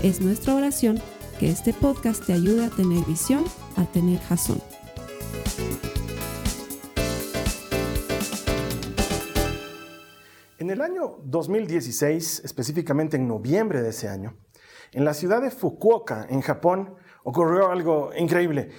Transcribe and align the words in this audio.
Es 0.00 0.20
nuestra 0.20 0.54
oración 0.54 1.02
que 1.40 1.50
este 1.50 1.72
podcast 1.72 2.24
te 2.24 2.32
ayude 2.32 2.66
a 2.66 2.70
tener 2.70 3.04
visión, 3.04 3.44
a 3.76 3.84
tener 3.84 4.20
jazón. 4.20 4.62
En 10.58 10.70
el 10.70 10.80
año 10.82 11.18
2016, 11.24 12.42
específicamente 12.44 13.16
en 13.16 13.26
noviembre 13.26 13.82
de 13.82 13.88
ese 13.88 14.08
año, 14.08 14.36
en 14.92 15.04
la 15.04 15.14
ciudad 15.14 15.42
de 15.42 15.50
Fukuoka, 15.50 16.28
en 16.30 16.42
Japón, 16.42 16.94
ocurrió 17.24 17.68
algo 17.68 18.10
increíble. 18.16 18.70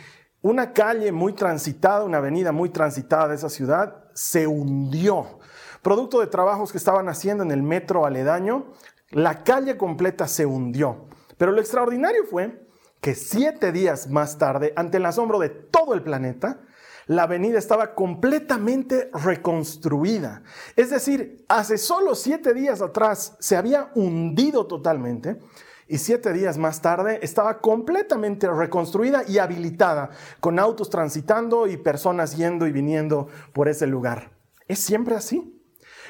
Una 0.42 0.72
calle 0.72 1.12
muy 1.12 1.34
transitada, 1.34 2.06
una 2.06 2.20
avenida 2.20 2.54
muy 2.54 2.70
transitada 2.70 3.28
de 3.28 3.36
esa 3.36 3.50
ciudad, 3.50 4.06
se 4.14 4.48
hundió. 4.48 5.40
Producto 5.81 6.22
de 6.22 6.28
trabajos 6.28 6.72
que 6.72 6.78
estaban 6.78 7.09
haciendo 7.09 7.44
en 7.44 7.52
el 7.52 7.62
metro 7.62 8.06
aledaño, 8.06 8.67
la 9.11 9.43
calle 9.43 9.77
completa 9.77 10.27
se 10.27 10.45
hundió. 10.45 11.07
Pero 11.38 11.52
lo 11.52 11.61
extraordinario 11.61 12.25
fue 12.25 12.67
que 13.02 13.15
siete 13.15 13.71
días 13.71 14.09
más 14.09 14.38
tarde, 14.38 14.73
ante 14.75 14.97
el 14.97 15.05
asombro 15.05 15.39
de 15.39 15.49
todo 15.49 15.93
el 15.93 16.03
planeta, 16.03 16.61
la 17.07 17.23
avenida 17.23 17.57
estaba 17.57 17.95
completamente 17.95 19.09
reconstruida. 19.13 20.43
Es 20.75 20.91
decir, 20.91 21.43
hace 21.47 21.77
solo 21.77 22.13
siete 22.13 22.53
días 22.53 22.81
atrás 22.81 23.35
se 23.39 23.57
había 23.57 23.89
hundido 23.95 24.67
totalmente 24.67 25.39
y 25.87 25.97
siete 25.97 26.33
días 26.33 26.59
más 26.59 26.81
tarde 26.81 27.19
estaba 27.23 27.61
completamente 27.61 28.47
reconstruida 28.47 29.23
y 29.27 29.39
habilitada, 29.39 30.11
con 30.39 30.59
autos 30.59 30.91
transitando 30.91 31.65
y 31.65 31.77
personas 31.77 32.37
yendo 32.37 32.67
y 32.67 32.71
viniendo 32.71 33.27
por 33.53 33.69
ese 33.69 33.87
lugar. 33.87 34.30
¿Es 34.67 34.77
siempre 34.77 35.15
así? 35.15 35.58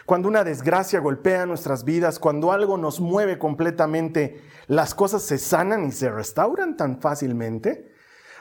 Cuando 0.10 0.28
una 0.28 0.44
desgracia 0.44 1.00
golpea 1.02 1.46
nuestras 1.46 1.84
vidas, 1.84 2.18
cuando 2.18 2.52
algo 2.52 2.80
nos 2.80 3.00
mueve 3.00 3.38
completamente, 3.38 4.42
las 4.66 4.96
cosas 4.96 5.22
se 5.22 5.38
sanan 5.38 5.86
y 5.86 5.92
se 5.92 6.10
restauran 6.10 6.76
tan 6.76 7.00
fácilmente. 7.00 7.94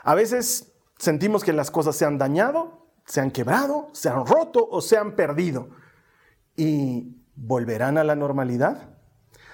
A 0.02 0.14
veces 0.14 0.72
sentimos 0.96 1.44
que 1.44 1.52
las 1.52 1.70
cosas 1.70 1.94
se 1.94 2.06
han 2.06 2.16
dañado, 2.16 2.86
se 3.04 3.20
han 3.20 3.30
quebrado, 3.30 3.90
se 3.92 4.08
han 4.08 4.24
roto 4.24 4.66
o 4.66 4.80
se 4.80 4.96
han 4.96 5.14
perdido. 5.14 5.68
¿Y 6.56 7.22
volverán 7.36 7.98
a 7.98 8.04
la 8.04 8.16
normalidad? 8.16 8.96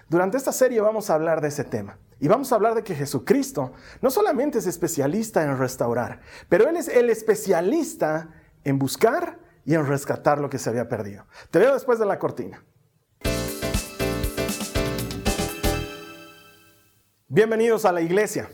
Durante 0.09 0.37
esta 0.37 0.53
serie 0.53 0.81
vamos 0.81 1.11
a 1.11 1.15
hablar 1.15 1.41
de 1.41 1.49
ese 1.49 1.65
tema. 1.65 1.99
Y 2.21 2.29
vamos 2.29 2.53
a 2.53 2.55
hablar 2.55 2.77
de 2.77 2.85
que 2.85 2.95
Jesucristo 2.95 3.73
no 4.03 4.11
solamente 4.13 4.59
es 4.59 4.69
especialista 4.69 5.43
en 5.43 5.59
restaurar, 5.59 6.21
pero 6.49 6.69
Él 6.69 6.77
es 6.77 6.87
el 6.87 7.11
especialista 7.11 8.31
en 8.63 8.79
buscar 8.79 9.41
y 9.65 9.75
en 9.75 9.87
rescatar 9.87 10.39
lo 10.39 10.51
que 10.51 10.59
se 10.59 10.71
había 10.71 10.89
perdido. 10.89 11.27
Te 11.51 11.59
veo 11.59 11.75
después 11.75 11.99
de 11.99 12.07
la 12.07 12.19
cortina. 12.19 12.65
Bienvenidos 17.29 17.85
a 17.85 17.93
la 17.93 18.01
iglesia. 18.01 18.51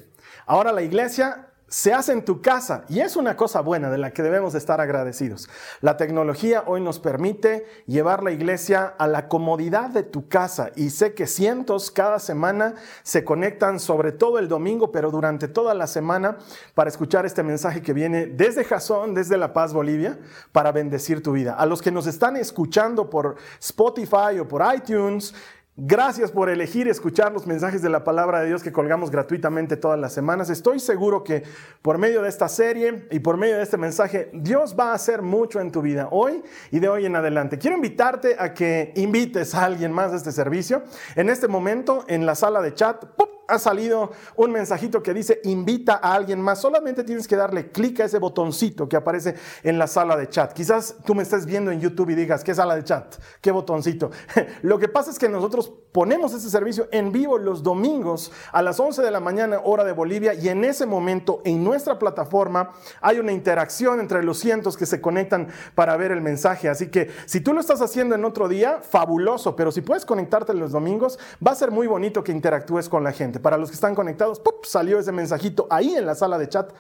Ahora 0.47 0.73
la 0.73 0.83
iglesia 0.83 1.50
se 1.71 1.95
hace 1.95 2.11
en 2.13 2.25
tu 2.25 2.43
casa 2.43 2.85
y 2.89 2.99
es 2.99 3.15
una 3.15 3.37
cosa 3.37 3.61
buena 3.61 3.91
de 3.91 3.99
la 3.99 4.11
que 4.11 4.25
debemos 4.25 4.57
estar 4.57 4.81
agradecidos. 4.81 5.49
La 5.81 5.97
tecnología 5.97 6.65
hoy 6.67 6.81
nos 6.81 6.99
permite 6.99 7.65
llevar 7.87 8.25
la 8.25 8.33
iglesia 8.33 8.93
a 8.99 9.07
la 9.07 9.29
comodidad 9.29 9.91
de 9.91 10.03
tu 10.03 10.29
casa 10.29 10.73
y 10.75 10.91
sé 10.91 11.15
que 11.15 11.29
cientos 11.29 11.93
cada 11.93 12.19
semana 12.19 12.75
se 13.05 13.25
conectan 13.25 13.79
sobre 13.79 14.11
todo 14.11 14.41
el 14.41 14.49
domingo, 14.49 14.91
pero 14.91 15.13
durante 15.13 15.47
toda 15.47 15.73
la 15.73 15.87
semana 15.87 16.39
para 16.75 16.91
escuchar 16.91 17.25
este 17.25 17.45
mensaje 17.45 17.83
que 17.83 17.93
viene 17.93 18.27
desde 18.27 18.65
Jazón, 18.65 19.15
desde 19.15 19.37
La 19.37 19.53
Paz, 19.53 19.73
Bolivia, 19.73 20.19
para 20.51 20.73
bendecir 20.73 21.23
tu 21.23 21.33
vida. 21.33 21.55
A 21.55 21.67
los 21.67 21.81
que 21.83 21.93
nos 21.93 22.09
están 22.09 22.37
escuchando 22.37 23.09
por 23.09 23.37
Spotify 23.61 24.41
o 24.41 24.49
por 24.49 24.65
iTunes, 24.75 25.35
Gracias 25.83 26.31
por 26.31 26.51
elegir 26.51 26.89
escuchar 26.89 27.33
los 27.33 27.47
mensajes 27.47 27.81
de 27.81 27.89
la 27.89 28.05
palabra 28.05 28.41
de 28.41 28.49
Dios 28.49 28.63
que 28.63 28.71
colgamos 28.71 29.11
gratuitamente 29.11 29.79
todas 29.79 29.99
las 29.99 30.13
semanas. 30.13 30.51
Estoy 30.51 30.79
seguro 30.79 31.25
que 31.25 31.43
por 31.81 31.97
medio 31.97 32.21
de 32.21 32.29
esta 32.29 32.51
serie 32.51 33.07
y 33.11 33.21
por 33.21 33.39
medio 33.39 33.57
de 33.57 33.63
este 33.63 33.79
mensaje, 33.79 34.29
Dios 34.35 34.77
va 34.79 34.91
a 34.91 34.95
hacer 34.95 35.23
mucho 35.23 35.59
en 35.59 35.73
tu 35.73 35.81
vida 35.81 36.09
hoy 36.11 36.43
y 36.71 36.81
de 36.81 36.89
hoy 36.91 37.07
en 37.07 37.17
adelante. 37.17 37.57
Quiero 37.57 37.77
invitarte 37.77 38.37
a 38.39 38.53
que 38.53 38.93
invites 38.95 39.55
a 39.55 39.65
alguien 39.65 39.91
más 39.91 40.13
a 40.13 40.17
este 40.17 40.33
servicio. 40.33 40.83
En 41.17 41.31
este 41.31 41.49
momento, 41.49 42.05
en 42.09 42.27
la 42.27 42.35
sala 42.35 42.61
de 42.61 42.75
chat, 42.75 43.03
ha 43.51 43.59
salido 43.59 44.13
un 44.37 44.53
mensajito 44.53 45.03
que 45.03 45.13
dice 45.13 45.41
invita 45.45 46.01
a 46.03 46.15
alguien 46.15 46.41
más. 46.41 46.61
Solamente 46.61 47.05
tienes 47.05 47.27
que 47.27 47.37
darle 47.37 47.71
clic 47.71 48.01
a 48.01 48.05
ese 48.05 48.19
botoncito 48.19 48.89
que 48.89 48.97
aparece 48.97 49.35
en 49.63 49.79
la 49.79 49.87
sala 49.87 50.17
de 50.17 50.29
chat. 50.29 50.53
Quizás 50.53 50.97
tú 51.05 51.15
me 51.15 51.23
estés 51.23 51.47
viendo 51.47 51.71
en 51.71 51.81
YouTube 51.81 52.11
y 52.11 52.15
digas, 52.15 52.45
¿qué 52.45 52.55
sala 52.55 52.77
de 52.77 52.85
chat? 52.85 53.17
¿Qué 53.41 53.51
botoncito? 53.51 54.11
Lo 54.63 54.79
que 54.79 54.89
pasa 54.89 55.11
es 55.11 55.19
que 55.19 55.29
nosotros 55.29 55.73
ponemos 55.93 56.33
ese 56.33 56.51
servicio 56.51 56.89
en 56.93 57.13
vivo 57.13 57.39
los 57.39 57.63
domingos 57.63 58.31
a 58.53 58.63
las 58.63 58.79
11 58.79 59.03
de 59.03 59.11
la 59.11 59.21
mañana 59.21 59.61
hora 59.65 59.85
de 59.85 59.93
Bolivia 59.93 60.35
y 60.35 60.49
en 60.49 60.65
ese 60.65 60.87
momento 60.87 61.43
en 61.45 61.65
nuestra 61.65 61.99
plataforma 61.99 62.73
hay 63.01 63.19
una 63.19 63.33
interacción 63.33 64.01
entre 64.01 64.23
los 64.23 64.39
cientos 64.39 64.77
que 64.77 64.87
se 64.87 65.01
conectan 65.01 65.49
para 65.75 65.97
ver 65.97 66.13
el 66.13 66.21
mensaje. 66.21 66.69
Así 66.69 66.89
que 66.89 67.11
si 67.27 67.41
tú 67.41 67.53
lo 67.53 67.61
estás 67.61 67.83
haciendo 67.83 68.15
en 68.15 68.25
otro 68.25 68.49
día, 68.49 68.81
fabuloso, 68.83 69.57
pero 69.57 69.73
si 69.73 69.81
puedes 69.81 70.05
conectarte 70.05 70.55
los 70.55 70.73
domingos, 70.73 71.19
va 71.45 71.53
a 71.53 71.55
ser 71.57 71.71
muy 71.71 71.87
bonito 71.87 72.23
que 72.23 72.33
interactúes 72.33 72.89
con 72.89 73.03
la 73.03 73.13
gente. 73.13 73.40
Para 73.41 73.57
los 73.57 73.71
que 73.71 73.75
están 73.75 73.95
conectados, 73.95 74.41
salió 74.63 74.99
ese 74.99 75.13
mensajito 75.13 75.67
ahí 75.71 75.95
en 75.95 76.07
la 76.07 76.15
sala 76.15 76.39
de 76.39 76.49
chat. 76.49 76.73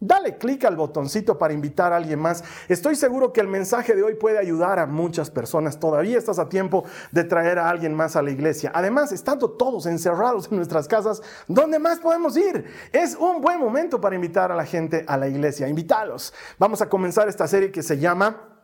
Dale 0.00 0.38
clic 0.38 0.64
al 0.64 0.76
botoncito 0.76 1.38
para 1.38 1.52
invitar 1.52 1.92
a 1.92 1.96
alguien 1.96 2.20
más. 2.20 2.44
Estoy 2.68 2.94
seguro 2.94 3.32
que 3.32 3.40
el 3.40 3.48
mensaje 3.48 3.96
de 3.96 4.04
hoy 4.04 4.14
puede 4.14 4.38
ayudar 4.38 4.78
a 4.78 4.86
muchas 4.86 5.28
personas. 5.28 5.80
Todavía 5.80 6.16
estás 6.16 6.38
a 6.38 6.48
tiempo 6.48 6.84
de 7.10 7.24
traer 7.24 7.58
a 7.58 7.68
alguien 7.68 7.94
más 7.94 8.14
a 8.14 8.22
la 8.22 8.30
iglesia. 8.30 8.70
Además, 8.74 9.10
estando 9.10 9.50
todos 9.50 9.86
encerrados 9.86 10.48
en 10.50 10.56
nuestras 10.56 10.86
casas, 10.86 11.20
¿dónde 11.48 11.80
más 11.80 11.98
podemos 11.98 12.36
ir? 12.36 12.64
Es 12.92 13.16
un 13.16 13.40
buen 13.40 13.58
momento 13.58 14.00
para 14.00 14.14
invitar 14.14 14.52
a 14.52 14.54
la 14.54 14.64
gente 14.64 15.04
a 15.08 15.16
la 15.16 15.26
iglesia. 15.26 15.66
Invítalos. 15.66 16.32
Vamos 16.58 16.80
a 16.80 16.88
comenzar 16.88 17.28
esta 17.28 17.48
serie 17.48 17.72
que 17.72 17.82
se 17.82 17.98
llama 17.98 18.60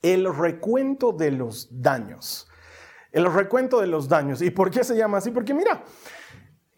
El 0.00 0.32
recuento 0.32 1.10
de 1.10 1.32
los 1.32 1.68
daños. 1.72 2.46
El 3.10 3.32
recuento 3.32 3.80
de 3.80 3.88
los 3.88 4.08
daños. 4.08 4.42
¿Y 4.42 4.50
por 4.50 4.70
qué 4.70 4.84
se 4.84 4.96
llama 4.96 5.18
así? 5.18 5.32
Porque 5.32 5.54
mira, 5.54 5.82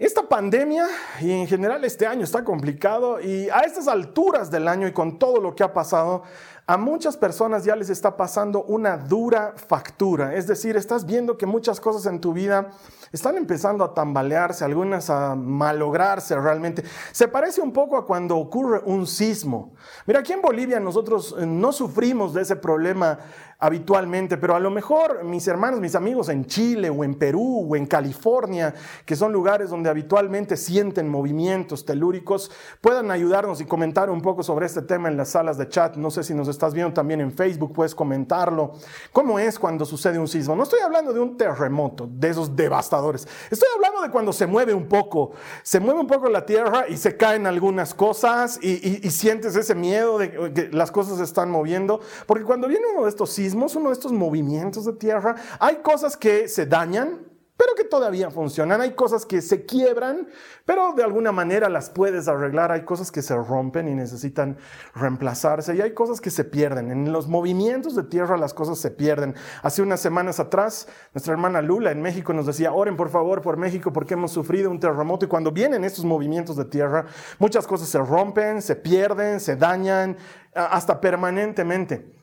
esta 0.00 0.22
pandemia 0.22 0.87
y 1.21 1.31
en 1.31 1.47
general 1.47 1.84
este 1.84 2.06
año 2.06 2.25
está 2.25 2.43
complicado 2.43 3.21
y 3.21 3.50
a 3.50 3.61
estas 3.61 3.87
alturas 3.87 4.50
del 4.50 4.66
año 4.66 4.88
y 4.88 4.93
con 4.93 5.19
todo 5.19 5.43
lo 5.43 5.55
que 5.55 5.62
ha 5.62 5.75
pasado, 5.75 6.22
a 6.66 6.78
muchas 6.78 7.19
personas 7.19 7.65
ya 7.65 7.77
les 7.77 7.91
está 7.91 8.16
pasando 8.16 8.62
una 8.62 8.97
dura 8.97 9.53
factura. 9.56 10.34
Es 10.34 10.47
decir, 10.47 10.77
estás 10.77 11.05
viendo 11.05 11.37
que 11.37 11.44
muchas 11.44 11.81
cosas 11.81 12.06
en 12.06 12.19
tu 12.19 12.33
vida 12.33 12.71
están 13.12 13.37
empezando 13.37 13.84
a 13.84 13.93
tambalearse, 13.93 14.65
algunas 14.65 15.11
a 15.11 15.34
malograrse 15.34 16.34
realmente. 16.41 16.82
Se 17.12 17.28
parece 17.28 17.61
un 17.61 17.72
poco 17.72 17.99
a 17.99 18.06
cuando 18.06 18.38
ocurre 18.38 18.81
un 18.84 19.06
sismo. 19.06 19.75
Mira, 20.06 20.21
aquí 20.21 20.32
en 20.32 20.41
Bolivia 20.41 20.81
nosotros 20.81 21.34
eh, 21.38 21.44
no 21.44 21.72
sufrimos 21.72 22.32
de 22.32 22.43
ese 22.43 22.56
problema 22.56 23.19
habitualmente, 23.60 24.38
pero 24.38 24.56
a 24.56 24.61
lo 24.61 24.70
mejor 24.70 25.23
mis 25.25 25.46
hermanos, 25.46 25.81
mis 25.81 25.94
amigos 25.94 26.31
en 26.31 26.46
Chile 26.46 26.88
o 26.88 27.05
en 27.05 27.14
Perú 27.14 27.69
o 27.70 27.76
en 27.76 27.87
California, 27.87 28.75
que 29.05 29.14
son 29.14 29.32
lugares 29.32 29.69
donde 29.69 29.90
habitualmente 29.90 30.56
sienten 30.56 31.08
movimientos 31.08 31.84
telúricos, 31.84 32.50
puedan 32.81 33.11
ayudarnos 33.11 33.61
y 33.61 33.67
comentar 33.67 34.08
un 34.08 34.23
poco 34.23 34.43
sobre 34.43 34.64
este 34.64 34.81
tema 34.82 35.08
en 35.08 35.19
las 35.19 35.31
salas 35.31 35.58
de 35.58 35.69
chat. 35.69 35.96
No 35.96 36.11
sé 36.11 36.25
si 36.25 36.32
nos 36.32 36.49
estás 36.49 36.73
viendo 36.73 36.94
también 36.94 37.20
en 37.20 37.32
Facebook, 37.32 37.75
puedes 37.75 37.94
comentarlo. 37.94 38.73
¿Cómo 39.12 39.38
es 39.38 39.58
cuando 39.58 39.84
sucede 39.84 40.19
un 40.19 40.29
sismo? 40.29 40.56
No 40.56 40.62
estoy 40.62 40.81
hablando 40.81 41.12
de 41.12 41.20
un 41.20 41.37
terremoto, 41.37 42.08
de 42.11 42.31
esos 42.31 42.56
devastadores. 42.56 43.29
Estoy 43.50 43.69
hablando 43.75 44.00
de 44.00 44.11
cuando 44.11 44.32
se 44.32 44.46
mueve 44.46 44.73
un 44.73 44.88
poco, 44.88 45.32
se 45.62 45.81
mueve 45.81 46.00
un 46.00 46.06
poco 46.06 46.31
la 46.31 46.46
tierra 46.46 46.87
y 46.88 46.96
se 46.96 47.17
caen 47.19 47.46
algunas 47.46 47.93
cosas 47.93 48.58
y, 48.62 49.06
y 49.06 49.11
sientes 49.11 49.55
ese 49.55 49.75
miedo 49.75 50.17
de 50.17 50.31
que 50.31 50.70
las 50.73 50.90
cosas 50.90 51.19
se 51.19 51.25
están 51.25 51.50
moviendo. 51.50 52.00
Porque 52.26 52.44
cuando 52.44 52.67
viene 52.67 52.87
uno 52.94 53.05
de 53.05 53.11
estos 53.11 53.31
sismos, 53.31 53.50
uno 53.55 53.88
de 53.88 53.94
estos 53.94 54.12
movimientos 54.12 54.85
de 54.85 54.93
tierra, 54.94 55.35
hay 55.58 55.76
cosas 55.76 56.17
que 56.17 56.49
se 56.49 56.67
dañan, 56.67 57.31
pero 57.61 57.75
que 57.75 57.85
todavía 57.85 58.31
funcionan. 58.31 58.81
Hay 58.81 58.93
cosas 58.93 59.26
que 59.26 59.43
se 59.43 59.67
quiebran, 59.67 60.29
pero 60.64 60.94
de 60.94 61.05
alguna 61.05 61.31
manera 61.31 61.69
las 61.69 61.91
puedes 61.91 62.26
arreglar. 62.26 62.73
Hay 62.73 62.87
cosas 62.87 63.12
que 63.12 63.20
se 63.20 63.37
rompen 63.37 63.87
y 63.87 63.94
necesitan 63.94 64.56
reemplazarse 64.94 65.76
y 65.76 65.82
hay 65.82 65.93
cosas 65.93 66.23
que 66.23 66.31
se 66.31 66.44
pierden. 66.44 66.91
En 66.91 67.12
los 67.12 67.29
movimientos 67.29 67.94
de 67.94 68.05
tierra 68.05 68.38
las 68.38 68.55
cosas 68.55 68.79
se 68.79 68.91
pierden. 68.91 69.35
Hace 69.62 69.82
unas 69.82 70.00
semanas 70.00 70.41
atrás, 70.41 70.88
nuestra 71.12 71.35
hermana 71.35 71.61
Lula 71.61 71.91
en 71.91 72.00
México 72.00 72.32
nos 72.32 72.46
decía, 72.46 72.73
oren 72.73 72.96
por 72.96 73.11
favor 73.11 73.43
por 73.43 73.58
México 73.58 73.93
porque 73.93 74.14
hemos 74.14 74.32
sufrido 74.32 74.70
un 74.70 74.81
terremoto 74.81 75.26
y 75.26 75.29
cuando 75.29 75.53
vienen 75.53 75.85
estos 75.85 76.06
movimientos 76.06 76.56
de 76.56 76.64
tierra, 76.64 77.05
muchas 77.38 77.67
cosas 77.67 77.91
se 77.91 77.99
rompen, 77.99 78.62
se 78.62 78.75
pierden, 78.75 79.38
se 79.38 79.56
dañan, 79.56 80.17
hasta 80.55 80.99
permanentemente. 80.99 82.19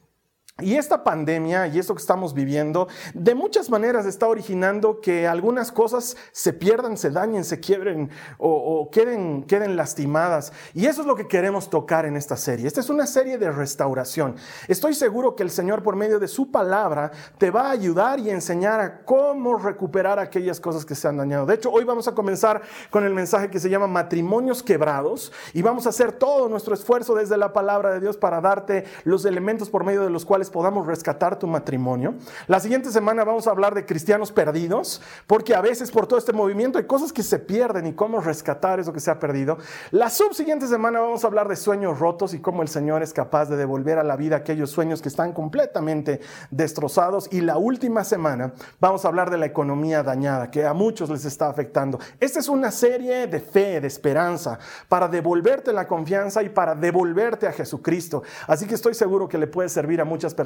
Y 0.59 0.74
esta 0.74 1.04
pandemia 1.04 1.68
y 1.68 1.77
esto 1.77 1.94
que 1.94 2.01
estamos 2.01 2.33
viviendo, 2.33 2.88
de 3.13 3.36
muchas 3.36 3.69
maneras 3.69 4.07
está 4.07 4.27
originando 4.27 5.01
que 5.01 5.27
algunas 5.27 5.71
cosas 5.71 6.18
se 6.31 6.51
pierdan, 6.51 6.98
se 6.98 7.12
dañen, 7.12 7.44
se 7.44 7.59
quiebren 7.59 8.09
o, 8.39 8.89
queden, 8.92 9.44
queden 9.44 9.75
lastimadas. 9.75 10.51
Y 10.74 10.88
eso 10.88 11.01
es 11.01 11.07
lo 11.07 11.15
que 11.15 11.27
queremos 11.27 11.69
tocar 11.69 12.07
en 12.07 12.15
esta 12.15 12.36
serie. 12.38 12.65
Esta 12.65 12.80
es 12.80 12.89
una 12.89 13.06
serie 13.06 13.38
de 13.38 13.51
restauración. 13.51 14.36
Estoy 14.68 14.95
seguro 14.95 15.36
que 15.36 15.44
el 15.44 15.51
Señor 15.51 15.83
por 15.83 15.95
medio 15.95 16.18
de 16.18 16.27
su 16.27 16.50
palabra 16.50 17.12
te 17.38 17.51
va 17.51 17.68
a 17.68 17.71
ayudar 17.71 18.19
y 18.19 18.31
enseñar 18.31 18.80
a 18.80 19.06
cómo 19.06 19.59
recuperar 19.59 20.18
aquellas 20.18 20.59
cosas 20.59 20.86
que 20.86 20.95
se 20.95 21.07
han 21.07 21.18
dañado. 21.18 21.45
De 21.45 21.54
hecho, 21.54 21.69
hoy 21.69 21.83
vamos 21.83 22.07
a 22.07 22.15
comenzar 22.15 22.63
con 22.89 23.06
el 23.06 23.13
mensaje 23.13 23.51
que 23.51 23.59
se 23.59 23.69
llama 23.69 23.86
matrimonios 23.86 24.63
quebrados 24.63 25.31
y 25.54 25.62
vamos 25.62 25.86
a 25.86 25.89
hacer 25.89 26.13
todo 26.13 26.50
nuestro 26.50 26.74
esfuerzo 26.74 27.13
desde 27.13 27.38
la 27.38 27.54
palabra 27.54 27.92
de 27.92 28.00
Dios 28.00 28.18
para 28.18 28.42
darte 28.42 28.86
los 29.04 29.24
elementos 29.24 29.69
por 29.69 29.83
medio 29.83 30.01
de 30.01 30.09
los 30.09 30.25
cuales 30.25 30.46
podamos 30.49 30.88
rescatar 30.88 31.39
tu 31.39 31.47
matrimonio. 31.47 32.15
La 32.47 32.59
siguiente 32.59 32.91
semana 32.91 33.23
vamos 33.23 33.47
a 33.47 33.51
hablar 33.51 33.75
de 33.75 33.85
cristianos 33.85 34.31
perdidos, 34.31 35.01
porque 35.25 35.55
a 35.55 35.61
veces 35.61 35.91
por 35.91 36.07
todo 36.07 36.19
este 36.19 36.33
movimiento 36.33 36.77
hay 36.77 36.85
cosas 36.85 37.13
que 37.13 37.23
se 37.23 37.39
pierden 37.39 37.88
y 37.88 37.94
cómo 37.94 38.19
rescatar 38.19 38.79
eso 38.79 38.94
que 38.94 38.99
se 38.99 39.11
ha 39.11 39.19
perdido. 39.19 39.57
La 39.91 40.09
subsiguiente 40.09 40.67
semana 40.67 40.99
vamos 40.99 41.23
a 41.23 41.27
hablar 41.27 41.47
de 41.47 41.55
sueños 41.55 41.99
rotos 41.99 42.33
y 42.33 42.39
cómo 42.39 42.61
el 42.61 42.67
Señor 42.67 43.03
es 43.03 43.13
capaz 43.13 43.45
de 43.45 43.57
devolver 43.57 43.99
a 43.99 44.03
la 44.03 44.15
vida 44.15 44.38
aquellos 44.38 44.71
sueños 44.71 45.01
que 45.01 45.09
están 45.09 45.33
completamente 45.33 46.21
destrozados. 46.51 47.27
Y 47.31 47.41
la 47.41 47.57
última 47.57 48.03
semana 48.03 48.53
vamos 48.79 49.05
a 49.05 49.07
hablar 49.07 49.29
de 49.29 49.38
la 49.38 49.45
economía 49.45 50.03
dañada, 50.03 50.51
que 50.51 50.65
a 50.65 50.73
muchos 50.73 51.09
les 51.09 51.25
está 51.25 51.49
afectando. 51.49 51.99
Esta 52.19 52.39
es 52.39 52.49
una 52.49 52.71
serie 52.71 53.27
de 53.27 53.39
fe, 53.39 53.81
de 53.81 53.88
esperanza, 53.88 54.59
para 54.88 55.07
devolverte 55.07 55.73
la 55.73 55.88
confianza 55.88 56.44
y 56.44 56.49
para 56.49 56.75
devolverte 56.75 57.47
a 57.47 57.51
Jesucristo. 57.51 58.23
Así 58.47 58.65
que 58.65 58.75
estoy 58.75 58.94
seguro 58.94 59.27
que 59.27 59.38
le 59.38 59.47
puede 59.47 59.69
servir 59.69 60.01
a 60.01 60.05
muchas 60.05 60.33
personas 60.33 60.36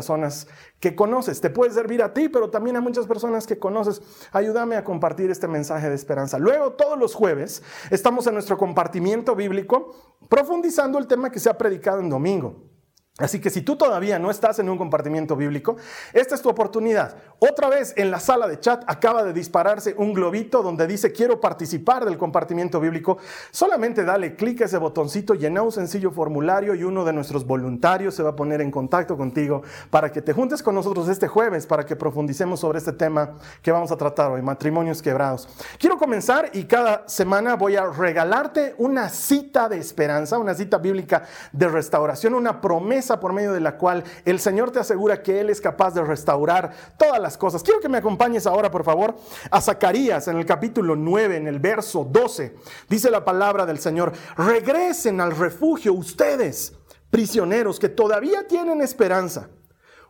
que 0.80 0.96
conoces. 0.96 1.42
Te 1.42 1.50
puede 1.50 1.72
servir 1.72 2.02
a 2.02 2.14
ti, 2.14 2.30
pero 2.30 2.50
también 2.50 2.76
a 2.76 2.82
muchas 2.82 3.06
personas 3.06 3.46
que 3.46 3.60
conoces. 3.60 4.02
Ayúdame 4.32 4.76
a 4.76 4.84
compartir 4.84 5.30
este 5.30 5.48
mensaje 5.48 5.90
de 5.90 5.96
esperanza. 5.96 6.40
Luego, 6.40 6.74
todos 6.74 6.98
los 6.98 7.14
jueves, 7.14 7.62
estamos 7.92 8.26
en 8.28 8.34
nuestro 8.34 8.58
compartimiento 8.58 9.36
bíblico 9.36 9.96
profundizando 10.30 10.98
el 10.98 11.08
tema 11.08 11.30
que 11.30 11.40
se 11.40 11.50
ha 11.50 11.58
predicado 11.58 12.00
en 12.00 12.10
domingo. 12.10 12.71
Así 13.18 13.42
que 13.42 13.50
si 13.50 13.62
tú 13.62 13.76
todavía 13.76 14.20
no 14.20 14.32
estás 14.32 14.60
en 14.60 14.70
un 14.70 14.78
compartimiento 14.78 15.36
bíblico, 15.36 15.76
esta 16.14 16.34
es 16.34 16.42
tu 16.42 16.48
oportunidad. 16.48 17.18
Otra 17.40 17.68
vez 17.68 17.94
en 17.98 18.10
la 18.10 18.22
sala 18.22 18.48
de 18.48 18.60
chat 18.60 18.84
acaba 18.88 19.22
de 19.24 19.34
dispararse 19.34 19.94
un 19.98 20.14
globito 20.14 20.64
donde 20.64 20.88
dice 20.88 21.12
quiero 21.12 21.42
participar 21.42 22.06
del 22.06 22.18
compartimiento 22.18 22.80
bíblico. 22.80 23.18
Solamente 23.52 24.06
dale 24.06 24.38
clic 24.38 24.62
a 24.62 24.66
ese 24.66 24.78
botoncito, 24.78 25.34
llena 25.34 25.62
un 25.62 25.74
sencillo 25.74 26.12
formulario 26.12 26.74
y 26.74 26.86
uno 26.86 27.04
de 27.04 27.12
nuestros 27.12 27.46
voluntarios 27.46 28.16
se 28.16 28.24
va 28.24 28.30
a 28.30 28.36
poner 28.36 28.62
en 28.62 28.72
contacto 28.72 29.18
contigo 29.18 29.62
para 29.90 30.10
que 30.10 30.22
te 30.22 30.32
juntes 30.32 30.64
con 30.64 30.74
nosotros 30.74 31.10
este 31.10 31.28
jueves 31.28 31.68
para 31.68 31.86
que 31.86 31.98
profundicemos 31.98 32.62
sobre 32.62 32.80
este 32.80 32.94
tema 32.94 33.32
que 33.62 33.74
vamos 33.74 33.92
a 33.92 33.98
tratar 33.98 34.32
hoy, 34.32 34.42
matrimonios 34.42 35.02
quebrados. 35.02 35.50
Quiero 35.78 35.98
comenzar 35.98 36.50
y 36.54 36.64
cada 36.64 37.08
semana 37.10 37.56
voy 37.56 37.76
a 37.76 37.88
regalarte 37.88 38.74
una 38.78 39.10
cita 39.10 39.68
de 39.68 39.80
esperanza, 39.80 40.38
una 40.38 40.56
cita 40.56 40.78
bíblica 40.78 41.24
de 41.52 41.68
restauración, 41.68 42.34
una 42.36 42.62
promesa 42.62 43.11
por 43.20 43.34
medio 43.34 43.54
de 43.54 43.60
la 43.60 43.78
cual 43.78 44.04
el 44.26 44.40
Señor 44.40 44.72
te 44.72 44.80
asegura 44.80 45.22
que 45.22 45.40
Él 45.40 45.50
es 45.50 45.62
capaz 45.62 45.94
de 45.94 46.04
restaurar 46.04 46.72
todas 46.98 47.20
las 47.20 47.38
cosas. 47.38 47.64
Quiero 47.64 47.80
que 47.80 47.90
me 47.90 47.98
acompañes 47.98 48.48
ahora, 48.48 48.72
por 48.72 48.84
favor, 48.84 49.16
a 49.50 49.62
Zacarías 49.62 50.28
en 50.28 50.38
el 50.38 50.46
capítulo 50.46 50.96
9, 50.96 51.38
en 51.38 51.48
el 51.48 51.60
verso 51.60 52.08
12. 52.10 52.56
Dice 52.90 53.12
la 53.12 53.26
palabra 53.26 53.66
del 53.66 53.80
Señor, 53.80 54.14
regresen 54.38 55.22
al 55.22 55.36
refugio 55.36 55.94
ustedes, 55.94 56.74
prisioneros 57.10 57.80
que 57.80 57.90
todavía 57.90 58.48
tienen 58.48 58.82
esperanza. 58.82 59.50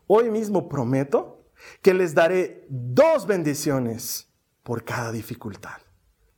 Hoy 0.07 0.29
mismo 0.29 0.69
prometo 0.69 1.45
que 1.81 1.93
les 1.93 2.13
daré 2.13 2.65
dos 2.69 3.25
bendiciones 3.25 4.29
por 4.63 4.83
cada 4.83 5.11
dificultad. 5.11 5.80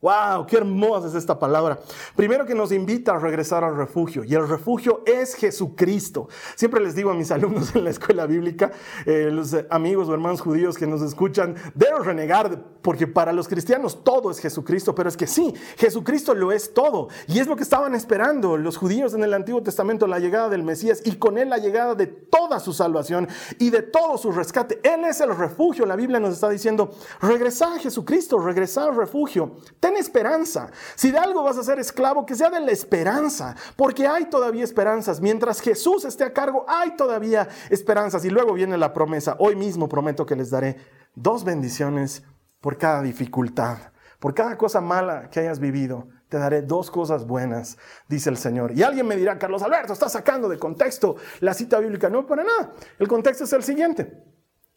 ¡Wow! 0.04 0.44
¡Qué 0.46 0.58
hermosa 0.58 1.08
es 1.08 1.14
esta 1.14 1.38
palabra! 1.38 1.78
Primero 2.14 2.44
que 2.44 2.54
nos 2.54 2.72
invita 2.72 3.12
a 3.12 3.18
regresar 3.18 3.64
al 3.64 3.74
refugio, 3.74 4.22
y 4.22 4.34
el 4.34 4.46
refugio 4.46 5.02
es 5.06 5.34
Jesucristo. 5.34 6.28
Siempre 6.56 6.82
les 6.82 6.94
digo 6.94 7.10
a 7.10 7.14
mis 7.14 7.30
alumnos 7.30 7.74
en 7.74 7.84
la 7.84 7.88
escuela 7.88 8.26
bíblica, 8.26 8.70
eh, 9.06 9.30
los 9.32 9.56
amigos 9.70 10.10
o 10.10 10.12
hermanos 10.12 10.42
judíos 10.42 10.76
que 10.76 10.86
nos 10.86 11.00
escuchan, 11.00 11.54
deben 11.74 12.04
renegar, 12.04 12.62
porque 12.82 13.06
para 13.06 13.32
los 13.32 13.48
cristianos 13.48 14.04
todo 14.04 14.30
es 14.30 14.40
Jesucristo, 14.40 14.94
pero 14.94 15.08
es 15.08 15.16
que 15.16 15.26
sí, 15.26 15.54
Jesucristo 15.78 16.34
lo 16.34 16.52
es 16.52 16.74
todo, 16.74 17.08
y 17.26 17.38
es 17.38 17.46
lo 17.46 17.56
que 17.56 17.62
estaban 17.62 17.94
esperando 17.94 18.58
los 18.58 18.76
judíos 18.76 19.14
en 19.14 19.24
el 19.24 19.32
Antiguo 19.32 19.62
Testamento, 19.62 20.06
la 20.06 20.18
llegada 20.18 20.50
del 20.50 20.64
Mesías, 20.64 21.00
y 21.06 21.16
con 21.16 21.38
él 21.38 21.48
la 21.48 21.56
llegada 21.56 21.94
de 21.94 22.08
toda 22.08 22.60
su 22.60 22.74
salvación 22.74 23.26
y 23.58 23.70
de 23.70 23.80
todo 23.80 24.18
su 24.18 24.32
rescate. 24.32 24.80
Él 24.82 25.02
es 25.06 25.22
el 25.22 25.34
refugio, 25.34 25.86
la 25.86 25.96
Biblia 25.96 26.20
nos 26.20 26.34
está 26.34 26.50
diciendo, 26.50 26.90
regresa 27.22 27.76
a 27.76 27.78
Jesucristo, 27.78 28.38
regresa 28.38 28.84
al 28.84 28.94
refugio 28.94 29.56
esperanza. 29.98 30.70
Si 30.94 31.10
de 31.10 31.18
algo 31.18 31.42
vas 31.42 31.58
a 31.58 31.62
ser 31.62 31.78
esclavo, 31.78 32.26
que 32.26 32.34
sea 32.34 32.50
de 32.50 32.60
la 32.60 32.70
esperanza, 32.70 33.56
porque 33.76 34.06
hay 34.06 34.26
todavía 34.26 34.64
esperanzas. 34.64 35.20
Mientras 35.20 35.60
Jesús 35.60 36.04
esté 36.04 36.24
a 36.24 36.32
cargo, 36.32 36.64
hay 36.68 36.96
todavía 36.96 37.48
esperanzas. 37.70 38.24
Y 38.24 38.30
luego 38.30 38.54
viene 38.54 38.78
la 38.78 38.92
promesa. 38.92 39.36
Hoy 39.38 39.56
mismo 39.56 39.88
prometo 39.88 40.26
que 40.26 40.36
les 40.36 40.50
daré 40.50 40.76
dos 41.14 41.44
bendiciones 41.44 42.22
por 42.60 42.78
cada 42.78 43.02
dificultad, 43.02 43.78
por 44.18 44.34
cada 44.34 44.56
cosa 44.56 44.80
mala 44.80 45.28
que 45.30 45.40
hayas 45.40 45.58
vivido. 45.58 46.08
Te 46.28 46.38
daré 46.38 46.62
dos 46.62 46.90
cosas 46.90 47.26
buenas, 47.26 47.76
dice 48.08 48.30
el 48.30 48.36
Señor. 48.36 48.72
Y 48.72 48.82
alguien 48.82 49.06
me 49.06 49.16
dirá, 49.16 49.38
Carlos 49.38 49.62
Alberto, 49.62 49.92
está 49.92 50.08
sacando 50.08 50.48
de 50.48 50.58
contexto 50.58 51.16
la 51.40 51.54
cita 51.54 51.78
bíblica. 51.78 52.08
No, 52.08 52.26
para 52.26 52.42
nada. 52.42 52.72
El 52.98 53.06
contexto 53.06 53.44
es 53.44 53.52
el 53.52 53.62
siguiente. 53.62 54.24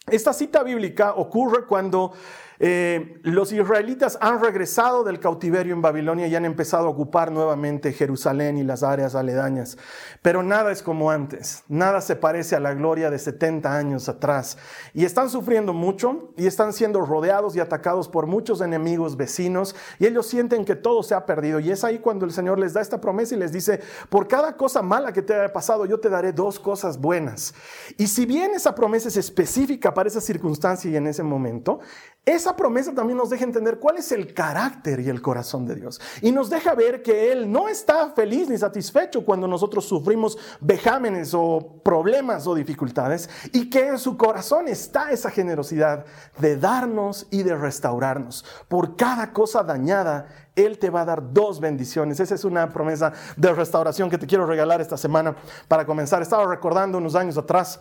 Esta 0.06 0.32
cita 0.34 0.64
bíblica 0.64 1.14
ocurre 1.16 1.66
cuando 1.66 2.14
eh, 2.60 3.20
los 3.24 3.52
israelitas 3.52 4.18
han 4.22 4.42
regresado 4.42 5.04
del 5.04 5.20
cautiverio 5.20 5.74
en 5.74 5.82
Babilonia 5.82 6.28
y 6.28 6.36
han 6.36 6.46
empezado 6.46 6.88
a 6.88 6.90
ocupar 6.90 7.32
nuevamente 7.32 7.94
Jerusalén 7.94 8.58
y 8.58 8.64
las 8.64 8.84
áreas 8.84 9.16
aledañas. 9.16 9.78
Pero 10.22 10.44
nada 10.44 10.72
es 10.72 10.82
como 10.82 11.12
antes, 11.12 11.64
nada 11.68 12.02
se 12.02 12.16
parece 12.16 12.56
a 12.56 12.60
la 12.60 12.74
gloria 12.74 13.10
de 13.10 13.20
70 13.20 13.76
años 13.76 14.10
atrás. 14.10 14.58
Y 14.94 15.06
están 15.06 15.30
sufriendo 15.30 15.74
mucho 15.74 16.34
y 16.36 16.48
están 16.48 16.74
siendo 16.74 17.02
rodeados 17.02 17.56
y 17.56 17.60
atacados 17.60 18.08
por 18.08 18.26
muchos 18.26 18.62
enemigos 18.62 19.18
vecinos 19.18 19.76
y 20.00 20.06
ellos 20.06 20.28
sienten 20.28 20.66
que 20.66 20.76
todo 20.76 21.04
se 21.04 21.16
ha 21.16 21.26
perdido. 21.26 21.60
Y 21.60 21.72
es 21.72 21.84
ahí 21.84 22.00
cuando 22.00 22.26
el 22.26 22.32
Señor 22.32 22.60
les 22.60 22.74
da 22.74 22.82
esta 22.82 23.00
promesa 23.00 23.36
y 23.36 23.38
les 23.38 23.52
dice, 23.52 23.82
por 24.10 24.28
cada 24.28 24.58
cosa 24.58 24.82
mala 24.82 25.14
que 25.14 25.22
te 25.22 25.34
haya 25.34 25.54
pasado, 25.54 25.86
yo 25.86 26.00
te 26.00 26.10
daré 26.10 26.34
dos 26.34 26.60
cosas 26.60 27.00
buenas. 27.00 27.54
Y 27.98 28.08
si 28.08 28.26
bien 28.26 28.52
esa 28.56 28.74
promesa 28.74 29.08
es 29.08 29.18
específica 29.18 29.94
para 29.94 30.10
esa 30.10 30.22
circunstancia 30.22 30.90
y 30.90 30.96
en 30.96 31.08
ese 31.08 31.24
momento, 31.24 31.80
esa 32.28 32.58
promesa 32.58 32.94
también 32.94 33.18
nos 33.18 33.30
deja 33.30 33.46
entender 33.46 33.80
cuál 33.80 33.96
es 33.96 34.12
el 34.12 34.34
carácter 34.34 35.00
y 35.00 35.08
el 35.08 35.22
corazón 35.22 35.66
de 35.66 35.76
Dios. 35.76 36.02
Y 36.22 36.34
nos 36.34 36.50
deja 36.50 36.76
ver 36.76 37.02
que 37.02 37.32
Él 37.32 37.50
no 37.50 37.70
está 37.70 38.10
feliz 38.10 38.50
ni 38.50 38.58
satisfecho 38.58 39.24
cuando 39.24 39.48
nosotros 39.48 39.86
sufrimos 39.86 40.38
vejámenes 40.60 41.34
o 41.34 41.80
problemas 41.82 42.46
o 42.46 42.54
dificultades 42.54 43.30
y 43.54 43.70
que 43.70 43.88
en 43.88 43.98
su 43.98 44.18
corazón 44.18 44.68
está 44.68 45.10
esa 45.12 45.32
generosidad 45.32 46.04
de 46.38 46.58
darnos 46.58 47.28
y 47.32 47.44
de 47.44 47.56
restaurarnos. 47.56 48.44
Por 48.68 48.98
cada 48.98 49.32
cosa 49.32 49.64
dañada, 49.64 50.28
Él 50.54 50.80
te 50.80 50.90
va 50.90 51.04
a 51.04 51.06
dar 51.06 51.32
dos 51.32 51.62
bendiciones. 51.62 52.20
Esa 52.20 52.36
es 52.36 52.44
una 52.44 52.74
promesa 52.74 53.14
de 53.38 53.54
restauración 53.54 54.10
que 54.10 54.18
te 54.18 54.28
quiero 54.28 54.46
regalar 54.46 54.82
esta 54.82 54.98
semana 54.98 55.34
para 55.70 55.86
comenzar. 55.86 56.22
Estaba 56.22 56.46
recordando 56.46 56.98
unos 56.98 57.16
años 57.16 57.38
atrás 57.38 57.80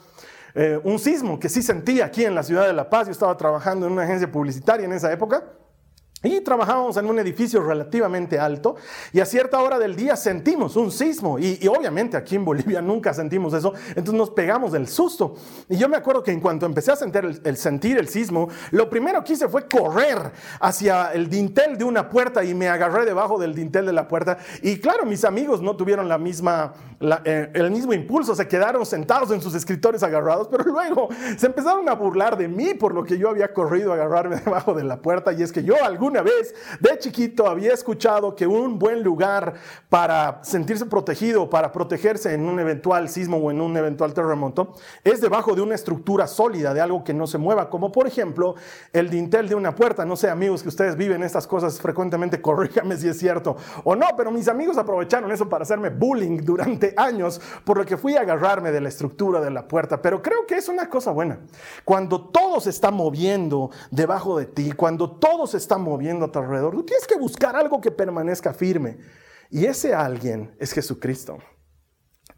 eh, 0.55 0.81
un 0.85 0.99
sismo 0.99 1.39
que 1.39 1.49
sí 1.49 1.63
sentía 1.63 2.07
aquí 2.07 2.25
en 2.25 2.35
la 2.35 2.43
ciudad 2.43 2.67
de 2.67 2.73
La 2.73 2.89
Paz. 2.89 3.07
Yo 3.07 3.13
estaba 3.13 3.37
trabajando 3.37 3.87
en 3.87 3.93
una 3.93 4.03
agencia 4.03 4.31
publicitaria 4.31 4.87
en 4.87 4.93
esa 4.93 5.13
época. 5.13 5.45
Y 6.23 6.41
trabajábamos 6.41 6.97
en 6.97 7.07
un 7.11 7.19
edificio 7.19 7.63
relativamente 7.63 8.39
alto 8.39 8.77
y 9.13 9.21
a 9.21 9.27
cierta 9.27 9.61
hora 9.61 9.79
del 9.79 9.95
día 9.95 10.17
sentimos 10.17 10.75
un 10.75 10.91
sismo 10.91 11.39
y, 11.39 11.69
obviamente 11.69 12.17
aquí 12.17 12.37
en 12.37 12.45
Bolivia 12.45 12.81
nunca 12.83 13.13
sentimos 13.13 13.53
eso, 13.53 13.75
entonces 13.91 14.15
nos 14.15 14.31
pegamos 14.31 14.73
del 14.73 14.89
susto. 14.89 15.35
Y 15.69 15.77
yo 15.77 15.91
me 15.91 15.97
acuerdo 15.99 16.23
que 16.23 16.33
en 16.33 16.41
cuanto 16.41 16.65
empecé 16.65 16.93
a 16.93 16.97
sentir 16.97 17.39
el, 17.45 17.57
sentir 17.59 17.99
el 17.99 18.09
sismo, 18.09 18.49
lo 18.71 18.89
primero 18.89 19.23
que 19.23 19.35
hice 19.35 19.47
fue 19.47 19.69
correr 19.69 20.33
hacia 20.59 21.13
el 21.13 21.29
dintel 21.29 21.77
de 21.77 21.85
una 21.85 22.09
puerta 22.09 22.43
y 22.43 22.55
me 22.55 22.69
agarré 22.69 23.05
debajo 23.05 23.39
del 23.39 23.55
dintel 23.55 23.85
de 23.85 23.93
la 23.93 24.09
puerta. 24.09 24.39
Y 24.63 24.79
claro, 24.79 25.05
mis 25.05 25.23
amigos 25.23 25.61
no 25.61 25.77
tuvieron 25.77 26.09
la 26.09 26.17
misma, 26.17 26.73
eh, 27.25 27.51
el 27.53 27.71
mismo 27.71 27.93
impulso, 27.93 28.35
se 28.35 28.49
quedaron 28.49 28.87
sentados 28.87 29.31
en 29.33 29.43
sus 29.43 29.55
escritorios 29.55 30.03
agarrados, 30.03 30.49
pero 30.49 30.65
luego 30.65 31.11
se 31.37 31.45
empezaron 31.45 31.87
a 31.91 31.93
burlar 31.93 32.39
de 32.39 32.49
mí 32.49 32.73
por 32.73 32.95
lo 32.95 33.05
que 33.05 33.19
yo 33.19 33.29
había 33.29 33.53
corrido 33.53 33.93
a 33.93 33.97
agarrarme 33.97 34.37
debajo 34.45 34.73
de 34.73 34.83
la 34.83 35.03
puerta 35.03 35.35
y 35.35 35.43
es 35.43 35.53
que 35.53 35.63
yo 35.63 35.75
algún 35.85 36.06
una 36.07 36.23
vez 36.23 36.55
de 36.81 36.99
chiquito 36.99 37.49
había 37.49 37.73
escuchado 37.73 38.35
que 38.35 38.47
un 38.47 38.79
buen 38.79 39.03
lugar 39.03 39.55
para 39.89 40.41
sentirse 40.43 40.87
protegido, 40.87 41.51
para 41.51 41.73
protegerse 41.73 42.33
en 42.33 42.49
un 42.49 42.61
eventual 42.61 43.09
sismo 43.09 43.39
o 43.39 43.51
en 43.51 43.61
un 43.61 43.77
eventual 43.77 44.15
terremoto, 44.15 44.75
es 45.05 45.21
debajo 45.21 45.55
de 45.55 45.63
una 45.63 45.75
estructura 45.75 46.27
sólida, 46.27 46.73
de 46.73 46.81
algo 46.81 47.03
que 47.05 47.13
no 47.13 47.27
se 47.27 47.39
mueva, 47.39 47.69
como 47.69 47.91
por 47.91 48.07
ejemplo 48.07 48.55
el 48.93 49.11
dintel 49.11 49.49
de 49.49 49.55
una 49.55 49.75
puerta. 49.75 50.05
No 50.05 50.17
sé, 50.17 50.31
amigos, 50.31 50.63
que 50.63 50.69
ustedes 50.69 50.97
viven 50.97 51.23
estas 51.23 51.47
cosas 51.47 51.81
frecuentemente, 51.81 52.41
corríjame 52.47 52.97
si 52.97 53.09
es 53.09 53.19
cierto 53.19 53.57
o 53.85 53.97
no, 53.97 54.07
pero 54.17 54.31
mis 54.31 54.49
amigos 54.49 54.79
aprovecharon 54.79 55.31
eso 55.33 55.49
para 55.49 55.63
hacerme 55.63 55.91
bullying 55.91 56.39
durante 56.43 56.95
años, 56.97 57.41
por 57.65 57.79
lo 57.79 57.85
que 57.85 57.97
fui 57.97 58.17
a 58.17 58.21
agarrarme 58.21 58.71
de 58.71 58.81
la 58.81 58.89
estructura 58.89 59.41
de 59.41 59.51
la 59.51 59.67
puerta. 59.67 60.01
Pero 60.01 60.23
creo 60.23 60.47
que 60.47 60.57
es 60.57 60.69
una 60.69 60.89
cosa 60.89 61.11
buena. 61.11 61.41
Cuando 61.85 62.21
todo 62.29 62.61
se 62.61 62.71
está 62.71 62.91
moviendo 62.91 63.71
debajo 63.91 64.39
de 64.39 64.47
ti, 64.47 64.73
cuando 64.73 65.11
todo 65.11 65.47
se 65.47 65.57
está 65.57 65.79
moviendo, 65.79 65.96
moviendo 65.97 66.27
a 66.27 66.33
tu 66.33 66.39
alrededor. 66.39 66.75
Tú 66.75 66.85
tienes 66.85 67.07
que 67.07 67.17
buscar 67.17 67.57
algo 67.57 67.81
que 67.81 67.91
permanezca 67.91 68.53
firme. 68.53 68.99
Y 69.51 69.65
ese 69.65 69.95
alguien 69.95 70.55
es 70.59 70.73
Jesucristo. 70.73 71.39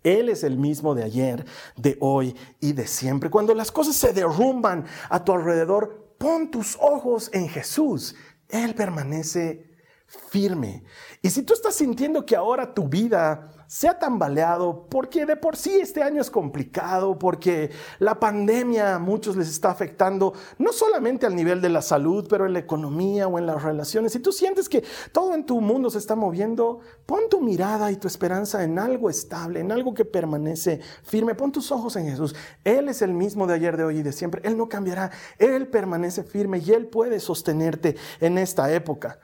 Él 0.05 0.29
es 0.29 0.45
el 0.45 0.57
mismo 0.57 0.95
de 0.95 1.03
ayer, 1.03 1.45
de 1.77 1.97
hoy 2.01 2.37
y 2.61 2.73
de 2.73 2.87
siempre. 2.87 3.31
Cuando 3.31 3.53
las 3.55 3.73
cosas 3.73 3.97
se 3.97 4.13
derrumban 4.13 4.85
a 5.11 5.25
tu 5.25 5.33
alrededor, 5.33 6.15
pon 6.19 6.53
tus 6.53 6.77
ojos 6.81 7.31
en 7.33 7.49
Jesús. 7.49 8.15
Él 8.49 8.77
permanece 8.77 9.68
firme. 10.09 10.83
Y 11.21 11.31
si 11.31 11.43
tú 11.43 11.53
estás 11.53 11.75
sintiendo 11.75 12.25
que 12.25 12.35
ahora 12.35 12.73
tu 12.73 12.89
vida 12.89 13.51
se 13.67 13.87
ha 13.87 13.99
tambaleado 13.99 14.87
porque 14.89 15.27
de 15.27 15.37
por 15.37 15.55
sí 15.55 15.79
este 15.81 16.03
año 16.03 16.23
es 16.23 16.31
complicado, 16.31 17.19
porque 17.19 17.71
la 17.99 18.19
pandemia 18.19 18.95
a 18.95 18.99
muchos 18.99 19.37
les 19.37 19.51
está 19.51 19.71
afectando, 19.71 20.33
no 20.57 20.73
solamente 20.73 21.27
al 21.27 21.37
nivel 21.37 21.61
de 21.61 21.69
la 21.69 21.83
salud, 21.83 22.27
pero 22.31 22.47
en 22.47 22.55
la 22.55 22.61
economía 22.61 23.29
o 23.29 23.39
en 23.39 23.45
las 23.45 23.63
relaciones. 23.63 24.13
Si 24.13 24.21
tú 24.21 24.33
sientes 24.33 24.71
que 24.71 24.83
todo 25.13 25.35
en 25.35 25.45
tu 25.45 25.61
mundo 25.61 25.91
se 25.91 25.99
está 25.99 26.17
moviendo, 26.17 26.81
pon 27.05 27.29
tu 27.29 27.43
mirada 27.43 27.93
y 27.93 27.97
tu 27.97 28.09
esperanza 28.09 28.65
en 28.65 28.79
algo 28.79 29.11
estable, 29.11 29.61
en 29.61 29.71
algo 29.71 29.93
que 29.93 30.07
permanece 30.07 30.81
firme. 31.03 31.35
Pon 31.35 31.53
tus 31.53 31.71
ojos 31.71 31.97
en 31.97 32.07
Jesús. 32.07 32.35
Él 32.65 32.89
es 32.89 33.03
el 33.03 33.13
mismo 33.13 33.47
de 33.47 33.55
ayer, 33.55 33.77
de 33.77 33.85
hoy 33.85 33.99
y 33.99 34.03
de 34.03 34.13
siempre. 34.13 34.41
Él 34.45 34.57
no 34.57 34.71
cambiará. 34.71 35.11
Él 35.39 35.67
permanece 35.67 36.25
firme 36.25 36.59
y 36.59 36.71
Él 36.71 36.87
puede 36.87 37.21
sostenerte 37.21 37.97
en 38.21 38.39
esta 38.39 38.73
época. 38.73 39.19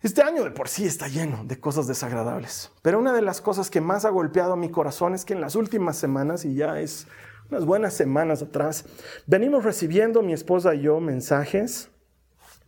Este 0.00 0.22
año 0.22 0.44
de 0.44 0.52
por 0.52 0.68
sí 0.68 0.84
está 0.86 1.08
lleno 1.08 1.42
de 1.44 1.58
cosas 1.58 1.88
desagradables, 1.88 2.70
pero 2.82 3.00
una 3.00 3.12
de 3.12 3.20
las 3.20 3.40
cosas 3.40 3.68
que 3.68 3.80
más 3.80 4.04
ha 4.04 4.10
golpeado 4.10 4.54
mi 4.54 4.70
corazón 4.70 5.12
es 5.12 5.24
que 5.24 5.32
en 5.32 5.40
las 5.40 5.56
últimas 5.56 5.96
semanas, 5.96 6.44
y 6.44 6.54
ya 6.54 6.78
es 6.78 7.08
unas 7.50 7.64
buenas 7.64 7.94
semanas 7.94 8.40
atrás, 8.40 8.84
venimos 9.26 9.64
recibiendo 9.64 10.22
mi 10.22 10.32
esposa 10.32 10.72
y 10.76 10.82
yo 10.82 11.00
mensajes, 11.00 11.90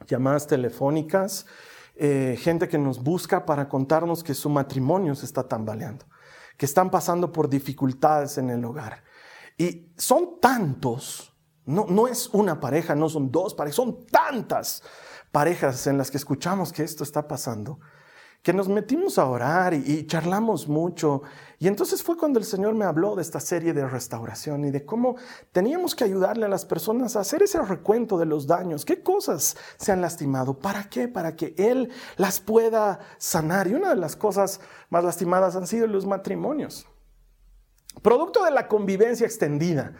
llamadas 0.09 0.49
telefónicas, 0.49 1.47
eh, 1.95 2.37
gente 2.37 2.69
que 2.69 2.79
nos 2.79 3.01
busca 3.01 3.47
para 3.47 3.69
contarnos 3.69 4.25
que 4.25 4.35
su 4.35 4.51
matrimonio 4.51 5.15
se 5.15 5.27
está 5.27 5.47
tambaleando, 5.47 6.07
que 6.57 6.67
están 6.67 6.91
pasando 6.91 7.31
por 7.31 7.49
dificultades 7.49 8.39
en 8.39 8.51
el 8.51 8.65
hogar. 8.65 9.05
Y 9.57 9.93
son 9.97 10.41
tantos, 10.41 11.33
no, 11.65 11.87
no 11.89 12.09
es 12.09 12.27
una 12.33 12.59
pareja, 12.59 12.97
no 12.97 13.09
son 13.09 13.31
dos 13.31 13.55
parejas, 13.55 13.77
son 13.77 14.05
tantas 14.07 14.83
parejas 15.33 15.87
en 15.87 15.99
las 15.99 16.11
que 16.11 16.17
escuchamos 16.17 16.73
que 16.73 16.83
esto 16.83 17.05
está 17.05 17.29
pasando, 17.29 17.79
que 18.43 18.53
nos 18.55 18.69
metimos 18.69 19.19
a 19.19 19.27
orar 19.27 19.75
y, 19.75 20.07
charlamos 20.07 20.67
mucho. 20.67 21.23
Y 21.59 21.69
entonces 21.69 22.03
fue 22.03 22.17
cuando 22.17 22.39
el 22.39 22.47
Señor 22.47 22.75
me 22.75 22.87
habló 22.87 23.15
de 23.15 23.23
esta 23.23 23.39
serie 23.39 23.75
de 23.75 23.87
restauración 23.87 24.65
y 24.65 24.71
de 24.71 24.87
cómo 24.87 25.17
teníamos 25.53 25.95
que 25.95 26.05
ayudarle 26.05 26.47
a 26.47 26.49
las 26.49 26.65
personas 26.65 27.17
a 27.17 27.21
hacer 27.21 27.43
ese 27.43 27.61
recuento 27.61 28.17
de 28.17 28.25
los 28.25 28.47
daños, 28.47 28.87
qué 28.87 29.03
cosas 29.03 29.57
se 29.77 29.93
han 29.93 30.01
lastimado, 30.01 30.59
para 30.59 30.89
qué, 30.89 31.07
para 31.07 31.37
que 31.37 31.55
Él 31.59 31.91
las 32.17 32.41
pueda 32.41 33.01
sanar. 33.19 33.69
Y 33.69 33.75
una 33.75 33.91
de 33.91 33.97
las 33.97 34.17
cosas 34.17 34.61
más 34.89 35.05
lastimadas 35.05 35.55
han 35.55 35.67
sido 35.67 35.87
los 35.87 36.07
matrimonios. 36.07 36.87
Producto 38.03 38.43
de 38.45 38.53
la 38.53 38.69
convivencia 38.69 39.27
extendida. 39.27 39.93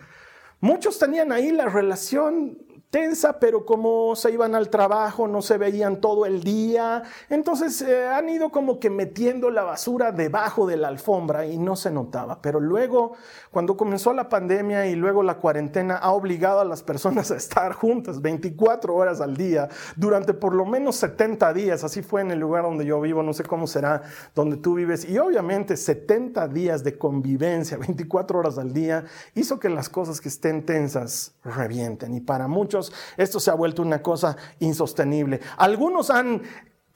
Muchos 0.61 0.99
tenían 0.99 1.33
ahí 1.33 1.51
la 1.51 1.67
relación 1.67 2.59
tensa, 2.91 3.39
pero 3.39 3.65
como 3.65 4.17
se 4.17 4.33
iban 4.33 4.55
al 4.57 4.69
trabajo, 4.69 5.29
no 5.29 5.43
se 5.43 5.59
veían 5.59 6.01
todo 6.01 6.27
el 6.27 6.43
día, 6.43 7.05
entonces 7.29 7.81
eh, 7.83 8.09
han 8.09 8.29
ido 8.29 8.51
como 8.51 8.81
que 8.81 8.91
metiendo 8.91 9.49
la 9.51 9.63
basura 9.63 10.11
debajo 10.11 10.67
de 10.67 10.77
la 10.77 10.89
alfombra 10.89 11.47
y 11.47 11.57
no 11.57 11.77
se 11.77 11.93
notaba. 11.93 12.43
Pero 12.43 12.59
luego, 12.59 13.13
cuando 13.53 13.77
comenzó 13.77 14.13
la 14.13 14.29
pandemia 14.29 14.87
y 14.87 14.97
luego 14.97 15.23
la 15.23 15.39
cuarentena, 15.39 15.97
ha 15.97 16.11
obligado 16.11 16.61
a 16.61 16.65
las 16.65 16.83
personas 16.83 17.31
a 17.31 17.37
estar 17.37 17.73
juntas 17.75 18.21
24 18.21 18.95
horas 18.95 19.21
al 19.21 19.37
día 19.37 19.69
durante 19.97 20.35
por 20.35 20.55
lo 20.55 20.67
menos 20.67 20.97
70 20.97 21.53
días. 21.53 21.85
Así 21.85 22.03
fue 22.03 22.23
en 22.23 22.33
el 22.33 22.41
lugar 22.41 22.65
donde 22.65 22.85
yo 22.85 23.01
vivo, 23.01 23.23
no 23.23 23.33
sé 23.33 23.45
cómo 23.45 23.69
será 23.69 24.03
donde 24.35 24.57
tú 24.57 24.75
vives. 24.75 25.09
Y 25.09 25.17
obviamente 25.19 25.77
70 25.77 26.49
días 26.49 26.83
de 26.83 26.99
convivencia, 26.99 27.77
24 27.79 28.41
horas 28.41 28.59
al 28.59 28.73
día, 28.73 29.05
hizo 29.37 29.61
que 29.61 29.69
las 29.69 29.89
cosas 29.89 30.21
que 30.21 30.29
estén 30.29 30.50
tensas 30.65 31.33
revienten. 31.45 32.15
Y 32.15 32.21
para 32.21 32.49
muchos, 32.49 32.93
esto 33.17 33.41
se 33.41 33.51
ha 33.51 33.55
vuelto 33.55 33.83
una 33.83 34.03
cosa 34.03 34.37
insostenible. 34.59 35.41
Algunos 35.57 36.11
han 36.11 36.43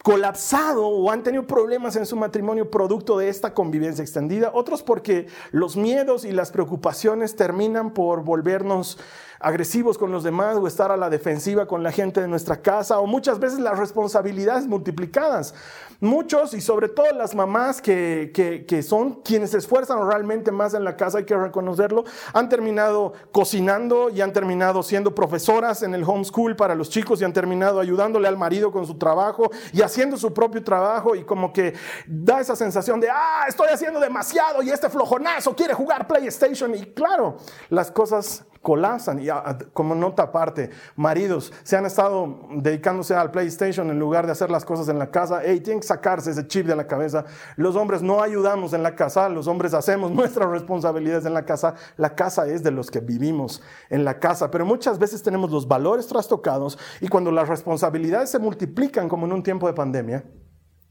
colapsado 0.04 0.86
o 0.86 1.10
han 1.10 1.22
tenido 1.22 1.46
problemas 1.46 1.96
en 1.96 2.04
su 2.04 2.14
matrimonio 2.14 2.70
producto 2.70 3.16
de 3.16 3.30
esta 3.30 3.54
convivencia 3.54 4.02
extendida, 4.02 4.50
otros 4.52 4.82
porque 4.82 5.28
los 5.50 5.78
miedos 5.78 6.26
y 6.26 6.32
las 6.32 6.50
preocupaciones 6.50 7.36
terminan 7.36 7.94
por 7.94 8.22
volvernos 8.22 8.98
agresivos 9.44 9.98
con 9.98 10.10
los 10.10 10.24
demás 10.24 10.56
o 10.56 10.66
estar 10.66 10.90
a 10.90 10.96
la 10.96 11.10
defensiva 11.10 11.66
con 11.66 11.82
la 11.82 11.92
gente 11.92 12.22
de 12.22 12.28
nuestra 12.28 12.62
casa 12.62 12.98
o 12.98 13.06
muchas 13.06 13.38
veces 13.38 13.60
las 13.60 13.78
responsabilidades 13.78 14.66
multiplicadas. 14.66 15.54
Muchos 16.00 16.54
y 16.54 16.60
sobre 16.60 16.88
todo 16.88 17.06
las 17.12 17.34
mamás 17.34 17.80
que, 17.80 18.32
que, 18.66 18.82
son 18.82 19.22
quienes 19.22 19.50
se 19.50 19.58
esfuerzan 19.58 20.06
realmente 20.06 20.50
más 20.50 20.74
en 20.74 20.82
la 20.82 20.96
casa, 20.96 21.18
hay 21.18 21.24
que 21.24 21.36
reconocerlo, 21.36 22.04
han 22.32 22.48
terminado 22.48 23.12
cocinando 23.32 24.10
y 24.10 24.20
han 24.20 24.32
terminado 24.32 24.82
siendo 24.82 25.14
profesoras 25.14 25.82
en 25.82 25.94
el 25.94 26.04
homeschool 26.04 26.56
para 26.56 26.74
los 26.74 26.90
chicos 26.90 27.20
y 27.20 27.24
han 27.24 27.32
terminado 27.32 27.80
ayudándole 27.80 28.28
al 28.28 28.36
marido 28.36 28.72
con 28.72 28.86
su 28.86 28.98
trabajo 28.98 29.50
y 29.72 29.82
haciendo 29.82 30.16
su 30.16 30.34
propio 30.34 30.64
trabajo 30.64 31.14
y 31.14 31.24
como 31.24 31.52
que 31.52 31.74
da 32.06 32.40
esa 32.40 32.56
sensación 32.56 32.98
de, 32.98 33.08
ah, 33.10 33.44
estoy 33.46 33.68
haciendo 33.68 34.00
demasiado 34.00 34.62
y 34.62 34.70
este 34.70 34.88
flojonazo 34.88 35.54
quiere 35.54 35.74
jugar 35.74 36.06
PlayStation 36.06 36.74
y 36.74 36.86
claro, 36.92 37.36
las 37.70 37.90
cosas 37.90 38.44
colapsan. 38.64 39.20
Y 39.20 39.28
como 39.72 39.94
nota 39.94 40.24
aparte, 40.24 40.70
maridos 40.96 41.52
se 41.62 41.76
han 41.76 41.86
estado 41.86 42.48
dedicándose 42.56 43.14
al 43.14 43.30
PlayStation 43.30 43.90
en 43.90 43.98
lugar 44.00 44.26
de 44.26 44.32
hacer 44.32 44.50
las 44.50 44.64
cosas 44.64 44.88
en 44.88 44.98
la 44.98 45.10
casa. 45.10 45.42
Hey, 45.44 45.60
tienen 45.60 45.80
que 45.80 45.86
sacarse 45.86 46.32
ese 46.32 46.48
chip 46.48 46.66
de 46.66 46.74
la 46.74 46.88
cabeza. 46.88 47.26
Los 47.56 47.76
hombres 47.76 48.02
no 48.02 48.22
ayudamos 48.22 48.72
en 48.72 48.82
la 48.82 48.96
casa, 48.96 49.28
los 49.28 49.46
hombres 49.46 49.74
hacemos 49.74 50.10
nuestras 50.20 50.48
responsabilidades 50.48 51.26
en 51.26 51.34
la 51.34 51.44
casa. 51.44 51.74
La 51.96 52.16
casa 52.16 52.48
es 52.48 52.64
de 52.64 52.72
los 52.72 52.90
que 52.90 53.00
vivimos 53.00 53.62
en 53.90 54.04
la 54.04 54.18
casa, 54.18 54.50
pero 54.50 54.64
muchas 54.64 54.98
veces 54.98 55.22
tenemos 55.22 55.50
los 55.50 55.68
valores 55.68 56.06
trastocados 56.06 56.78
y 57.00 57.08
cuando 57.08 57.30
las 57.30 57.48
responsabilidades 57.48 58.30
se 58.30 58.38
multiplican 58.38 59.08
como 59.08 59.26
en 59.26 59.32
un 59.34 59.42
tiempo 59.42 59.66
de 59.66 59.74
pandemia, 59.74 60.24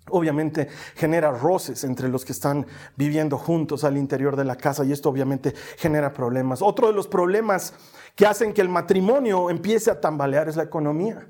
obviamente 0.09 0.67
genera 0.95 1.31
roces 1.31 1.83
entre 1.83 2.09
los 2.09 2.25
que 2.25 2.33
están 2.33 2.65
viviendo 2.95 3.37
juntos 3.37 3.83
al 3.83 3.97
interior 3.97 4.35
de 4.35 4.45
la 4.45 4.55
casa 4.55 4.83
y 4.83 4.91
esto 4.91 5.09
obviamente 5.09 5.53
genera 5.77 6.13
problemas. 6.13 6.61
Otro 6.61 6.87
de 6.87 6.93
los 6.93 7.07
problemas 7.07 7.73
que 8.15 8.25
hacen 8.25 8.53
que 8.53 8.61
el 8.61 8.69
matrimonio 8.69 9.49
empiece 9.49 9.89
a 9.91 9.99
tambalear 9.99 10.49
es 10.49 10.55
la 10.55 10.63
economía. 10.63 11.27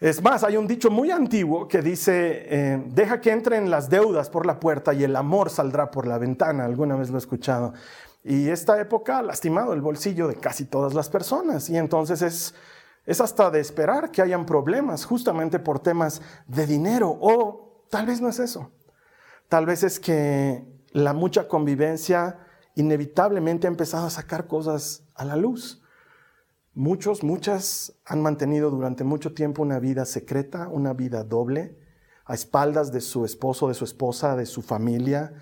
Es 0.00 0.22
más, 0.22 0.44
hay 0.44 0.56
un 0.56 0.68
dicho 0.68 0.90
muy 0.90 1.10
antiguo 1.10 1.66
que 1.66 1.82
dice, 1.82 2.46
eh, 2.48 2.82
deja 2.86 3.20
que 3.20 3.32
entren 3.32 3.68
las 3.68 3.90
deudas 3.90 4.30
por 4.30 4.46
la 4.46 4.60
puerta 4.60 4.94
y 4.94 5.02
el 5.02 5.16
amor 5.16 5.50
saldrá 5.50 5.90
por 5.90 6.06
la 6.06 6.18
ventana. 6.18 6.64
Alguna 6.64 6.94
vez 6.94 7.10
lo 7.10 7.16
he 7.16 7.18
escuchado. 7.18 7.74
Y 8.22 8.48
esta 8.48 8.80
época 8.80 9.18
ha 9.18 9.22
lastimado 9.22 9.72
el 9.72 9.80
bolsillo 9.80 10.28
de 10.28 10.36
casi 10.36 10.66
todas 10.66 10.94
las 10.94 11.08
personas. 11.08 11.68
Y 11.68 11.76
entonces 11.76 12.22
es, 12.22 12.54
es 13.06 13.20
hasta 13.20 13.50
de 13.50 13.58
esperar 13.58 14.12
que 14.12 14.22
hayan 14.22 14.46
problemas 14.46 15.04
justamente 15.04 15.58
por 15.58 15.80
temas 15.80 16.22
de 16.46 16.66
dinero 16.66 17.18
o 17.20 17.67
Tal 17.90 18.06
vez 18.06 18.20
no 18.20 18.28
es 18.28 18.38
eso. 18.38 18.70
Tal 19.48 19.64
vez 19.64 19.82
es 19.82 19.98
que 19.98 20.64
la 20.92 21.14
mucha 21.14 21.48
convivencia 21.48 22.38
inevitablemente 22.74 23.66
ha 23.66 23.70
empezado 23.70 24.06
a 24.06 24.10
sacar 24.10 24.46
cosas 24.46 25.04
a 25.14 25.24
la 25.24 25.36
luz. 25.36 25.82
Muchos, 26.74 27.24
muchas 27.24 27.94
han 28.04 28.22
mantenido 28.22 28.70
durante 28.70 29.04
mucho 29.04 29.34
tiempo 29.34 29.62
una 29.62 29.80
vida 29.80 30.04
secreta, 30.04 30.68
una 30.68 30.92
vida 30.92 31.24
doble, 31.24 31.78
a 32.24 32.34
espaldas 32.34 32.92
de 32.92 33.00
su 33.00 33.24
esposo, 33.24 33.68
de 33.68 33.74
su 33.74 33.84
esposa, 33.84 34.36
de 34.36 34.46
su 34.46 34.62
familia. 34.62 35.32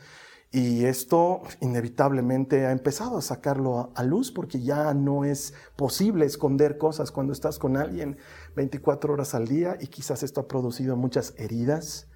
Y 0.53 0.85
esto 0.85 1.43
inevitablemente 1.61 2.65
ha 2.65 2.71
empezado 2.71 3.19
a 3.19 3.23
sacarlo 3.23 3.93
a, 3.95 4.03
luz 4.05 4.31
porque 4.31 4.62
ya 4.62 4.95
no 4.95 5.25
es 5.25 5.53
posible 5.75 6.25
esconder 6.25 6.79
cosas 6.79 7.11
cuando 7.11 7.33
estás 7.33 7.59
con 7.59 7.76
alguien 7.76 8.17
24 8.55 9.12
horas 9.12 9.35
al 9.35 9.49
día 9.49 9.76
y 9.81 9.88
quizás 9.88 10.23
esto 10.23 10.41
ha 10.41 10.49
producido 10.49 10.97
muchas 10.97 11.35
heridas 11.37 12.07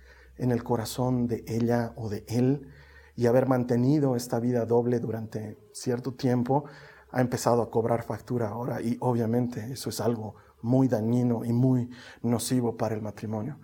en 0.40 0.50
el 0.52 0.64
corazón 0.64 1.26
de 1.26 1.44
ella 1.46 1.92
o 1.96 2.08
de 2.08 2.24
él 2.28 2.68
y 3.16 3.26
haber 3.26 3.46
mantenido 3.46 4.16
esta 4.16 4.40
vida 4.40 4.66
doble 4.66 4.98
durante 4.98 5.58
cierto 5.72 6.14
tiempo 6.14 6.64
ha 7.12 7.20
empezado 7.20 7.62
a 7.62 7.70
cobrar 7.70 8.02
factura 8.02 8.48
ahora 8.48 8.80
y 8.80 8.96
obviamente 9.00 9.72
eso 9.72 9.90
es 9.90 10.00
algo 10.00 10.36
muy 10.62 10.88
dañino 10.88 11.44
y 11.44 11.52
muy 11.52 11.90
nocivo 12.22 12.76
para 12.76 12.94
el 12.94 13.02
matrimonio. 13.02 13.58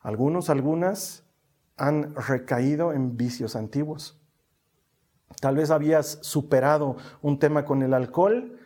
Algunos, 0.00 0.50
algunas 0.50 1.24
han 1.76 2.14
recaído 2.14 2.92
en 2.92 3.16
vicios 3.16 3.56
antiguos. 3.56 4.20
Tal 5.40 5.56
vez 5.56 5.70
habías 5.70 6.18
superado 6.22 6.96
un 7.20 7.38
tema 7.38 7.64
con 7.64 7.82
el 7.82 7.92
alcohol 7.92 8.58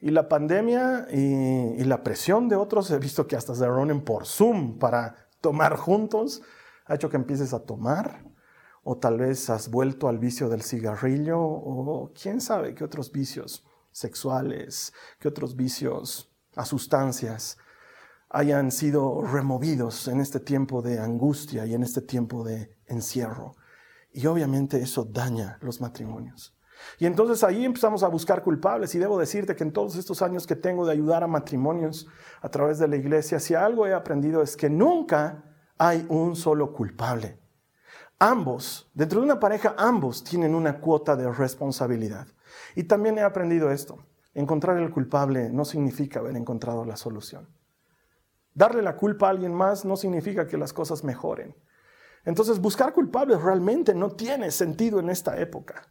y 0.00 0.10
la 0.10 0.28
pandemia 0.28 1.06
y, 1.10 1.82
la 1.84 2.02
presión 2.02 2.48
de 2.48 2.56
otros. 2.56 2.90
He 2.90 2.98
visto 2.98 3.26
que 3.26 3.36
hasta 3.36 3.54
se 3.54 3.66
reúnen 3.66 4.02
por 4.02 4.26
Zoom 4.26 4.78
para 4.78 5.28
tomar 5.40 5.76
juntos. 5.76 6.42
Ha 6.88 6.94
hecho 6.96 7.08
que 7.08 7.16
empieces 7.16 7.52
a 7.54 7.60
tomar. 7.60 8.24
O 8.82 8.96
tal 8.96 9.18
vez 9.18 9.50
has 9.50 9.70
vuelto 9.70 10.08
al 10.08 10.18
vicio 10.18 10.48
del 10.48 10.62
cigarrillo 10.62 11.38
o 11.40 12.10
quién 12.14 12.40
sabe 12.40 12.74
qué 12.74 12.84
otros 12.84 13.12
vicios 13.12 13.64
sexuales, 13.92 14.92
que 15.18 15.28
otros 15.28 15.56
vicios 15.56 16.32
a 16.56 16.64
sustancias 16.64 17.58
hayan 18.30 18.70
sido 18.70 19.22
removidos 19.22 20.08
en 20.08 20.20
este 20.20 20.40
tiempo 20.40 20.82
de 20.82 20.98
angustia 20.98 21.66
y 21.66 21.74
en 21.74 21.82
este 21.82 22.02
tiempo 22.02 22.44
de 22.44 22.76
encierro. 22.86 23.56
Y 24.12 24.26
obviamente 24.26 24.80
eso 24.80 25.04
daña 25.04 25.58
los 25.60 25.80
matrimonios. 25.80 26.54
Y 26.98 27.06
entonces 27.06 27.42
ahí 27.42 27.64
empezamos 27.64 28.02
a 28.02 28.08
buscar 28.08 28.42
culpables 28.42 28.94
y 28.94 28.98
debo 28.98 29.18
decirte 29.18 29.56
que 29.56 29.64
en 29.64 29.72
todos 29.72 29.96
estos 29.96 30.22
años 30.22 30.46
que 30.46 30.56
tengo 30.56 30.86
de 30.86 30.92
ayudar 30.92 31.24
a 31.24 31.26
matrimonios 31.26 32.06
a 32.40 32.48
través 32.48 32.78
de 32.78 32.88
la 32.88 32.96
iglesia, 32.96 33.40
si 33.40 33.54
algo 33.54 33.86
he 33.86 33.94
aprendido 33.94 34.42
es 34.42 34.56
que 34.56 34.70
nunca 34.70 35.47
hay 35.78 36.04
un 36.08 36.36
solo 36.36 36.72
culpable. 36.72 37.38
Ambos, 38.18 38.90
dentro 38.94 39.20
de 39.20 39.26
una 39.26 39.38
pareja, 39.38 39.74
ambos 39.78 40.24
tienen 40.24 40.54
una 40.54 40.80
cuota 40.80 41.14
de 41.14 41.32
responsabilidad. 41.32 42.26
Y 42.74 42.84
también 42.84 43.16
he 43.16 43.22
aprendido 43.22 43.70
esto. 43.70 43.98
Encontrar 44.34 44.78
el 44.78 44.90
culpable 44.90 45.50
no 45.50 45.64
significa 45.64 46.18
haber 46.18 46.36
encontrado 46.36 46.84
la 46.84 46.96
solución. 46.96 47.48
Darle 48.54 48.82
la 48.82 48.96
culpa 48.96 49.28
a 49.28 49.30
alguien 49.30 49.54
más 49.54 49.84
no 49.84 49.96
significa 49.96 50.48
que 50.48 50.58
las 50.58 50.72
cosas 50.72 51.04
mejoren. 51.04 51.54
Entonces 52.24 52.58
buscar 52.58 52.92
culpables 52.92 53.40
realmente 53.40 53.94
no 53.94 54.10
tiene 54.10 54.50
sentido 54.50 54.98
en 54.98 55.10
esta 55.10 55.38
época. 55.38 55.88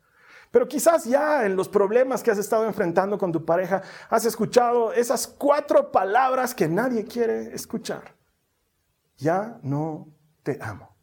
Pero 0.52 0.68
quizás 0.68 1.06
ya 1.06 1.46
en 1.46 1.56
los 1.56 1.70
problemas 1.70 2.22
que 2.22 2.32
has 2.32 2.38
estado 2.38 2.66
enfrentando 2.66 3.18
con 3.18 3.32
tu 3.32 3.46
pareja 3.46 3.82
has 4.10 4.26
escuchado 4.26 4.92
esas 4.92 5.28
cuatro 5.28 5.92
palabras 5.92 6.54
que 6.54 6.68
nadie 6.68 7.06
quiere 7.06 7.56
escuchar. 7.56 8.17
Ya 9.18 9.60
no 9.64 10.08
te 10.44 10.60
amo. 10.62 10.96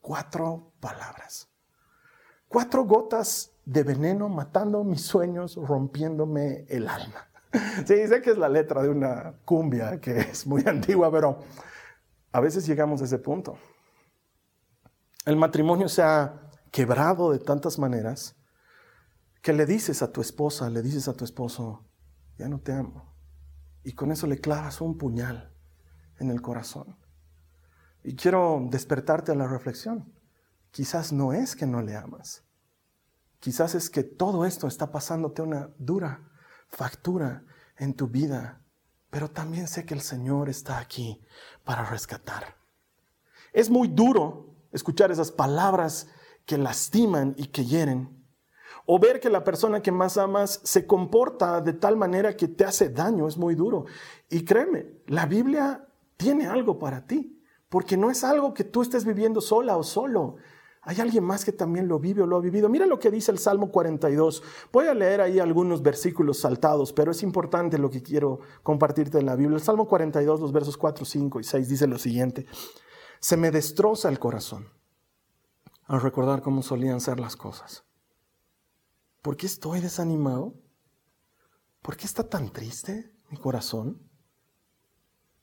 Cuatro 0.00 0.72
palabras. 0.80 1.48
Cuatro 2.48 2.84
gotas 2.84 3.52
de 3.64 3.82
veneno 3.82 4.28
matando 4.28 4.84
mis 4.84 5.02
sueños, 5.02 5.56
rompiéndome 5.56 6.66
el 6.68 6.88
alma. 6.88 7.28
Sí, 7.86 8.08
sé 8.08 8.20
que 8.20 8.30
es 8.30 8.38
la 8.38 8.48
letra 8.48 8.82
de 8.82 8.88
una 8.88 9.34
cumbia 9.44 10.00
que 10.00 10.18
es 10.18 10.44
muy 10.44 10.62
antigua, 10.66 11.08
pero 11.12 11.38
a 12.32 12.40
veces 12.40 12.66
llegamos 12.66 13.00
a 13.00 13.04
ese 13.04 13.18
punto. 13.18 13.56
El 15.24 15.36
matrimonio 15.36 15.88
se 15.88 16.02
ha 16.02 16.50
quebrado 16.72 17.30
de 17.30 17.38
tantas 17.38 17.78
maneras 17.78 18.34
que 19.40 19.52
le 19.52 19.66
dices 19.66 20.02
a 20.02 20.10
tu 20.10 20.20
esposa, 20.20 20.68
le 20.68 20.82
dices 20.82 21.06
a 21.06 21.14
tu 21.14 21.24
esposo, 21.24 21.84
ya 22.36 22.48
no 22.48 22.58
te 22.58 22.72
amo. 22.72 23.14
Y 23.84 23.92
con 23.92 24.10
eso 24.10 24.26
le 24.26 24.40
clavas 24.40 24.80
un 24.80 24.98
puñal 24.98 25.53
en 26.18 26.30
el 26.30 26.42
corazón. 26.42 26.96
Y 28.02 28.14
quiero 28.16 28.66
despertarte 28.70 29.32
a 29.32 29.34
la 29.34 29.46
reflexión. 29.46 30.12
Quizás 30.70 31.12
no 31.12 31.32
es 31.32 31.56
que 31.56 31.66
no 31.66 31.82
le 31.82 31.96
amas. 31.96 32.42
Quizás 33.40 33.74
es 33.74 33.90
que 33.90 34.02
todo 34.02 34.44
esto 34.44 34.66
está 34.66 34.90
pasándote 34.90 35.42
una 35.42 35.70
dura 35.78 36.20
factura 36.68 37.44
en 37.78 37.94
tu 37.94 38.08
vida, 38.08 38.60
pero 39.10 39.30
también 39.30 39.68
sé 39.68 39.84
que 39.84 39.94
el 39.94 40.00
Señor 40.00 40.48
está 40.48 40.78
aquí 40.78 41.22
para 41.64 41.84
rescatar. 41.84 42.56
Es 43.52 43.70
muy 43.70 43.88
duro 43.88 44.54
escuchar 44.72 45.10
esas 45.12 45.30
palabras 45.30 46.08
que 46.44 46.58
lastiman 46.58 47.34
y 47.36 47.46
que 47.46 47.64
hieren, 47.64 48.24
o 48.86 48.98
ver 48.98 49.20
que 49.20 49.30
la 49.30 49.44
persona 49.44 49.80
que 49.80 49.92
más 49.92 50.18
amas 50.18 50.60
se 50.64 50.86
comporta 50.86 51.60
de 51.60 51.72
tal 51.72 51.96
manera 51.96 52.36
que 52.36 52.48
te 52.48 52.64
hace 52.64 52.90
daño, 52.90 53.26
es 53.26 53.36
muy 53.36 53.54
duro. 53.54 53.86
Y 54.28 54.44
créeme, 54.44 54.86
la 55.06 55.24
Biblia 55.26 55.86
tiene 56.16 56.46
algo 56.46 56.78
para 56.78 57.06
ti, 57.06 57.42
porque 57.68 57.96
no 57.96 58.10
es 58.10 58.24
algo 58.24 58.54
que 58.54 58.64
tú 58.64 58.82
estés 58.82 59.04
viviendo 59.04 59.40
sola 59.40 59.76
o 59.76 59.82
solo, 59.82 60.36
hay 60.86 61.00
alguien 61.00 61.24
más 61.24 61.44
que 61.44 61.52
también 61.52 61.88
lo 61.88 61.98
vive 61.98 62.22
o 62.22 62.26
lo 62.26 62.36
ha 62.36 62.40
vivido. 62.40 62.68
Mira 62.68 62.84
lo 62.84 62.98
que 62.98 63.10
dice 63.10 63.32
el 63.32 63.38
Salmo 63.38 63.70
42. 63.70 64.42
Voy 64.70 64.86
a 64.86 64.94
leer 64.94 65.22
ahí 65.22 65.38
algunos 65.38 65.82
versículos 65.82 66.38
saltados, 66.38 66.92
pero 66.92 67.10
es 67.10 67.22
importante 67.22 67.78
lo 67.78 67.88
que 67.88 68.02
quiero 68.02 68.40
compartirte 68.62 69.18
en 69.18 69.26
la 69.26 69.34
Biblia. 69.34 69.56
El 69.56 69.62
Salmo 69.62 69.88
42, 69.88 70.40
los 70.40 70.52
versos 70.52 70.76
4, 70.76 71.06
5 71.06 71.40
y 71.40 71.44
6 71.44 71.68
dice 71.68 71.86
lo 71.86 71.98
siguiente. 71.98 72.46
Se 73.18 73.38
me 73.38 73.50
destroza 73.50 74.10
el 74.10 74.18
corazón 74.18 74.68
al 75.86 76.02
recordar 76.02 76.42
cómo 76.42 76.62
solían 76.62 77.00
ser 77.00 77.18
las 77.18 77.34
cosas. 77.34 77.84
¿Por 79.22 79.38
qué 79.38 79.46
estoy 79.46 79.80
desanimado? 79.80 80.54
¿Por 81.80 81.96
qué 81.96 82.04
está 82.04 82.28
tan 82.28 82.52
triste 82.52 83.10
mi 83.30 83.38
corazón? 83.38 84.03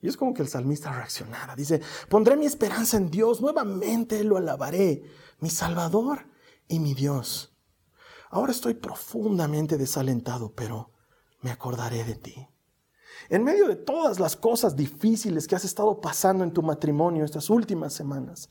Y 0.02 0.08
es 0.08 0.16
como 0.16 0.34
que 0.34 0.42
el 0.42 0.48
salmista 0.48 0.92
reaccionara. 0.92 1.54
Dice, 1.54 1.80
pondré 2.08 2.36
mi 2.36 2.44
esperanza 2.44 2.96
en 2.96 3.08
Dios, 3.08 3.40
nuevamente 3.40 4.22
lo 4.24 4.36
alabaré 4.36 5.04
mi 5.38 5.48
Salvador 5.48 6.26
y 6.66 6.80
mi 6.80 6.92
Dios. 6.92 7.56
Ahora 8.30 8.50
estoy 8.50 8.74
profundamente 8.74 9.78
desalentado, 9.78 10.52
pero 10.54 10.90
me 11.40 11.52
acordaré 11.52 12.02
de 12.02 12.16
ti. 12.16 12.48
En 13.28 13.44
medio 13.44 13.68
de 13.68 13.76
todas 13.76 14.18
las 14.18 14.36
cosas 14.36 14.74
difíciles 14.74 15.46
que 15.46 15.54
has 15.54 15.64
estado 15.64 16.00
pasando 16.00 16.42
en 16.42 16.52
tu 16.52 16.62
matrimonio 16.62 17.24
estas 17.24 17.48
últimas 17.48 17.92
semanas, 17.92 18.50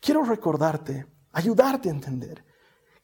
quiero 0.00 0.22
recordarte, 0.22 1.06
ayudarte 1.32 1.88
a 1.88 1.92
entender 1.92 2.44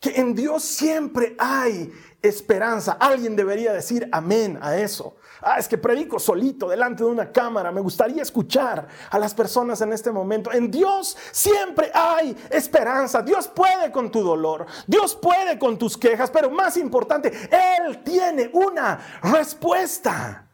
que 0.00 0.10
en 0.20 0.34
Dios 0.34 0.62
siempre 0.62 1.34
hay 1.38 1.92
esperanza. 2.22 2.96
Alguien 3.00 3.36
debería 3.36 3.72
decir 3.72 4.08
amén 4.12 4.58
a 4.60 4.76
eso. 4.76 5.16
Ah, 5.40 5.58
es 5.58 5.68
que 5.68 5.78
predico 5.78 6.18
solito 6.18 6.68
delante 6.68 7.04
de 7.04 7.10
una 7.10 7.30
cámara. 7.30 7.70
Me 7.70 7.80
gustaría 7.80 8.22
escuchar 8.22 8.88
a 9.10 9.18
las 9.18 9.34
personas 9.34 9.80
en 9.80 9.92
este 9.92 10.10
momento. 10.10 10.52
En 10.52 10.70
Dios 10.70 11.16
siempre 11.32 11.90
hay 11.94 12.36
esperanza. 12.50 13.22
Dios 13.22 13.48
puede 13.48 13.90
con 13.90 14.10
tu 14.10 14.22
dolor. 14.22 14.66
Dios 14.86 15.14
puede 15.14 15.58
con 15.58 15.78
tus 15.78 15.96
quejas. 15.96 16.30
Pero 16.30 16.50
más 16.50 16.76
importante, 16.76 17.32
Él 17.50 18.02
tiene 18.02 18.50
una 18.52 18.98
respuesta. 19.22 20.45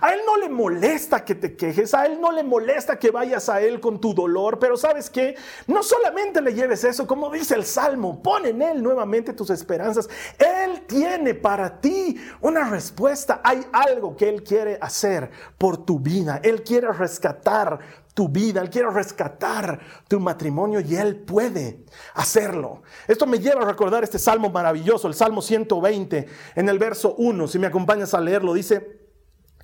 A 0.00 0.12
Él 0.12 0.20
no 0.24 0.36
le 0.36 0.48
molesta 0.48 1.24
que 1.24 1.34
te 1.34 1.56
quejes, 1.56 1.94
a 1.94 2.06
Él 2.06 2.20
no 2.20 2.30
le 2.30 2.42
molesta 2.42 2.98
que 2.98 3.10
vayas 3.10 3.48
a 3.48 3.60
Él 3.60 3.80
con 3.80 4.00
tu 4.00 4.14
dolor, 4.14 4.58
pero 4.58 4.76
sabes 4.76 5.10
que 5.10 5.36
no 5.66 5.82
solamente 5.82 6.40
le 6.40 6.54
lleves 6.54 6.84
eso, 6.84 7.06
como 7.06 7.30
dice 7.30 7.54
el 7.54 7.64
Salmo, 7.64 8.22
pon 8.22 8.46
en 8.46 8.62
Él 8.62 8.82
nuevamente 8.82 9.32
tus 9.32 9.50
esperanzas. 9.50 10.08
Él 10.38 10.82
tiene 10.86 11.34
para 11.34 11.80
ti 11.80 12.20
una 12.40 12.68
respuesta, 12.68 13.40
hay 13.42 13.66
algo 13.72 14.16
que 14.16 14.28
Él 14.28 14.42
quiere 14.42 14.78
hacer 14.80 15.30
por 15.58 15.84
tu 15.84 15.98
vida, 15.98 16.40
Él 16.42 16.62
quiere 16.62 16.92
rescatar 16.92 17.80
tu 18.14 18.28
vida, 18.28 18.60
Él 18.60 18.70
quiere 18.70 18.90
rescatar 18.90 19.80
tu 20.08 20.20
matrimonio 20.20 20.80
y 20.80 20.96
Él 20.96 21.16
puede 21.16 21.84
hacerlo. 22.14 22.82
Esto 23.08 23.26
me 23.26 23.38
lleva 23.38 23.62
a 23.62 23.66
recordar 23.66 24.04
este 24.04 24.18
salmo 24.18 24.50
maravilloso, 24.50 25.08
el 25.08 25.14
Salmo 25.14 25.42
120, 25.42 26.26
en 26.54 26.68
el 26.68 26.78
verso 26.78 27.14
1, 27.18 27.48
si 27.48 27.58
me 27.58 27.66
acompañas 27.66 28.14
a 28.14 28.20
leerlo, 28.20 28.54
dice, 28.54 28.99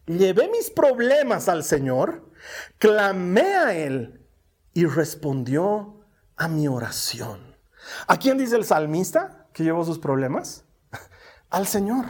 llevé 0.06 0.48
mis 0.48 0.70
problemas 0.70 1.48
al 1.48 1.64
Señor, 1.64 2.30
clamé 2.78 3.54
a 3.54 3.74
Él 3.74 4.26
y 4.72 4.86
respondió 4.86 6.00
a 6.36 6.48
mi 6.48 6.68
oración. 6.68 7.56
¿A 8.06 8.18
quién 8.18 8.38
dice 8.38 8.56
el 8.56 8.64
salmista 8.64 9.46
que 9.52 9.64
llevó 9.64 9.84
sus 9.84 9.98
problemas? 9.98 10.64
Al 11.50 11.66
Señor. 11.66 12.06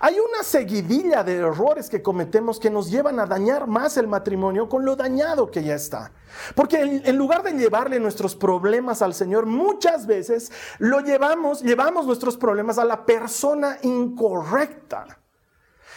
Hay 0.00 0.16
una 0.18 0.42
seguidilla 0.42 1.22
de 1.22 1.36
errores 1.36 1.88
que 1.90 2.02
cometemos 2.02 2.58
que 2.58 2.70
nos 2.70 2.90
llevan 2.90 3.20
a 3.20 3.26
dañar 3.26 3.66
más 3.66 3.96
el 3.96 4.06
matrimonio 4.06 4.68
con 4.68 4.84
lo 4.84 4.96
dañado 4.96 5.50
que 5.50 5.62
ya 5.62 5.74
está. 5.74 6.12
Porque 6.54 7.02
en, 7.04 7.16
lugar 7.16 7.42
de 7.42 7.52
llevarle 7.52 8.00
nuestros 8.00 8.34
problemas 8.34 9.02
al 9.02 9.14
Señor, 9.14 9.46
muchas 9.46 10.06
veces 10.06 10.50
lo 10.78 11.00
llevamos, 11.00 11.62
llevamos 11.62 12.06
nuestros 12.06 12.36
problemas 12.36 12.78
a 12.78 12.84
la 12.84 13.04
persona 13.04 13.78
incorrecta. 13.82 15.18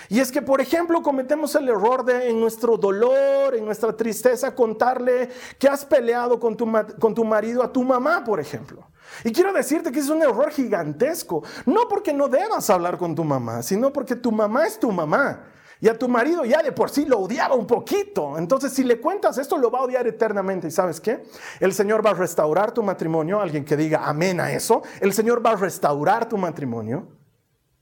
Y 0.10 0.20
es 0.20 0.32
que, 0.32 0.42
por 0.42 0.60
ejemplo, 0.60 1.04
cometemos 1.04 1.54
el 1.54 1.70
error 1.70 2.04
de 2.04 2.30
en 2.30 2.40
nuestro 2.40 2.78
dolor, 2.78 3.56
en 3.56 3.64
nuestra 3.64 3.96
tristeza, 3.96 4.56
contarle 4.56 5.30
que 5.60 5.68
has 5.68 5.86
peleado 5.86 6.40
con 6.40 6.58
tu, 6.58 6.68
con 7.00 7.14
tu 7.14 7.24
marido 7.24 7.62
a 7.62 7.72
tu 7.72 7.84
mamá, 7.84 8.24
por 8.24 8.40
ejemplo. 8.40 8.88
Y 9.24 9.32
quiero 9.32 9.54
decirte 9.54 9.92
que 9.92 10.00
es 10.00 10.10
un 10.10 10.24
error 10.24 10.50
gigantesco. 10.50 11.44
No 11.68 11.88
porque 11.88 12.12
no 12.12 12.28
debas 12.28 12.72
hablar 12.72 12.98
con 12.98 13.14
tu 13.14 13.24
mamá, 13.24 13.62
sino 13.62 13.94
porque 13.94 14.16
tu 14.16 14.32
mamá 14.32 14.66
es 14.66 14.80
tu 14.80 14.92
mamá. 14.92 15.44
Y 15.80 15.88
a 15.88 15.98
tu 15.98 16.10
marido 16.10 16.44
ya 16.44 16.62
de 16.64 16.72
por 16.72 16.90
sí 16.90 17.06
lo 17.06 17.20
odiaba 17.20 17.54
un 17.54 17.68
poquito. 17.68 18.38
Entonces, 18.38 18.74
si 18.74 18.84
le 18.84 19.00
cuentas 19.00 19.38
esto, 19.38 19.58
lo 19.58 19.70
va 19.70 19.80
a 19.80 19.84
odiar 19.84 20.08
eternamente. 20.08 20.68
¿Y 20.68 20.72
sabes 20.72 21.00
qué? 21.00 21.24
El 21.60 21.72
Señor 21.72 22.04
va 22.04 22.10
a 22.10 22.16
restaurar 22.16 22.74
tu 22.74 22.82
matrimonio. 22.82 23.40
Alguien 23.40 23.64
que 23.64 23.78
diga 23.78 24.08
amén 24.08 24.42
a 24.42 24.52
eso. 24.52 24.82
El 25.00 25.14
Señor 25.14 25.46
va 25.46 25.52
a 25.52 25.56
restaurar 25.56 26.28
tu 26.28 26.36
matrimonio. 26.36 27.08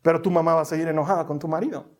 Pero 0.01 0.21
tu 0.21 0.29
mamá 0.29 0.53
va 0.55 0.61
a 0.61 0.65
seguir 0.65 0.89
enojada 0.89 1.25
con 1.25 1.39
tu 1.39 1.47
marido. 1.47 1.96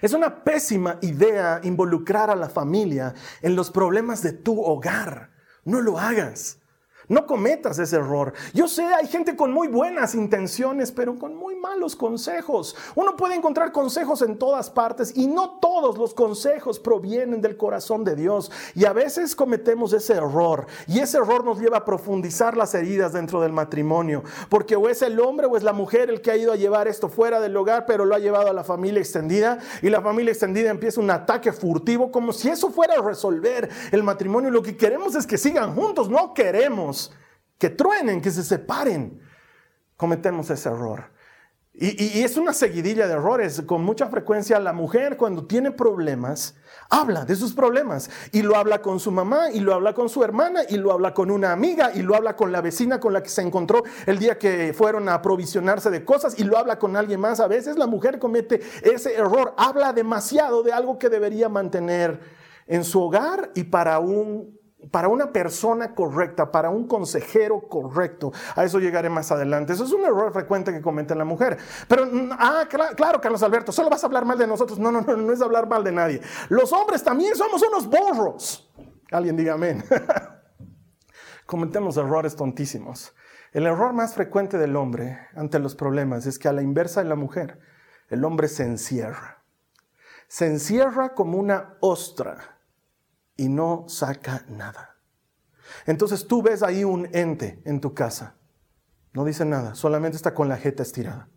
Es 0.00 0.12
una 0.12 0.44
pésima 0.44 0.98
idea 1.02 1.60
involucrar 1.62 2.30
a 2.30 2.36
la 2.36 2.48
familia 2.48 3.14
en 3.42 3.56
los 3.56 3.70
problemas 3.70 4.22
de 4.22 4.32
tu 4.32 4.60
hogar. 4.62 5.30
No 5.64 5.80
lo 5.80 5.98
hagas. 5.98 6.58
No 7.08 7.24
cometas 7.24 7.78
ese 7.78 7.96
error. 7.96 8.32
Yo 8.52 8.66
sé, 8.66 8.82
hay 8.82 9.06
gente 9.06 9.36
con 9.36 9.52
muy 9.52 9.68
buenas 9.68 10.16
intenciones, 10.16 10.90
pero 10.90 11.16
con 11.16 11.36
muy 11.36 11.54
malos 11.54 11.94
consejos. 11.94 12.74
Uno 12.96 13.14
puede 13.14 13.36
encontrar 13.36 13.70
consejos 13.70 14.22
en 14.22 14.36
todas 14.36 14.70
partes 14.70 15.12
y 15.14 15.28
no 15.28 15.58
todos 15.60 15.98
los 15.98 16.14
consejos 16.14 16.80
provienen 16.80 17.40
del 17.40 17.56
corazón 17.56 18.02
de 18.02 18.16
Dios. 18.16 18.50
Y 18.74 18.86
a 18.86 18.92
veces 18.92 19.36
cometemos 19.36 19.92
ese 19.92 20.14
error. 20.14 20.66
Y 20.88 20.98
ese 20.98 21.18
error 21.18 21.44
nos 21.44 21.60
lleva 21.60 21.78
a 21.78 21.84
profundizar 21.84 22.56
las 22.56 22.74
heridas 22.74 23.12
dentro 23.12 23.40
del 23.40 23.52
matrimonio. 23.52 24.24
Porque 24.48 24.74
o 24.74 24.88
es 24.88 25.00
el 25.02 25.20
hombre 25.20 25.46
o 25.46 25.56
es 25.56 25.62
la 25.62 25.72
mujer 25.72 26.10
el 26.10 26.20
que 26.20 26.32
ha 26.32 26.36
ido 26.36 26.52
a 26.52 26.56
llevar 26.56 26.88
esto 26.88 27.08
fuera 27.08 27.38
del 27.38 27.56
hogar, 27.56 27.86
pero 27.86 28.04
lo 28.04 28.16
ha 28.16 28.18
llevado 28.18 28.50
a 28.50 28.52
la 28.52 28.64
familia 28.64 28.98
extendida. 28.98 29.60
Y 29.80 29.90
la 29.90 30.02
familia 30.02 30.32
extendida 30.32 30.70
empieza 30.70 31.00
un 31.00 31.10
ataque 31.12 31.52
furtivo 31.52 32.10
como 32.10 32.32
si 32.32 32.48
eso 32.48 32.70
fuera 32.70 32.94
a 32.94 33.02
resolver 33.02 33.68
el 33.92 34.02
matrimonio. 34.02 34.50
Lo 34.50 34.62
que 34.62 34.76
queremos 34.76 35.14
es 35.14 35.24
que 35.24 35.38
sigan 35.38 35.72
juntos, 35.76 36.10
no 36.10 36.34
queremos 36.34 36.95
que 37.58 37.70
truenen, 37.70 38.20
que 38.20 38.30
se 38.30 38.42
separen. 38.42 39.20
Cometemos 39.96 40.50
ese 40.50 40.68
error. 40.68 41.16
Y, 41.78 42.22
es 42.22 42.38
una 42.38 42.54
seguidilla 42.54 43.06
de 43.06 43.14
errores. 43.14 43.60
Con 43.66 43.84
mucha 43.84 44.06
frecuencia 44.06 44.58
la 44.58 44.72
mujer 44.72 45.18
cuando 45.18 45.46
tiene 45.46 45.70
problemas, 45.70 46.54
habla 46.88 47.26
de 47.26 47.36
sus 47.36 47.52
problemas. 47.52 48.08
Y 48.32 48.40
lo 48.40 48.56
habla 48.56 48.80
con 48.80 48.98
su 48.98 49.10
mamá, 49.10 49.50
y 49.52 49.60
lo 49.60 49.74
habla 49.74 49.92
con 49.92 50.08
su 50.08 50.24
hermana, 50.24 50.62
y 50.66 50.78
lo 50.78 50.90
habla 50.92 51.12
con 51.12 51.30
una 51.30 51.52
amiga, 51.52 51.92
y 51.94 52.00
lo 52.00 52.16
habla 52.16 52.34
con 52.34 52.50
la 52.50 52.62
vecina 52.62 52.98
con 52.98 53.12
la 53.12 53.22
que 53.22 53.28
se 53.28 53.42
encontró 53.42 53.82
el 54.06 54.18
día 54.18 54.38
que 54.38 54.72
fueron 54.72 55.06
a 55.10 55.14
aprovisionarse 55.14 55.90
de 55.90 56.02
cosas, 56.02 56.38
y 56.38 56.44
lo 56.44 56.56
habla 56.56 56.78
con 56.78 56.96
alguien 56.96 57.20
más. 57.20 57.40
A 57.40 57.46
veces 57.46 57.76
la 57.76 57.86
mujer 57.86 58.18
comete 58.18 58.62
ese 58.82 59.14
error. 59.14 59.52
Habla 59.58 59.92
demasiado 59.92 60.62
de 60.62 60.72
algo 60.72 60.98
que 60.98 61.10
debería 61.10 61.50
mantener 61.50 62.20
en 62.66 62.84
su 62.84 63.02
hogar 63.02 63.50
y 63.54 63.64
para 63.64 63.98
un 63.98 64.55
para 64.90 65.08
una 65.08 65.32
persona 65.32 65.94
correcta, 65.94 66.50
para 66.50 66.70
un 66.70 66.86
consejero 66.86 67.68
correcto. 67.68 68.32
A 68.54 68.64
eso 68.64 68.78
llegaré 68.78 69.08
más 69.08 69.30
adelante. 69.32 69.72
Eso 69.72 69.84
es 69.84 69.92
un 69.92 70.04
error 70.04 70.32
frecuente 70.32 70.72
que 70.72 70.80
comete 70.80 71.14
la 71.14 71.24
mujer. 71.24 71.58
Pero, 71.88 72.08
ah, 72.32 72.66
claro, 72.96 73.20
Carlos 73.20 73.42
Alberto, 73.42 73.72
solo 73.72 73.90
vas 73.90 74.02
a 74.04 74.06
hablar 74.06 74.24
mal 74.24 74.38
de 74.38 74.46
nosotros. 74.46 74.78
No, 74.78 74.90
no, 74.92 75.00
no, 75.00 75.16
no 75.16 75.32
es 75.32 75.40
hablar 75.42 75.68
mal 75.68 75.84
de 75.84 75.92
nadie. 75.92 76.20
Los 76.48 76.72
hombres 76.72 77.02
también 77.02 77.34
somos 77.34 77.62
unos 77.62 77.88
borros. 77.88 78.70
Alguien 79.10 79.36
diga 79.36 79.54
amén. 79.54 79.84
Cometemos 81.46 81.96
errores 81.96 82.34
tontísimos. 82.34 83.14
El 83.52 83.66
error 83.66 83.92
más 83.92 84.14
frecuente 84.14 84.58
del 84.58 84.76
hombre 84.76 85.18
ante 85.34 85.58
los 85.58 85.74
problemas 85.74 86.26
es 86.26 86.38
que 86.38 86.48
a 86.48 86.52
la 86.52 86.62
inversa 86.62 87.02
de 87.02 87.08
la 87.08 87.14
mujer, 87.14 87.60
el 88.08 88.24
hombre 88.24 88.48
se 88.48 88.64
encierra. 88.64 89.42
Se 90.28 90.46
encierra 90.46 91.14
como 91.14 91.38
una 91.38 91.76
ostra 91.80 92.55
y 93.36 93.48
no 93.48 93.84
saca 93.88 94.44
nada. 94.48 94.96
Entonces 95.86 96.26
tú 96.26 96.42
ves 96.42 96.62
ahí 96.62 96.84
un 96.84 97.08
ente 97.12 97.60
en 97.64 97.80
tu 97.80 97.94
casa. 97.94 98.36
No 99.12 99.24
dice 99.24 99.44
nada, 99.44 99.74
solamente 99.74 100.16
está 100.16 100.34
con 100.34 100.48
la 100.48 100.56
jeta 100.56 100.82
estirada. 100.82 101.28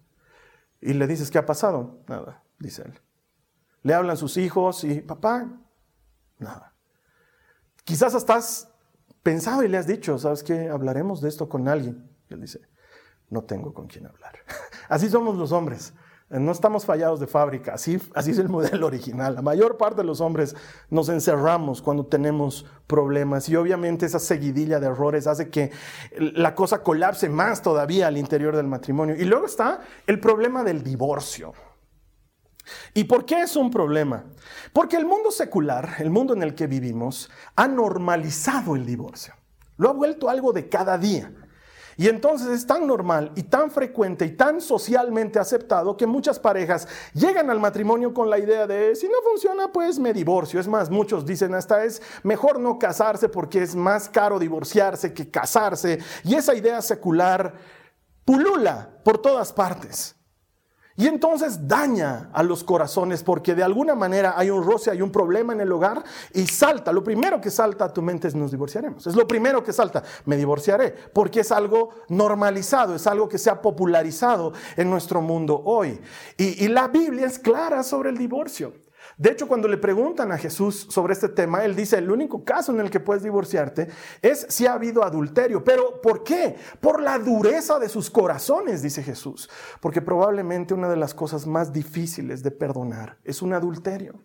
Y 0.82 0.94
le 0.94 1.08
dices, 1.08 1.30
¿qué 1.30 1.38
ha 1.38 1.46
pasado? 1.46 2.04
Nada, 2.08 2.44
dice 2.60 2.84
él. 2.84 3.00
Le 3.84 3.94
hablan 3.94 4.18
sus 4.18 4.38
hijos 4.38 4.84
y, 4.84 5.02
papá, 5.02 5.48
nada. 6.38 6.76
Quizás 7.84 8.14
estás 8.14 8.70
pensado 9.24 9.64
y 9.64 9.68
le 9.68 9.78
has 9.78 9.88
dicho, 9.88 10.18
¿sabes 10.18 10.44
qué? 10.44 10.70
Hablaremos 10.70 11.22
de 11.22 11.30
esto 11.30 11.50
con 11.50 11.68
alguien. 11.68 12.10
Y 12.30 12.34
él 12.34 12.42
dice, 12.42 12.62
no 13.30 13.44
tengo 13.44 13.74
con 13.74 13.88
quién 13.88 14.06
hablar. 14.06 14.34
Así 14.90 15.10
somos 15.10 15.38
los 15.38 15.52
hombres. 15.52 15.94
No 16.30 16.52
estamos 16.52 16.86
fallados 16.86 17.20
de 17.20 17.26
fábrica, 17.26 17.74
así, 17.74 18.00
es 18.16 18.38
el 18.38 18.50
modelo 18.50 18.86
original. 18.86 19.34
La 19.34 19.42
mayor 19.42 19.78
parte 19.78 20.02
de 20.02 20.04
los 20.04 20.22
hombres 20.22 20.56
nos 20.92 21.10
encerramos 21.10 21.82
cuando 21.82 22.06
tenemos 22.06 22.68
problemas 22.86 23.50
y 23.50 23.56
obviamente 23.56 24.06
esa 24.06 24.20
seguidilla 24.20 24.80
de 24.80 24.88
errores 24.88 25.26
hace 25.26 25.50
que 25.50 25.72
la 26.20 26.54
cosa 26.54 26.84
colapse 26.84 27.30
más 27.30 27.64
todavía 27.64 28.06
al 28.06 28.18
interior 28.18 28.56
del 28.56 28.68
matrimonio. 28.68 29.16
Y 29.16 29.26
luego 29.26 29.48
está 29.48 29.82
el 30.06 30.20
problema 30.20 30.64
del 30.64 30.84
divorcio. 30.84 31.54
¿Y 32.94 33.06
por 33.06 33.26
qué 33.26 33.42
es 33.42 33.56
un 33.56 33.72
problema? 33.72 34.26
Porque 34.72 34.98
el 34.98 35.06
mundo 35.06 35.32
secular, 35.32 35.96
el 35.98 36.12
mundo 36.12 36.36
en 36.36 36.44
el 36.44 36.54
que 36.54 36.68
vivimos, 36.68 37.32
ha 37.56 37.68
normalizado 37.68 38.76
el 38.76 38.86
divorcio. 38.86 39.34
Lo 39.78 39.90
ha 39.90 39.94
vuelto 39.94 40.30
algo 40.30 40.54
de 40.54 40.70
cada 40.70 41.00
día. 41.00 41.32
Y 42.00 42.08
entonces 42.08 42.48
es 42.48 42.66
tan 42.66 42.88
normal 42.88 43.34
y 43.36 43.44
tan 43.44 43.70
frecuente 43.70 44.24
y 44.24 44.32
tan 44.32 44.62
socialmente 44.62 45.38
aceptado 45.38 45.98
que 45.98 46.08
muchas 46.08 46.40
parejas 46.40 46.88
llegan 47.14 47.50
al 47.50 47.60
matrimonio 47.60 48.14
con 48.14 48.30
la 48.30 48.40
idea 48.40 48.66
de 48.66 48.96
si 48.96 49.10
no 49.10 49.16
funciona, 49.22 49.74
pues 49.74 50.00
me 50.00 50.14
divorcio. 50.14 50.62
Es 50.62 50.68
más, 50.70 50.90
muchos 50.90 51.26
dicen 51.26 51.54
hasta 51.54 51.84
es 51.84 52.02
mejor 52.24 52.58
no 52.58 52.80
casarse 52.80 53.28
porque 53.28 53.62
es 53.62 53.76
más 53.76 54.08
caro 54.08 54.40
divorciarse 54.40 55.14
que 55.14 55.30
casarse. 55.30 56.00
Y 56.24 56.36
esa 56.36 56.56
idea 56.56 56.82
secular 56.82 57.54
pulula 58.24 58.88
por 59.04 59.18
todas 59.18 59.52
partes. 59.52 60.16
Y 61.00 61.08
entonces 61.08 61.66
daña 61.66 62.30
a 62.34 62.44
los 62.44 62.62
corazones 62.66 63.24
porque 63.24 63.56
de 63.56 63.64
alguna 63.64 63.96
manera 63.96 64.34
hay 64.36 64.50
un 64.50 64.62
roce, 64.62 64.92
hay 64.92 65.02
un 65.02 65.14
problema 65.14 65.54
en 65.54 65.62
el 65.62 65.72
hogar 65.72 66.04
y 66.34 66.46
salta. 66.46 66.92
Lo 66.92 67.06
primero 67.06 67.40
que 67.40 67.50
salta 67.50 67.86
a 67.86 67.94
tu 67.94 68.02
mente 68.02 68.28
es 68.28 68.36
nos 68.36 68.52
divorciaremos. 68.52 69.08
Es 69.08 69.16
lo 69.16 69.26
primero 69.26 69.64
que 69.64 69.72
salta, 69.72 70.04
me 70.26 70.36
divorciaré, 70.36 70.94
porque 71.14 71.40
es 71.40 71.54
algo 71.54 71.92
normalizado, 72.10 72.96
es 72.96 73.08
algo 73.08 73.30
que 73.30 73.38
se 73.38 73.50
ha 73.50 73.62
popularizado 73.62 74.52
en 74.76 74.90
nuestro 74.90 75.22
mundo 75.22 75.62
hoy. 75.64 76.02
Y, 76.36 76.66
y 76.66 76.68
la 76.68 76.90
Biblia 76.90 77.28
es 77.28 77.40
clara 77.40 77.82
sobre 77.82 78.10
el 78.10 78.18
divorcio. 78.18 78.74
De 79.20 79.32
hecho, 79.32 79.50
cuando 79.50 79.68
le 79.68 79.76
preguntan 79.76 80.32
a 80.32 80.38
Jesús 80.38 80.88
sobre 80.90 81.12
este 81.12 81.28
tema, 81.28 81.66
él 81.66 81.76
dice, 81.76 81.98
el 81.98 82.10
único 82.10 82.46
caso 82.46 82.72
en 82.72 82.80
el 82.80 82.90
que 82.90 83.02
puedes 83.02 83.22
divorciarte 83.22 83.90
es 84.22 84.46
si 84.48 84.66
ha 84.66 84.72
habido 84.72 85.04
adulterio. 85.04 85.62
Pero 85.62 86.00
¿por 86.00 86.24
qué? 86.24 86.56
Por 86.80 87.02
la 87.02 87.20
dureza 87.20 87.80
de 87.80 87.90
sus 87.90 88.10
corazones, 88.10 88.82
dice 88.82 89.04
Jesús. 89.04 89.50
Porque 89.82 90.02
probablemente 90.02 90.74
una 90.74 90.88
de 90.88 90.96
las 90.96 91.14
cosas 91.14 91.46
más 91.46 91.74
difíciles 91.74 92.44
de 92.44 92.52
perdonar 92.52 93.18
es 93.26 93.42
un 93.42 93.52
adulterio. 93.52 94.24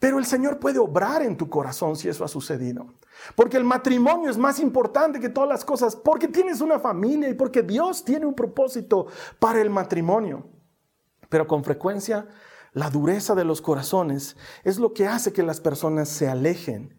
Pero 0.00 0.18
el 0.18 0.26
Señor 0.26 0.58
puede 0.58 0.80
obrar 0.80 1.22
en 1.22 1.36
tu 1.36 1.48
corazón 1.48 1.94
si 1.94 2.08
eso 2.08 2.24
ha 2.24 2.28
sucedido. 2.28 2.92
Porque 3.36 3.56
el 3.56 3.62
matrimonio 3.62 4.28
es 4.28 4.36
más 4.36 4.58
importante 4.58 5.20
que 5.20 5.28
todas 5.28 5.48
las 5.48 5.64
cosas, 5.64 5.94
porque 5.94 6.26
tienes 6.26 6.60
una 6.60 6.80
familia 6.80 7.28
y 7.28 7.34
porque 7.34 7.62
Dios 7.62 8.04
tiene 8.04 8.26
un 8.26 8.34
propósito 8.34 9.06
para 9.38 9.60
el 9.60 9.70
matrimonio. 9.70 10.50
Pero 11.28 11.46
con 11.46 11.62
frecuencia 11.62 12.26
la 12.76 12.90
dureza 12.90 13.34
de 13.34 13.44
los 13.44 13.62
corazones 13.62 14.36
es 14.62 14.78
lo 14.78 14.92
que 14.92 15.06
hace 15.06 15.32
que 15.32 15.42
las 15.42 15.60
personas 15.62 16.10
se 16.10 16.28
alejen 16.28 16.94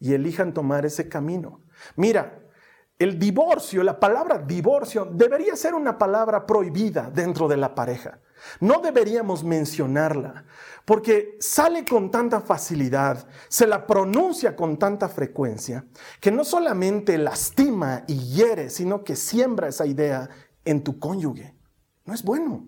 y 0.00 0.14
elijan 0.14 0.52
tomar 0.52 0.84
ese 0.84 1.08
camino. 1.08 1.60
Mira, 1.94 2.42
el 2.98 3.16
divorcio, 3.16 3.84
la 3.84 4.00
palabra 4.00 4.38
divorcio, 4.38 5.04
debería 5.04 5.54
ser 5.54 5.74
una 5.74 5.96
palabra 5.96 6.44
prohibida 6.44 7.12
dentro 7.14 7.46
de 7.46 7.56
la 7.58 7.76
pareja. 7.76 8.18
No 8.58 8.80
deberíamos 8.80 9.44
mencionarla, 9.44 10.46
porque 10.84 11.36
sale 11.38 11.84
con 11.84 12.10
tanta 12.10 12.40
facilidad, 12.40 13.24
se 13.46 13.68
la 13.68 13.86
pronuncia 13.86 14.56
con 14.56 14.80
tanta 14.80 15.08
frecuencia, 15.08 15.86
que 16.20 16.32
no 16.32 16.42
solamente 16.42 17.16
lastima 17.18 18.02
y 18.08 18.18
hiere, 18.34 18.68
sino 18.68 19.04
que 19.04 19.14
siembra 19.14 19.68
esa 19.68 19.86
idea 19.86 20.28
en 20.64 20.82
tu 20.82 20.98
cónyuge. 20.98 21.54
No 22.04 22.14
es 22.14 22.24
bueno. 22.24 22.66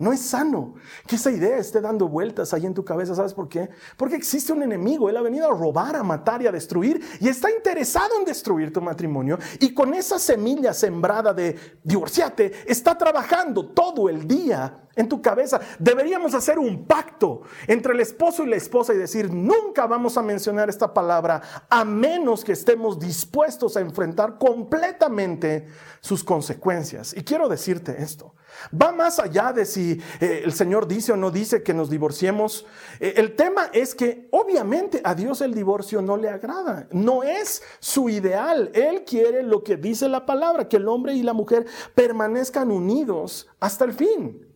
No 0.00 0.14
es 0.14 0.20
sano 0.22 0.76
que 1.06 1.16
esa 1.16 1.30
idea 1.30 1.58
esté 1.58 1.82
dando 1.82 2.08
vueltas 2.08 2.54
ahí 2.54 2.64
en 2.64 2.72
tu 2.72 2.82
cabeza. 2.82 3.14
¿Sabes 3.14 3.34
por 3.34 3.50
qué? 3.50 3.68
Porque 3.98 4.16
existe 4.16 4.50
un 4.50 4.62
enemigo. 4.62 5.10
Él 5.10 5.16
ha 5.18 5.20
venido 5.20 5.46
a 5.46 5.54
robar, 5.54 5.94
a 5.94 6.02
matar 6.02 6.40
y 6.40 6.46
a 6.46 6.52
destruir 6.52 7.04
y 7.20 7.28
está 7.28 7.50
interesado 7.50 8.18
en 8.18 8.24
destruir 8.24 8.72
tu 8.72 8.80
matrimonio. 8.80 9.38
Y 9.58 9.74
con 9.74 9.92
esa 9.92 10.18
semilla 10.18 10.72
sembrada 10.72 11.34
de 11.34 11.54
divorciate, 11.84 12.50
está 12.66 12.96
trabajando 12.96 13.68
todo 13.72 14.08
el 14.08 14.26
día 14.26 14.88
en 14.96 15.06
tu 15.06 15.20
cabeza. 15.20 15.60
Deberíamos 15.78 16.32
hacer 16.32 16.58
un 16.58 16.86
pacto 16.86 17.42
entre 17.66 17.92
el 17.92 18.00
esposo 18.00 18.42
y 18.42 18.48
la 18.48 18.56
esposa 18.56 18.94
y 18.94 18.96
decir, 18.96 19.30
nunca 19.30 19.86
vamos 19.86 20.16
a 20.16 20.22
mencionar 20.22 20.70
esta 20.70 20.94
palabra 20.94 21.42
a 21.68 21.84
menos 21.84 22.42
que 22.42 22.52
estemos 22.52 22.98
dispuestos 22.98 23.76
a 23.76 23.80
enfrentar 23.80 24.38
completamente 24.38 25.66
sus 26.00 26.24
consecuencias. 26.24 27.14
Y 27.14 27.22
quiero 27.22 27.50
decirte 27.50 28.02
esto, 28.02 28.34
va 28.74 28.92
más 28.92 29.18
allá 29.18 29.52
de 29.52 29.64
si 29.64 30.00
eh, 30.20 30.42
el 30.44 30.52
Señor 30.52 30.86
dice 30.86 31.12
o 31.12 31.16
no 31.16 31.30
dice 31.30 31.62
que 31.62 31.74
nos 31.74 31.90
divorciemos. 31.90 32.66
Eh, 32.98 33.14
el 33.16 33.36
tema 33.36 33.70
es 33.72 33.94
que 33.94 34.28
obviamente 34.30 35.00
a 35.04 35.14
Dios 35.14 35.40
el 35.40 35.54
divorcio 35.54 36.02
no 36.02 36.16
le 36.16 36.28
agrada, 36.28 36.88
no 36.92 37.22
es 37.22 37.62
su 37.78 38.08
ideal. 38.08 38.70
Él 38.74 39.04
quiere 39.04 39.42
lo 39.42 39.62
que 39.62 39.76
dice 39.76 40.08
la 40.08 40.26
palabra, 40.26 40.68
que 40.68 40.76
el 40.76 40.88
hombre 40.88 41.14
y 41.14 41.22
la 41.22 41.32
mujer 41.32 41.66
permanezcan 41.94 42.70
unidos 42.70 43.48
hasta 43.60 43.84
el 43.84 43.92
fin. 43.92 44.46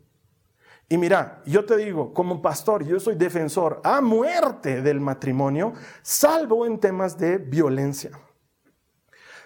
Y 0.88 0.98
mira, 0.98 1.42
yo 1.46 1.64
te 1.64 1.76
digo, 1.76 2.12
como 2.12 2.42
pastor, 2.42 2.84
yo 2.84 3.00
soy 3.00 3.14
defensor 3.14 3.80
a 3.84 4.00
muerte 4.00 4.82
del 4.82 5.00
matrimonio, 5.00 5.72
salvo 6.02 6.66
en 6.66 6.78
temas 6.78 7.18
de 7.18 7.38
violencia. 7.38 8.10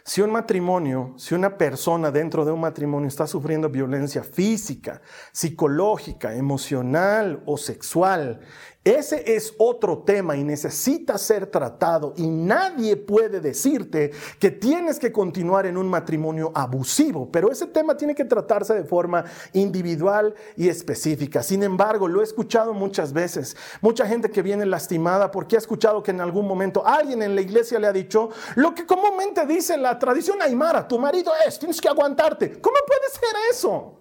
Si 0.08 0.22
un 0.22 0.30
matrimonio, 0.30 1.12
si 1.18 1.34
una 1.34 1.58
persona 1.58 2.10
dentro 2.10 2.46
de 2.46 2.50
un 2.50 2.60
matrimonio 2.60 3.08
está 3.08 3.26
sufriendo 3.26 3.68
violencia 3.68 4.24
física, 4.24 5.02
psicológica, 5.32 6.34
emocional 6.34 7.42
o 7.44 7.58
sexual, 7.58 8.40
ese 8.88 9.35
es 9.35 9.55
otro 9.59 9.98
tema 9.98 10.37
y 10.37 10.44
necesita 10.44 11.18
ser 11.18 11.46
tratado 11.46 12.14
y 12.16 12.27
nadie 12.29 12.96
puede 12.96 13.40
decirte 13.40 14.12
que 14.38 14.51
tienes 14.51 14.98
que 14.98 15.12
continuar 15.12 15.66
en 15.66 15.77
un 15.77 15.88
matrimonio 15.88 16.53
abusivo, 16.55 17.31
pero 17.31 17.51
ese 17.51 17.66
tema 17.66 17.96
tiene 17.96 18.14
que 18.14 18.24
tratarse 18.24 18.74
de 18.74 18.85
forma 18.85 19.24
individual 19.53 20.35
y 20.57 20.68
específica. 20.68 21.42
Sin 21.42 21.62
embargo, 21.62 22.09
lo 22.09 22.20
he 22.20 22.24
escuchado 22.24 22.72
muchas 22.72 23.12
veces, 23.12 23.57
mucha 23.81 24.07
gente 24.07 24.31
que 24.31 24.42
viene 24.42 24.64
lastimada 24.64 25.31
porque 25.31 25.57
ha 25.57 25.59
escuchado 25.59 26.03
que 26.03 26.11
en 26.11 26.20
algún 26.20 26.46
momento 26.46 26.87
alguien 26.87 27.22
en 27.22 27.35
la 27.35 27.40
iglesia 27.40 27.79
le 27.79 27.87
ha 27.87 27.92
dicho 27.92 28.31
lo 28.55 28.74
que 28.74 28.87
comúnmente 28.87 29.46
dice 29.46 29.77
la 29.77 29.98
tradición 29.98 30.40
aymara, 30.40 30.88
tu 30.88 30.98
marido 30.98 31.33
es, 31.46 31.59
tienes 31.59 31.81
que 31.81 31.88
aguantarte. 31.88 32.61
¿Cómo 32.61 32.77
puede 32.87 33.11
ser 33.11 33.37
eso? 33.51 34.01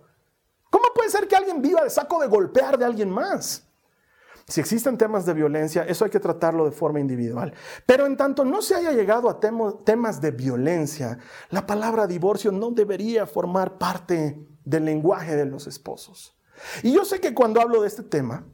¿Cómo 0.69 0.85
puede 0.93 1.09
ser 1.09 1.27
que 1.27 1.35
alguien 1.35 1.61
viva 1.61 1.83
de 1.83 1.89
saco 1.89 2.21
de 2.21 2.27
golpear 2.27 2.77
de 2.77 2.85
alguien 2.85 3.09
más? 3.09 3.66
Si 4.49 4.61
existen 4.61 4.97
temas 4.97 5.25
de 5.25 5.33
violencia, 5.33 5.83
eso 5.83 6.05
hay 6.05 6.11
que 6.11 6.21
tratarlo 6.21 6.63
de 6.63 6.71
forma 6.71 7.01
individual. 7.01 7.53
Pero 7.85 8.05
en 8.05 8.15
tanto 8.15 8.45
no 8.45 8.61
se 8.61 8.75
haya 8.75 8.93
llegado 8.93 9.29
a 9.29 9.41
temas 9.41 10.21
de 10.21 10.31
violencia, 10.31 11.19
la 11.49 11.65
palabra 11.67 12.07
divorcio 12.07 12.53
no 12.53 12.71
debería 12.71 13.27
formar 13.27 13.77
parte 13.77 14.47
del 14.63 14.85
lenguaje 14.85 15.35
de 15.35 15.45
los 15.45 15.67
esposos. 15.67 16.37
Y 16.81 16.93
yo 16.93 17.03
sé 17.03 17.19
que 17.19 17.33
cuando 17.33 17.59
hablo 17.59 17.81
de 17.81 17.89
este 17.89 18.03
tema, 18.03 18.45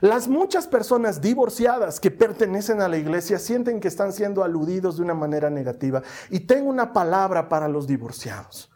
las 0.00 0.28
muchas 0.28 0.68
personas 0.68 1.20
divorciadas 1.20 1.98
que 1.98 2.12
pertenecen 2.12 2.80
a 2.80 2.88
la 2.88 2.96
iglesia 2.96 3.40
sienten 3.40 3.80
que 3.80 3.88
están 3.88 4.12
siendo 4.12 4.44
aludidos 4.44 4.96
de 4.98 5.02
una 5.02 5.14
manera 5.14 5.50
negativa. 5.50 6.00
Y 6.30 6.40
tengo 6.40 6.70
una 6.70 6.92
palabra 6.92 7.48
para 7.48 7.66
los 7.66 7.88
divorciados. 7.88 8.70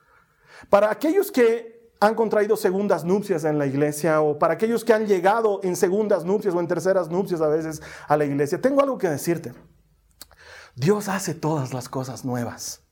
Para 0.68 0.90
aquellos 0.90 1.30
que 1.30 1.73
han 2.06 2.14
contraído 2.14 2.56
segundas 2.56 3.04
nupcias 3.04 3.44
en 3.44 3.58
la 3.58 3.66
iglesia 3.66 4.20
o 4.20 4.38
para 4.38 4.54
aquellos 4.54 4.84
que 4.84 4.92
han 4.92 5.06
llegado 5.06 5.60
en 5.62 5.76
segundas 5.76 6.24
nupcias 6.24 6.54
o 6.54 6.60
en 6.60 6.68
terceras 6.68 7.10
nupcias 7.10 7.40
a 7.40 7.48
veces 7.48 7.82
a 8.06 8.16
la 8.16 8.24
iglesia, 8.24 8.60
tengo 8.60 8.82
algo 8.82 8.98
que 8.98 9.08
decirte. 9.08 9.52
Dios 10.76 11.08
hace 11.08 11.34
todas 11.34 11.72
las 11.72 11.88
cosas 11.88 12.24
nuevas. 12.24 12.83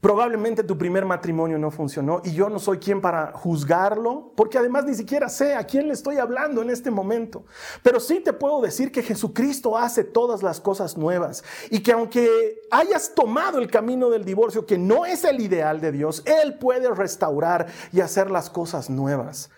Probablemente 0.00 0.62
tu 0.62 0.76
primer 0.76 1.06
matrimonio 1.06 1.58
no 1.58 1.70
funcionó 1.70 2.20
y 2.22 2.32
yo 2.32 2.50
no 2.50 2.58
soy 2.58 2.78
quien 2.78 3.00
para 3.00 3.32
juzgarlo, 3.32 4.32
porque 4.36 4.58
además 4.58 4.84
ni 4.84 4.94
siquiera 4.94 5.28
sé 5.28 5.54
a 5.54 5.64
quién 5.64 5.88
le 5.88 5.94
estoy 5.94 6.18
hablando 6.18 6.60
en 6.60 6.70
este 6.70 6.90
momento. 6.90 7.44
Pero 7.82 7.98
sí 7.98 8.20
te 8.20 8.34
puedo 8.34 8.60
decir 8.60 8.92
que 8.92 9.02
Jesucristo 9.02 9.76
hace 9.76 10.04
todas 10.04 10.42
las 10.42 10.60
cosas 10.60 10.98
nuevas 10.98 11.42
y 11.70 11.80
que 11.80 11.92
aunque 11.92 12.60
hayas 12.70 13.14
tomado 13.14 13.58
el 13.58 13.70
camino 13.70 14.10
del 14.10 14.24
divorcio, 14.24 14.66
que 14.66 14.78
no 14.78 15.06
es 15.06 15.24
el 15.24 15.40
ideal 15.40 15.80
de 15.80 15.92
Dios, 15.92 16.22
Él 16.26 16.58
puede 16.58 16.92
restaurar 16.94 17.66
y 17.90 18.00
hacer 18.00 18.30
las 18.30 18.50
cosas 18.50 18.90
nuevas. 18.90 19.50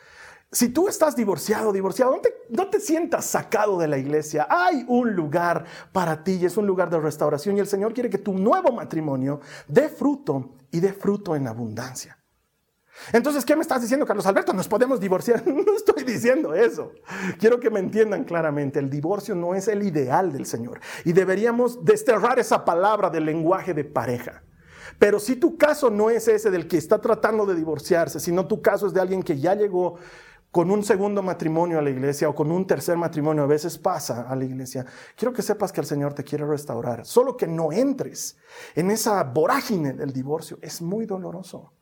Si 0.51 0.71
tú 0.71 0.89
estás 0.89 1.15
divorciado, 1.15 1.73
divorciado, 1.73 2.19
no 2.49 2.69
te, 2.71 2.81
sientas 2.81 3.27
sacado 3.27 3.79
de 3.79 3.87
la 3.87 3.99
iglesia. 3.99 4.47
Hay 4.49 4.85
un 4.89 5.15
lugar 5.15 5.65
para 5.93 6.25
ti 6.25 6.39
y 6.41 6.47
es 6.47 6.57
un 6.57 6.67
lugar 6.67 6.89
de 6.89 6.99
restauración 6.99 7.57
y 7.57 7.61
el 7.61 7.67
Señor 7.67 7.93
quiere 7.93 8.09
que 8.09 8.17
tu 8.17 8.33
nuevo 8.33 8.73
matrimonio 8.73 9.41
dé 9.67 9.91
fruto 9.91 10.55
y 10.71 10.81
dé 10.81 10.95
fruto 10.95 11.37
en 11.37 11.49
abundancia. 11.49 12.19
Entonces, 13.13 13.45
¿qué 13.45 13.55
me 13.55 13.63
estás 13.63 13.83
diciendo, 13.83 14.07
Carlos 14.07 14.27
Alberto? 14.27 14.53
Nos 14.55 14.69
podemos 14.69 14.99
divorciar. 14.99 15.45
No 15.47 15.77
estoy 15.77 16.03
diciendo 16.05 16.55
eso. 16.55 16.93
Quiero 17.39 17.61
que 17.61 17.71
me 17.71 17.81
entiendan 17.81 18.25
claramente. 18.25 18.79
El 18.79 18.89
divorcio 18.89 19.35
no 19.35 19.55
es 19.55 19.69
el 19.69 19.83
ideal 19.83 20.33
del 20.33 20.47
Señor 20.47 20.81
y 21.05 21.13
deberíamos 21.13 21.85
desterrar 21.85 22.39
esa 22.39 22.65
palabra 22.65 23.11
del 23.11 23.27
lenguaje 23.27 23.75
de 23.75 23.85
pareja. 23.85 24.43
Pero 24.99 25.21
si 25.21 25.37
tu 25.37 25.57
caso 25.57 25.91
no 25.91 26.11
es 26.11 26.27
ese 26.27 26.51
del 26.51 26.67
que 26.67 26.79
está 26.79 27.01
tratando 27.01 27.47
de 27.47 27.55
divorciarse, 27.55 28.19
sino 28.19 28.47
tu 28.47 28.63
caso 28.63 28.87
es 28.87 28.95
de 28.95 29.01
alguien 29.01 29.23
que 29.23 29.39
ya 29.39 29.55
llegó 29.55 29.97
con 30.51 30.71
un 30.71 30.83
segundo 30.83 31.23
matrimonio 31.23 31.79
a 31.79 31.83
la 31.83 31.91
iglesia 31.91 32.29
o 32.29 32.35
con 32.35 32.51
un 32.51 32.67
tercer 32.67 32.97
matrimonio, 32.97 33.43
a 33.43 33.47
veces 33.47 33.77
pasa 33.79 34.29
a 34.29 34.35
la 34.35 34.45
iglesia, 34.45 34.87
quiero 35.15 35.33
que 35.33 35.43
sepas 35.43 35.73
que 35.73 35.81
el 35.81 35.87
Señor 35.87 36.15
te 36.15 36.25
quiere 36.25 36.47
restaurar. 36.47 37.05
Solo 37.05 37.37
que 37.37 37.47
no 37.47 37.71
entres 37.71 38.37
en 38.75 38.91
esa 38.91 39.23
vorágine 39.25 39.93
del 39.93 40.13
divorcio. 40.13 40.59
Es 40.63 40.81
muy 40.81 41.05
doloroso. 41.05 41.73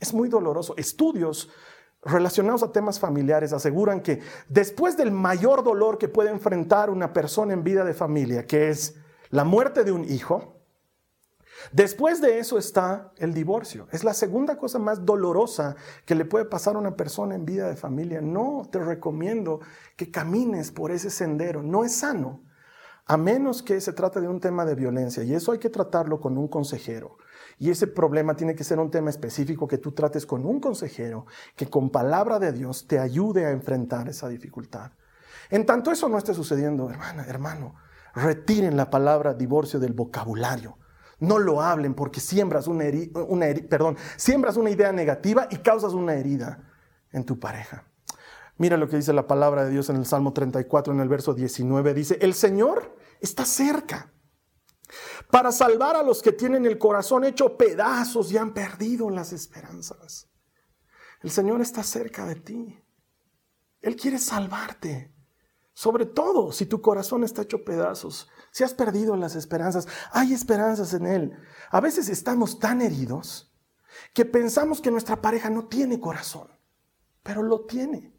Es 0.00 0.12
muy 0.12 0.28
doloroso. 0.28 0.74
Estudios 0.76 1.48
relacionados 2.02 2.62
a 2.62 2.72
temas 2.72 2.98
familiares 2.98 3.52
aseguran 3.52 4.00
que 4.00 4.20
después 4.48 4.96
del 4.96 5.10
mayor 5.10 5.62
dolor 5.62 5.98
que 5.98 6.08
puede 6.08 6.30
enfrentar 6.30 6.90
una 6.90 7.12
persona 7.12 7.52
en 7.52 7.64
vida 7.64 7.84
de 7.84 7.94
familia, 7.94 8.46
que 8.46 8.68
es 8.68 8.96
la 9.30 9.44
muerte 9.44 9.84
de 9.84 9.92
un 9.92 10.04
hijo, 10.04 10.57
Después 11.72 12.20
de 12.20 12.38
eso 12.38 12.58
está 12.58 13.12
el 13.16 13.34
divorcio. 13.34 13.88
Es 13.92 14.04
la 14.04 14.14
segunda 14.14 14.56
cosa 14.56 14.78
más 14.78 15.04
dolorosa 15.04 15.76
que 16.04 16.14
le 16.14 16.24
puede 16.24 16.44
pasar 16.44 16.76
a 16.76 16.78
una 16.78 16.96
persona 16.96 17.34
en 17.34 17.44
vida 17.44 17.68
de 17.68 17.76
familia. 17.76 18.20
No 18.20 18.68
te 18.70 18.78
recomiendo 18.78 19.60
que 19.96 20.10
camines 20.10 20.70
por 20.70 20.90
ese 20.90 21.10
sendero. 21.10 21.62
No 21.62 21.84
es 21.84 21.96
sano, 21.96 22.42
a 23.06 23.16
menos 23.16 23.62
que 23.62 23.80
se 23.80 23.92
trate 23.92 24.20
de 24.20 24.28
un 24.28 24.40
tema 24.40 24.64
de 24.64 24.74
violencia. 24.74 25.22
Y 25.24 25.34
eso 25.34 25.52
hay 25.52 25.58
que 25.58 25.70
tratarlo 25.70 26.20
con 26.20 26.38
un 26.38 26.48
consejero. 26.48 27.16
Y 27.58 27.70
ese 27.70 27.86
problema 27.88 28.36
tiene 28.36 28.54
que 28.54 28.64
ser 28.64 28.78
un 28.78 28.90
tema 28.90 29.10
específico 29.10 29.66
que 29.66 29.78
tú 29.78 29.92
trates 29.92 30.26
con 30.26 30.46
un 30.46 30.60
consejero 30.60 31.26
que 31.56 31.68
con 31.68 31.90
palabra 31.90 32.38
de 32.38 32.52
Dios 32.52 32.86
te 32.86 32.98
ayude 32.98 33.46
a 33.46 33.50
enfrentar 33.50 34.08
esa 34.08 34.28
dificultad. 34.28 34.92
En 35.50 35.66
tanto 35.66 35.90
eso 35.90 36.08
no 36.08 36.18
esté 36.18 36.34
sucediendo, 36.34 36.90
hermana, 36.90 37.24
hermano, 37.26 37.74
retiren 38.14 38.76
la 38.76 38.90
palabra 38.90 39.34
divorcio 39.34 39.80
del 39.80 39.92
vocabulario. 39.92 40.76
No 41.20 41.38
lo 41.38 41.60
hablen 41.60 41.94
porque 41.94 42.20
siembras 42.20 42.68
una, 42.68 42.84
perdón, 43.68 43.96
siembras 44.16 44.56
una 44.56 44.70
idea 44.70 44.92
negativa 44.92 45.48
y 45.50 45.56
causas 45.58 45.92
una 45.92 46.14
herida 46.14 46.70
en 47.12 47.24
tu 47.24 47.38
pareja. 47.40 47.84
Mira 48.56 48.76
lo 48.76 48.88
que 48.88 48.96
dice 48.96 49.12
la 49.12 49.26
palabra 49.26 49.64
de 49.64 49.70
Dios 49.70 49.88
en 49.88 49.96
el 49.96 50.06
Salmo 50.06 50.32
34, 50.32 50.92
en 50.92 51.00
el 51.00 51.08
verso 51.08 51.34
19. 51.34 51.94
Dice, 51.94 52.18
el 52.20 52.34
Señor 52.34 52.96
está 53.20 53.44
cerca 53.44 54.12
para 55.30 55.52
salvar 55.52 55.96
a 55.96 56.02
los 56.02 56.22
que 56.22 56.32
tienen 56.32 56.66
el 56.66 56.78
corazón 56.78 57.24
hecho 57.24 57.56
pedazos 57.56 58.32
y 58.32 58.36
han 58.36 58.54
perdido 58.54 59.10
las 59.10 59.32
esperanzas. 59.32 60.28
El 61.22 61.30
Señor 61.30 61.60
está 61.60 61.82
cerca 61.82 62.26
de 62.26 62.36
ti. 62.36 62.82
Él 63.80 63.96
quiere 63.96 64.18
salvarte. 64.18 65.14
Sobre 65.72 66.06
todo 66.06 66.50
si 66.50 66.66
tu 66.66 66.80
corazón 66.80 67.22
está 67.22 67.42
hecho 67.42 67.64
pedazos, 67.64 68.28
si 68.50 68.64
has 68.64 68.74
perdido 68.74 69.16
las 69.16 69.36
esperanzas, 69.36 69.86
hay 70.12 70.32
esperanzas 70.32 70.94
en 70.94 71.06
Él. 71.06 71.38
A 71.70 71.80
veces 71.80 72.08
estamos 72.08 72.58
tan 72.58 72.82
heridos 72.82 73.52
que 74.14 74.24
pensamos 74.24 74.80
que 74.80 74.90
nuestra 74.90 75.20
pareja 75.20 75.50
no 75.50 75.66
tiene 75.66 76.00
corazón, 76.00 76.48
pero 77.22 77.42
lo 77.42 77.66
tiene. 77.66 78.14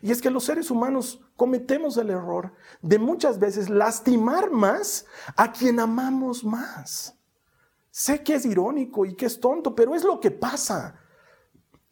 Y 0.00 0.10
es 0.10 0.20
que 0.20 0.30
los 0.30 0.44
seres 0.44 0.70
humanos 0.70 1.20
cometemos 1.36 1.96
el 1.96 2.10
error 2.10 2.54
de 2.82 2.98
muchas 2.98 3.38
veces 3.38 3.68
lastimar 3.68 4.50
más 4.50 5.06
a 5.36 5.52
quien 5.52 5.80
amamos 5.80 6.44
más. 6.44 7.14
Sé 7.90 8.22
que 8.22 8.34
es 8.34 8.44
irónico 8.44 9.06
y 9.06 9.14
que 9.14 9.26
es 9.26 9.40
tonto, 9.40 9.74
pero 9.74 9.94
es 9.94 10.04
lo 10.04 10.20
que 10.20 10.30
pasa. 10.30 11.00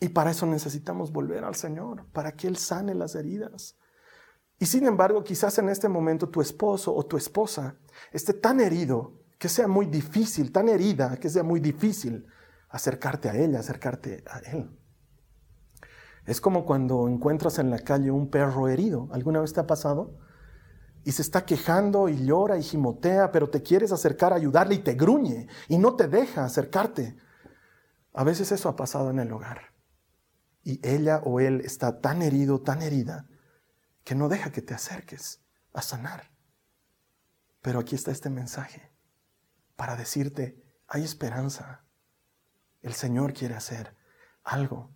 Y 0.00 0.08
para 0.10 0.32
eso 0.32 0.44
necesitamos 0.44 1.12
volver 1.12 1.44
al 1.44 1.54
Señor, 1.54 2.06
para 2.12 2.32
que 2.32 2.46
Él 2.46 2.56
sane 2.56 2.94
las 2.94 3.14
heridas. 3.14 3.76
Y 4.64 4.66
sin 4.66 4.86
embargo, 4.86 5.22
quizás 5.22 5.58
en 5.58 5.68
este 5.68 5.90
momento 5.90 6.30
tu 6.30 6.40
esposo 6.40 6.96
o 6.96 7.04
tu 7.04 7.18
esposa 7.18 7.76
esté 8.12 8.32
tan 8.32 8.60
herido 8.60 9.12
que 9.38 9.50
sea 9.50 9.68
muy 9.68 9.84
difícil, 9.84 10.52
tan 10.52 10.70
herida 10.70 11.18
que 11.18 11.28
sea 11.28 11.42
muy 11.42 11.60
difícil 11.60 12.26
acercarte 12.70 13.28
a 13.28 13.36
ella, 13.36 13.58
acercarte 13.58 14.24
a 14.26 14.38
él. 14.38 14.70
Es 16.24 16.40
como 16.40 16.64
cuando 16.64 17.06
encuentras 17.08 17.58
en 17.58 17.68
la 17.68 17.78
calle 17.78 18.10
un 18.10 18.30
perro 18.30 18.66
herido. 18.66 19.10
¿Alguna 19.12 19.42
vez 19.42 19.52
te 19.52 19.60
ha 19.60 19.66
pasado? 19.66 20.16
Y 21.04 21.12
se 21.12 21.20
está 21.20 21.44
quejando 21.44 22.08
y 22.08 22.24
llora 22.24 22.56
y 22.56 22.62
gimotea, 22.62 23.32
pero 23.32 23.50
te 23.50 23.62
quieres 23.62 23.92
acercar 23.92 24.32
a 24.32 24.36
ayudarle 24.36 24.76
y 24.76 24.78
te 24.78 24.94
gruñe 24.94 25.46
y 25.68 25.76
no 25.76 25.94
te 25.94 26.08
deja 26.08 26.42
acercarte. 26.42 27.18
A 28.14 28.24
veces 28.24 28.50
eso 28.50 28.70
ha 28.70 28.76
pasado 28.76 29.10
en 29.10 29.18
el 29.18 29.30
hogar. 29.30 29.74
y 30.62 30.80
ella 30.88 31.20
o 31.22 31.38
él 31.38 31.60
está 31.60 32.00
tan 32.00 32.22
herido, 32.22 32.62
tan 32.62 32.80
herida, 32.80 33.26
que 34.04 34.14
no 34.14 34.28
deja 34.28 34.52
que 34.52 34.62
te 34.62 34.74
acerques 34.74 35.40
a 35.72 35.82
sanar. 35.82 36.30
Pero 37.62 37.78
aquí 37.80 37.94
está 37.94 38.10
este 38.10 38.30
mensaje 38.30 38.94
para 39.76 39.96
decirte, 39.96 40.62
hay 40.86 41.02
esperanza. 41.02 41.84
El 42.82 42.94
Señor 42.94 43.32
quiere 43.32 43.54
hacer 43.54 43.96
algo. 44.44 44.90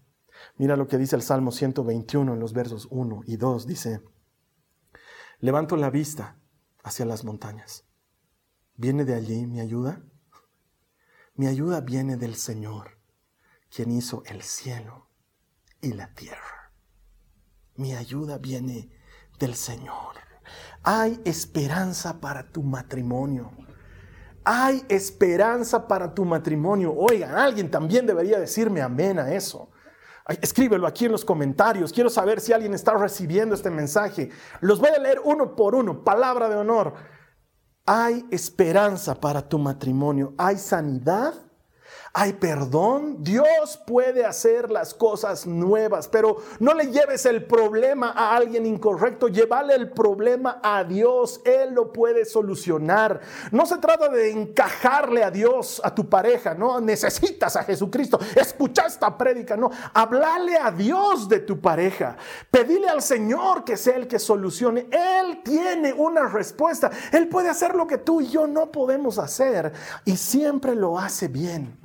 Mira 0.57 0.77
lo 0.77 0.87
que 0.87 0.99
dice 0.99 1.17
el 1.17 1.23
Salmo 1.23 1.51
121 1.51 2.35
en 2.35 2.41
los 2.41 2.53
versos 2.53 2.87
1 2.91 3.23
y 3.27 3.37
2. 3.37 3.67
Dice, 3.67 4.03
levanto 5.41 5.77
la 5.77 5.91
vista 5.91 6.39
hacia 6.83 7.07
las 7.07 7.25
montañas. 7.25 7.85
¿Viene 8.77 9.05
de 9.05 9.15
allí 9.15 9.47
mi 9.47 9.61
ayuda? 9.61 10.03
Mi 11.35 11.47
ayuda 11.47 11.81
viene 11.81 12.17
del 12.17 12.37
Señor, 12.37 12.99
quien 13.71 13.91
hizo 13.91 14.23
el 14.27 14.43
cielo 14.43 15.09
y 15.81 15.93
la 15.95 16.13
tierra. 16.15 16.73
Mi 17.75 17.95
ayuda 17.95 18.39
viene 18.39 18.91
del 19.39 19.55
Señor. 19.55 20.15
Hay 20.83 21.21
esperanza 21.25 22.21
para 22.21 22.43
tu 22.51 22.63
matrimonio. 22.63 23.51
Hay 24.45 24.85
esperanza 24.89 25.87
para 25.87 26.15
tu 26.15 26.25
matrimonio. 26.25 26.95
Oigan, 26.97 27.35
alguien 27.35 27.71
también 27.71 28.07
debería 28.07 28.39
decirme 28.39 28.81
amén 28.81 29.19
a 29.19 29.33
eso. 29.35 29.71
Escríbelo 30.41 30.87
aquí 30.87 31.07
en 31.07 31.13
los 31.13 31.25
comentarios. 31.25 31.93
Quiero 31.93 32.11
saber 32.11 32.41
si 32.41 32.53
alguien 32.53 32.75
está 32.75 32.95
recibiendo 32.95 33.55
este 33.55 33.71
mensaje. 33.71 34.31
Los 34.61 34.79
voy 34.79 34.91
a 34.91 34.99
leer 34.99 35.21
uno 35.25 35.57
por 35.57 35.75
uno. 35.75 36.05
Palabra 36.05 36.49
de 36.49 36.57
honor. 36.57 36.95
Hay 37.87 38.27
esperanza 38.31 39.15
para 39.15 39.49
tu 39.49 39.59
matrimonio. 39.59 40.35
Hay 40.37 40.59
sanidad 40.59 41.35
hay 42.21 42.33
perdón, 42.33 43.19
Dios 43.21 43.81
puede 43.87 44.27
hacer 44.27 44.73
las 44.73 44.93
cosas 44.93 45.47
nuevas, 45.47 46.09
pero 46.09 46.39
no 46.59 46.75
le 46.75 46.91
lleves 46.91 47.25
el 47.27 47.45
problema 47.45 48.11
a 48.11 48.35
alguien 48.35 48.67
incorrecto, 48.67 49.29
llévale 49.29 49.77
el 49.77 49.93
problema 49.93 50.59
a 50.61 50.83
Dios, 50.83 51.41
Él 51.45 51.75
lo 51.75 51.93
puede 51.93 52.25
solucionar. 52.25 53.21
No 53.53 53.67
se 53.67 53.79
trata 53.79 54.09
de 54.09 54.33
encajarle 54.33 55.23
a 55.23 55.31
Dios, 55.31 55.81
a 55.85 55.95
tu 55.95 56.09
pareja, 56.09 56.55
no 56.55 56.81
necesitas 56.81 57.55
a 57.55 57.63
Jesucristo, 57.63 58.19
escucha 58.35 58.87
esta 58.87 59.17
prédica, 59.17 59.57
no, 59.57 59.71
hablale 59.95 60.57
a 60.57 60.73
Dios 60.73 61.29
de 61.29 61.39
tu 61.39 61.61
pareja, 61.61 62.17
pedile 62.51 62.89
al 62.89 63.01
Señor 63.01 63.63
que 63.63 63.77
sea 63.77 63.95
el 63.95 64.09
que 64.09 64.19
solucione, 64.19 64.89
Él 64.91 65.41
tiene 65.45 65.93
una 65.93 66.27
respuesta, 66.27 66.91
Él 67.13 67.29
puede 67.29 67.49
hacer 67.49 67.77
lo 67.77 67.87
que 67.87 67.99
tú 67.99 68.21
y 68.21 68.27
yo 68.27 68.49
no 68.49 68.73
podemos 68.73 69.21
hacer 69.21 69.73
y 70.05 70.17
siempre 70.17 70.75
lo 70.75 70.99
hace 70.99 71.29
bien. 71.29 71.78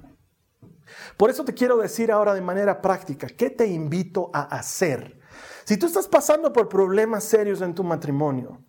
Por 1.18 1.30
eso 1.30 1.46
te 1.46 1.54
quiero 1.54 1.78
decir 1.78 2.12
ahora 2.12 2.34
de 2.34 2.42
manera 2.42 2.82
práctica, 2.82 3.28
¿qué 3.28 3.50
te 3.50 3.68
invito 3.68 4.30
a 4.34 4.44
hacer? 4.44 5.20
Si 5.66 5.78
tú 5.78 5.86
estás 5.86 6.08
pasando 6.08 6.52
por 6.52 6.70
problemas 6.70 7.24
serios 7.24 7.62
en 7.62 7.74
tu 7.74 7.84
matrimonio, 7.84 8.60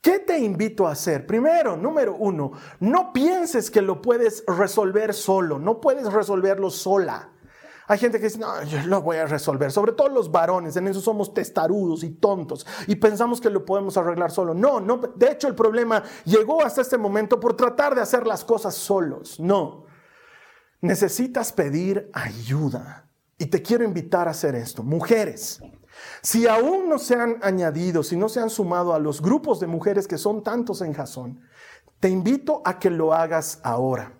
¿Qué 0.00 0.20
te 0.20 0.38
invito 0.38 0.86
a 0.86 0.92
hacer? 0.92 1.26
Primero, 1.26 1.76
número 1.76 2.14
uno, 2.14 2.52
no 2.78 3.12
pienses 3.12 3.68
que 3.68 3.82
lo 3.82 4.00
puedes 4.00 4.44
resolver 4.46 5.12
solo, 5.12 5.58
no 5.58 5.80
puedes 5.80 6.12
resolverlo 6.12 6.70
sola. 6.70 7.32
Hay 7.88 7.98
gente 7.98 8.18
que 8.18 8.26
dice, 8.26 8.38
no, 8.38 8.62
yo 8.62 8.78
lo 8.86 9.00
voy 9.02 9.16
a 9.16 9.26
resolver, 9.26 9.72
sobre 9.72 9.92
todo 9.92 10.08
los 10.10 10.30
varones, 10.30 10.76
en 10.76 10.86
eso 10.86 11.00
somos 11.00 11.32
testarudos 11.34 12.04
y 12.04 12.10
tontos 12.10 12.66
y 12.86 12.96
pensamos 12.96 13.40
que 13.40 13.50
lo 13.50 13.64
podemos 13.64 13.96
arreglar 13.96 14.30
solo. 14.30 14.54
No, 14.54 14.78
no, 14.78 14.98
de 14.98 15.32
hecho 15.32 15.48
el 15.48 15.54
problema 15.54 16.02
llegó 16.24 16.62
hasta 16.62 16.82
este 16.82 16.98
momento 16.98 17.40
por 17.40 17.56
tratar 17.56 17.94
de 17.94 18.02
hacer 18.02 18.26
las 18.26 18.44
cosas 18.44 18.74
solos. 18.74 19.40
No, 19.40 19.86
necesitas 20.80 21.52
pedir 21.52 22.10
ayuda. 22.12 23.08
Y 23.38 23.46
te 23.46 23.62
quiero 23.62 23.84
invitar 23.84 24.26
a 24.28 24.32
hacer 24.32 24.54
esto. 24.54 24.82
Mujeres, 24.82 25.60
si 26.22 26.46
aún 26.46 26.88
no 26.88 26.98
se 26.98 27.14
han 27.14 27.38
añadido, 27.42 28.02
si 28.02 28.16
no 28.16 28.28
se 28.28 28.40
han 28.40 28.50
sumado 28.50 28.94
a 28.94 28.98
los 28.98 29.22
grupos 29.22 29.60
de 29.60 29.66
mujeres 29.66 30.08
que 30.08 30.18
son 30.18 30.42
tantos 30.42 30.82
en 30.82 30.92
Jasón, 30.92 31.40
te 32.00 32.08
invito 32.08 32.62
a 32.64 32.78
que 32.78 32.90
lo 32.90 33.14
hagas 33.14 33.60
ahora. 33.62 34.14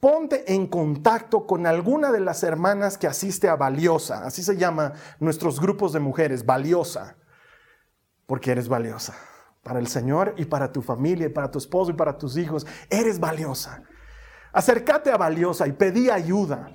Ponte 0.00 0.52
en 0.52 0.66
contacto 0.66 1.46
con 1.46 1.66
alguna 1.66 2.10
de 2.10 2.20
las 2.20 2.42
hermanas 2.42 2.98
que 2.98 3.06
asiste 3.06 3.48
a 3.48 3.54
Valiosa, 3.54 4.24
así 4.24 4.42
se 4.42 4.56
llama 4.56 4.94
nuestros 5.20 5.60
grupos 5.60 5.92
de 5.92 6.00
mujeres, 6.00 6.44
Valiosa, 6.44 7.16
porque 8.26 8.50
eres 8.50 8.68
valiosa 8.68 9.14
para 9.62 9.78
el 9.78 9.86
Señor 9.86 10.34
y 10.36 10.44
para 10.46 10.72
tu 10.72 10.82
familia 10.82 11.26
y 11.26 11.30
para 11.30 11.50
tu 11.50 11.58
esposo 11.58 11.92
y 11.92 11.94
para 11.94 12.18
tus 12.18 12.36
hijos, 12.36 12.66
eres 12.90 13.20
valiosa. 13.20 13.84
Acércate 14.52 15.10
a 15.10 15.16
valiosa 15.16 15.66
y 15.66 15.72
pedí 15.72 16.10
ayuda. 16.10 16.70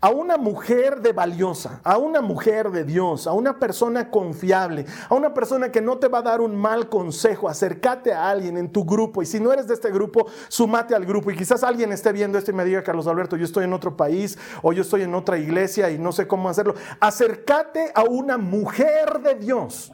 A 0.00 0.10
una 0.10 0.36
mujer 0.36 1.00
de 1.00 1.14
valiosa, 1.14 1.80
a 1.82 1.96
una 1.96 2.20
mujer 2.20 2.70
de 2.70 2.84
Dios, 2.84 3.26
a 3.26 3.32
una 3.32 3.58
persona 3.58 4.10
confiable, 4.10 4.84
a 5.08 5.14
una 5.14 5.32
persona 5.32 5.72
que 5.72 5.80
no 5.80 5.96
te 5.96 6.08
va 6.08 6.18
a 6.18 6.22
dar 6.22 6.42
un 6.42 6.54
mal 6.54 6.90
consejo. 6.90 7.48
Acércate 7.48 8.12
a 8.12 8.28
alguien 8.28 8.58
en 8.58 8.70
tu 8.70 8.84
grupo 8.84 9.22
y 9.22 9.26
si 9.26 9.40
no 9.40 9.50
eres 9.50 9.66
de 9.66 9.72
este 9.72 9.90
grupo, 9.90 10.26
sumate 10.48 10.94
al 10.94 11.06
grupo. 11.06 11.30
Y 11.30 11.36
quizás 11.36 11.64
alguien 11.64 11.90
esté 11.90 12.12
viendo 12.12 12.36
esto 12.36 12.50
y 12.50 12.54
me 12.54 12.66
diga, 12.66 12.82
Carlos 12.82 13.06
Alberto, 13.06 13.36
yo 13.36 13.46
estoy 13.46 13.64
en 13.64 13.72
otro 13.72 13.96
país 13.96 14.36
o 14.60 14.74
yo 14.74 14.82
estoy 14.82 15.00
en 15.02 15.14
otra 15.14 15.38
iglesia 15.38 15.90
y 15.90 15.96
no 15.96 16.12
sé 16.12 16.26
cómo 16.26 16.50
hacerlo. 16.50 16.74
Acércate 17.00 17.90
a 17.94 18.04
una 18.04 18.36
mujer 18.36 19.20
de 19.22 19.36
Dios 19.36 19.90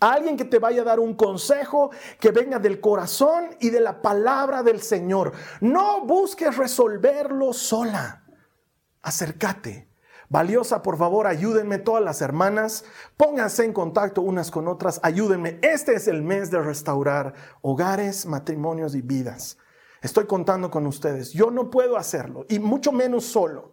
alguien 0.00 0.36
que 0.36 0.44
te 0.44 0.58
vaya 0.58 0.82
a 0.82 0.86
dar 0.86 0.98
un 1.00 1.14
consejo 1.14 1.90
que 2.18 2.32
venga 2.32 2.58
del 2.58 2.80
corazón 2.80 3.50
y 3.60 3.70
de 3.70 3.80
la 3.80 4.02
palabra 4.02 4.62
del 4.62 4.80
Señor. 4.80 5.32
No 5.60 6.04
busques 6.04 6.56
resolverlo 6.56 7.52
sola. 7.52 8.24
Acércate. 9.02 9.88
Valiosa, 10.28 10.80
por 10.80 10.96
favor, 10.96 11.26
ayúdenme 11.26 11.78
todas 11.78 12.04
las 12.04 12.22
hermanas. 12.22 12.84
Pónganse 13.16 13.64
en 13.64 13.72
contacto 13.72 14.22
unas 14.22 14.50
con 14.50 14.68
otras. 14.68 15.00
Ayúdenme. 15.02 15.58
Este 15.60 15.94
es 15.94 16.06
el 16.06 16.22
mes 16.22 16.50
de 16.52 16.60
restaurar 16.60 17.34
hogares, 17.62 18.26
matrimonios 18.26 18.94
y 18.94 19.02
vidas. 19.02 19.58
Estoy 20.02 20.26
contando 20.26 20.70
con 20.70 20.86
ustedes. 20.86 21.32
Yo 21.32 21.50
no 21.50 21.68
puedo 21.68 21.96
hacerlo 21.96 22.46
y 22.48 22.58
mucho 22.58 22.92
menos 22.92 23.24
solo. 23.24 23.72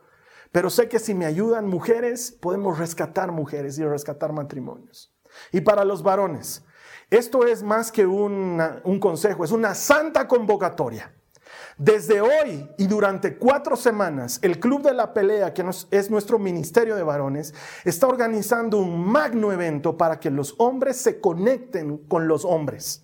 Pero 0.52 0.70
sé 0.70 0.90
que 0.90 0.98
si 0.98 1.14
me 1.14 1.26
ayudan 1.26 1.68
mujeres, 1.68 2.32
podemos 2.32 2.80
rescatar 2.80 3.32
mujeres 3.32 3.78
y 3.78 3.86
rescatar 3.86 4.34
matrimonios. 4.34 5.14
Y 5.52 5.62
para 5.62 5.86
los 5.86 6.04
varones, 6.04 6.64
esto 7.10 7.46
es 7.46 7.64
más 7.64 7.92
que 7.92 8.06
un 8.06 9.00
consejo, 9.00 9.44
es 9.44 9.52
una 9.52 9.76
santa 9.76 10.28
convocatoria. 10.28 11.14
Desde 11.78 12.22
hoy 12.22 12.68
y 12.78 12.88
durante 12.88 13.38
cuatro 13.38 13.76
semanas, 13.76 14.40
el 14.42 14.60
Club 14.60 14.82
de 14.82 14.94
la 14.94 15.14
Pelea, 15.14 15.54
que 15.54 15.64
es 15.92 16.10
nuestro 16.10 16.40
ministerio 16.40 16.96
de 16.96 17.04
varones, 17.04 17.54
está 17.86 18.08
organizando 18.08 18.80
un 18.80 19.06
magno 19.06 19.52
evento 19.52 19.96
para 19.96 20.20
que 20.20 20.32
los 20.32 20.56
hombres 20.58 20.98
se 20.98 21.22
conecten 21.22 22.00
con 22.08 22.28
los 22.28 22.46
hombres. 22.46 23.04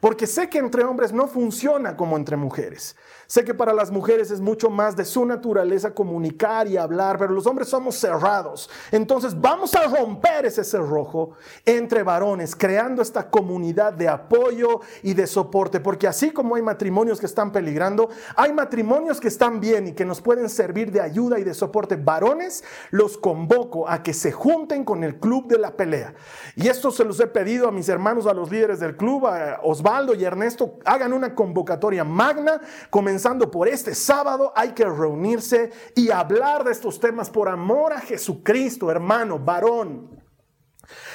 Porque 0.00 0.26
sé 0.26 0.48
que 0.48 0.58
entre 0.58 0.84
hombres 0.84 1.12
no 1.12 1.28
funciona 1.28 1.96
como 1.96 2.16
entre 2.16 2.36
mujeres. 2.36 2.96
Sé 3.30 3.44
que 3.44 3.52
para 3.52 3.74
las 3.74 3.90
mujeres 3.90 4.30
es 4.30 4.40
mucho 4.40 4.70
más 4.70 4.96
de 4.96 5.04
su 5.04 5.26
naturaleza 5.26 5.92
comunicar 5.92 6.66
y 6.66 6.78
hablar, 6.78 7.18
pero 7.18 7.34
los 7.34 7.46
hombres 7.46 7.68
somos 7.68 7.96
cerrados. 7.96 8.70
Entonces 8.90 9.38
vamos 9.38 9.74
a 9.74 9.86
romper 9.86 10.46
ese 10.46 10.64
cerrojo 10.64 11.32
entre 11.66 12.02
varones, 12.02 12.56
creando 12.56 13.02
esta 13.02 13.28
comunidad 13.28 13.92
de 13.92 14.08
apoyo 14.08 14.80
y 15.02 15.12
de 15.12 15.26
soporte. 15.26 15.78
Porque 15.78 16.06
así 16.06 16.30
como 16.30 16.54
hay 16.54 16.62
matrimonios 16.62 17.20
que 17.20 17.26
están 17.26 17.52
peligrando, 17.52 18.08
hay 18.34 18.54
matrimonios 18.54 19.20
que 19.20 19.28
están 19.28 19.60
bien 19.60 19.88
y 19.88 19.92
que 19.92 20.06
nos 20.06 20.22
pueden 20.22 20.48
servir 20.48 20.90
de 20.90 21.02
ayuda 21.02 21.38
y 21.38 21.44
de 21.44 21.52
soporte. 21.52 21.96
Varones, 21.96 22.64
los 22.92 23.18
convoco 23.18 23.90
a 23.90 24.02
que 24.02 24.14
se 24.14 24.32
junten 24.32 24.86
con 24.86 25.04
el 25.04 25.16
club 25.16 25.48
de 25.48 25.58
la 25.58 25.76
pelea. 25.76 26.14
Y 26.56 26.68
esto 26.68 26.90
se 26.90 27.04
los 27.04 27.20
he 27.20 27.26
pedido 27.26 27.68
a 27.68 27.72
mis 27.72 27.90
hermanos, 27.90 28.26
a 28.26 28.32
los 28.32 28.50
líderes 28.50 28.80
del 28.80 28.96
club, 28.96 29.26
a 29.26 29.60
Osvaldo 29.64 30.14
y 30.14 30.24
Ernesto, 30.24 30.78
hagan 30.86 31.12
una 31.12 31.34
convocatoria 31.34 32.04
magna, 32.04 32.62
comenzando 32.88 33.17
por 33.50 33.68
este 33.68 33.94
sábado, 33.94 34.52
hay 34.54 34.72
que 34.72 34.84
reunirse 34.84 35.70
y 35.94 36.10
hablar 36.10 36.64
de 36.64 36.72
estos 36.72 37.00
temas 37.00 37.30
por 37.30 37.48
amor 37.48 37.92
a 37.92 38.00
Jesucristo, 38.00 38.90
hermano, 38.90 39.38
varón. 39.38 40.18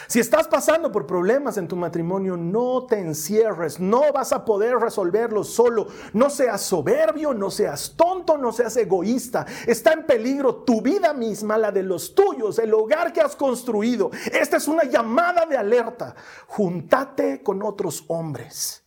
Si 0.07 0.19
estás 0.19 0.47
pasando 0.47 0.91
por 0.91 1.07
problemas 1.07 1.57
en 1.57 1.67
tu 1.67 1.75
matrimonio, 1.75 2.37
no 2.37 2.85
te 2.85 2.99
encierres, 2.99 3.79
no 3.79 4.13
vas 4.13 4.31
a 4.31 4.45
poder 4.45 4.77
resolverlo 4.77 5.43
solo. 5.43 5.87
No 6.13 6.29
seas 6.29 6.61
soberbio, 6.61 7.33
no 7.33 7.49
seas 7.49 7.95
tonto, 7.97 8.37
no 8.37 8.51
seas 8.51 8.77
egoísta. 8.77 9.45
Está 9.65 9.93
en 9.93 10.05
peligro 10.05 10.57
tu 10.57 10.81
vida 10.81 11.13
misma, 11.13 11.57
la 11.57 11.71
de 11.71 11.83
los 11.83 12.13
tuyos, 12.13 12.59
el 12.59 12.73
hogar 12.73 13.11
que 13.11 13.21
has 13.21 13.35
construido. 13.35 14.11
Esta 14.31 14.57
es 14.57 14.67
una 14.67 14.83
llamada 14.83 15.45
de 15.45 15.57
alerta. 15.57 16.15
Juntate 16.47 17.41
con 17.41 17.63
otros 17.63 18.05
hombres. 18.09 18.83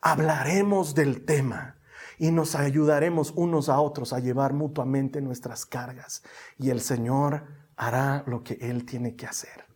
Hablaremos 0.00 0.94
del 0.94 1.24
tema 1.24 1.75
y 2.18 2.30
nos 2.30 2.54
ayudaremos 2.54 3.32
unos 3.36 3.68
a 3.68 3.80
otros 3.80 4.12
a 4.12 4.20
llevar 4.20 4.52
mutuamente 4.52 5.20
nuestras 5.20 5.66
cargas. 5.66 6.22
Y 6.58 6.70
el 6.70 6.80
Señor 6.80 7.44
hará 7.76 8.24
lo 8.26 8.42
que 8.42 8.54
Él 8.60 8.84
tiene 8.84 9.16
que 9.16 9.26
hacer. 9.26 9.66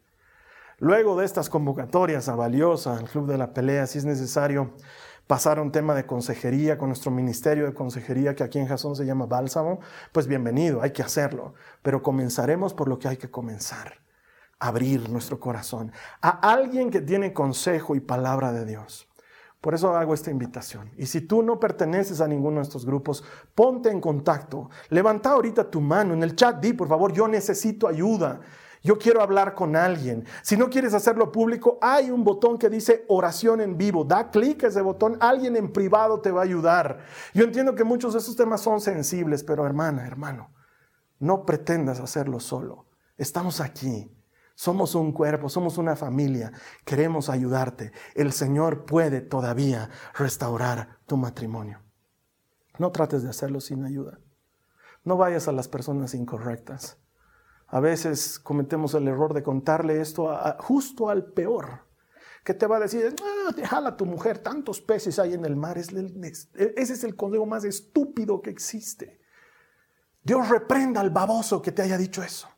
Luego 0.79 1.15
de 1.19 1.27
estas 1.27 1.51
convocatorias 1.51 2.31
a 2.31 2.35
Valiosa, 2.35 2.97
al 2.97 3.09
Club 3.09 3.27
de 3.27 3.37
la 3.37 3.53
Pelea, 3.53 3.87
si 3.87 3.99
es 3.99 4.07
necesario, 4.07 4.75
pasar 5.27 5.59
a 5.59 5.63
un 5.63 5.71
tema 5.71 5.95
de 5.95 6.07
consejería 6.07 6.79
con 6.79 6.89
nuestro 6.89 7.11
ministerio 7.11 7.67
de 7.67 7.75
consejería, 7.75 8.35
que 8.35 8.43
aquí 8.43 8.59
en 8.59 8.67
Jasón 8.67 8.97
se 8.97 9.05
llama 9.05 9.27
Bálsamo, 9.27 9.81
pues 10.11 10.27
bienvenido, 10.27 10.81
hay 10.81 10.93
que 10.93 11.03
hacerlo. 11.03 11.53
Pero 11.83 12.03
comenzaremos 12.03 12.73
por 12.73 12.89
lo 12.89 12.99
que 12.99 13.09
hay 13.09 13.19
que 13.19 13.31
comenzar. 13.31 14.01
Abrir 14.59 15.11
nuestro 15.11 15.39
corazón 15.39 15.93
a 16.21 16.31
alguien 16.51 16.91
que 16.91 17.01
tiene 17.01 17.33
consejo 17.33 17.95
y 17.95 18.01
palabra 18.01 18.51
de 18.53 18.65
Dios. 18.65 19.10
Por 19.61 19.75
eso 19.75 19.95
hago 19.95 20.15
esta 20.15 20.31
invitación. 20.31 20.91
Y 20.97 21.07
si 21.07 21.21
tú 21.21 21.43
no 21.43 21.61
perteneces 21.61 22.21
a 22.21 22.29
ninguno 22.29 22.57
de 22.57 22.63
estos 22.63 22.87
grupos, 22.87 23.23
ponte 23.55 23.91
en 23.91 24.01
contacto. 24.01 24.71
Levanta 24.89 25.33
ahorita 25.33 25.71
tu 25.71 25.83
mano 25.83 26.15
en 26.15 26.23
el 26.23 26.35
chat, 26.35 26.61
di 26.61 26.73
por 26.73 26.89
favor, 26.89 27.13
yo 27.13 27.29
necesito 27.29 27.87
ayuda. 27.87 28.41
Yo 28.83 28.97
quiero 28.99 29.21
hablar 29.21 29.55
con 29.55 29.77
alguien. 29.77 30.25
Si 30.43 30.57
no 30.57 30.71
quieres 30.71 30.95
hacerlo 30.95 31.31
público, 31.31 31.79
hay 31.83 32.11
un 32.11 32.25
botón 32.25 32.57
que 32.57 32.71
dice 32.71 33.05
oración 33.09 33.61
en 33.61 33.77
vivo. 33.77 34.05
Da 34.05 34.31
clic 34.31 34.65
a 34.65 34.69
ese 34.69 34.81
botón, 34.81 35.19
alguien 35.21 35.55
en 35.57 35.71
privado 35.71 36.23
te 36.23 36.31
va 36.31 36.41
a 36.41 36.45
ayudar. 36.45 37.01
Yo 37.35 37.45
entiendo 37.45 37.75
que 37.75 37.85
muchos 37.85 38.15
de 38.15 38.21
esos 38.21 38.37
temas 38.37 38.63
son 38.63 38.81
sensibles, 38.81 39.45
pero 39.45 39.67
hermana, 39.67 40.07
hermano, 40.07 40.55
no 41.19 41.45
pretendas 41.45 42.01
hacerlo 42.01 42.41
solo. 42.41 42.87
Estamos 43.19 43.61
aquí 43.61 44.11
somos 44.61 44.95
un 44.95 45.13
cuerpo, 45.13 45.49
somos 45.49 45.79
una 45.79 45.97
familia, 45.97 46.53
queremos 46.85 47.31
ayudarte. 47.31 47.93
El 48.15 48.31
Señor 48.31 48.85
puede 48.85 49.23
todavía 49.23 49.89
restaurar 50.13 50.99
tu 51.07 51.17
matrimonio. 51.17 51.81
No 52.79 52.93
trates 52.93 53.23
de 53.23 53.31
hacerlo 53.31 53.63
sin 53.63 53.87
ayuda. 53.87 54.21
No 55.03 55.17
vayas 55.17 55.49
a 55.49 55.53
las 55.53 55.67
personas 55.67 56.13
incorrectas. 56.13 56.99
A 57.69 57.81
veces 57.81 58.39
cometemos 58.39 58.93
el 58.93 59.09
error 59.09 59.33
de 59.33 59.43
contarle 59.43 60.03
esto 60.03 60.31
justo 60.59 61.09
al 61.09 61.33
peor, 61.33 61.87
que 62.45 62.53
te 62.53 62.67
va 62.67 62.77
a 62.77 62.81
decir, 62.81 63.17
ah, 63.19 63.55
déjala 63.57 63.89
a 63.89 63.97
tu 63.97 64.05
mujer, 64.05 64.41
tantos 64.41 64.83
peces 64.83 65.19
hay 65.19 65.33
en 65.33 65.47
el 65.47 65.57
mar. 65.57 65.79
ese 65.79 66.47
es 66.77 67.03
el 67.03 67.17
consejo 67.17 67.47
más 67.47 67.65
estúpido 67.65 68.43
que 68.43 68.51
existe. 68.51 69.23
Dios 70.23 70.51
reprenda 70.51 71.01
al 71.01 71.09
baboso 71.09 71.63
que 71.63 71.73
te 71.73 71.81
haya 71.81 71.97
dicho 71.97 72.23
eso. 72.23 72.50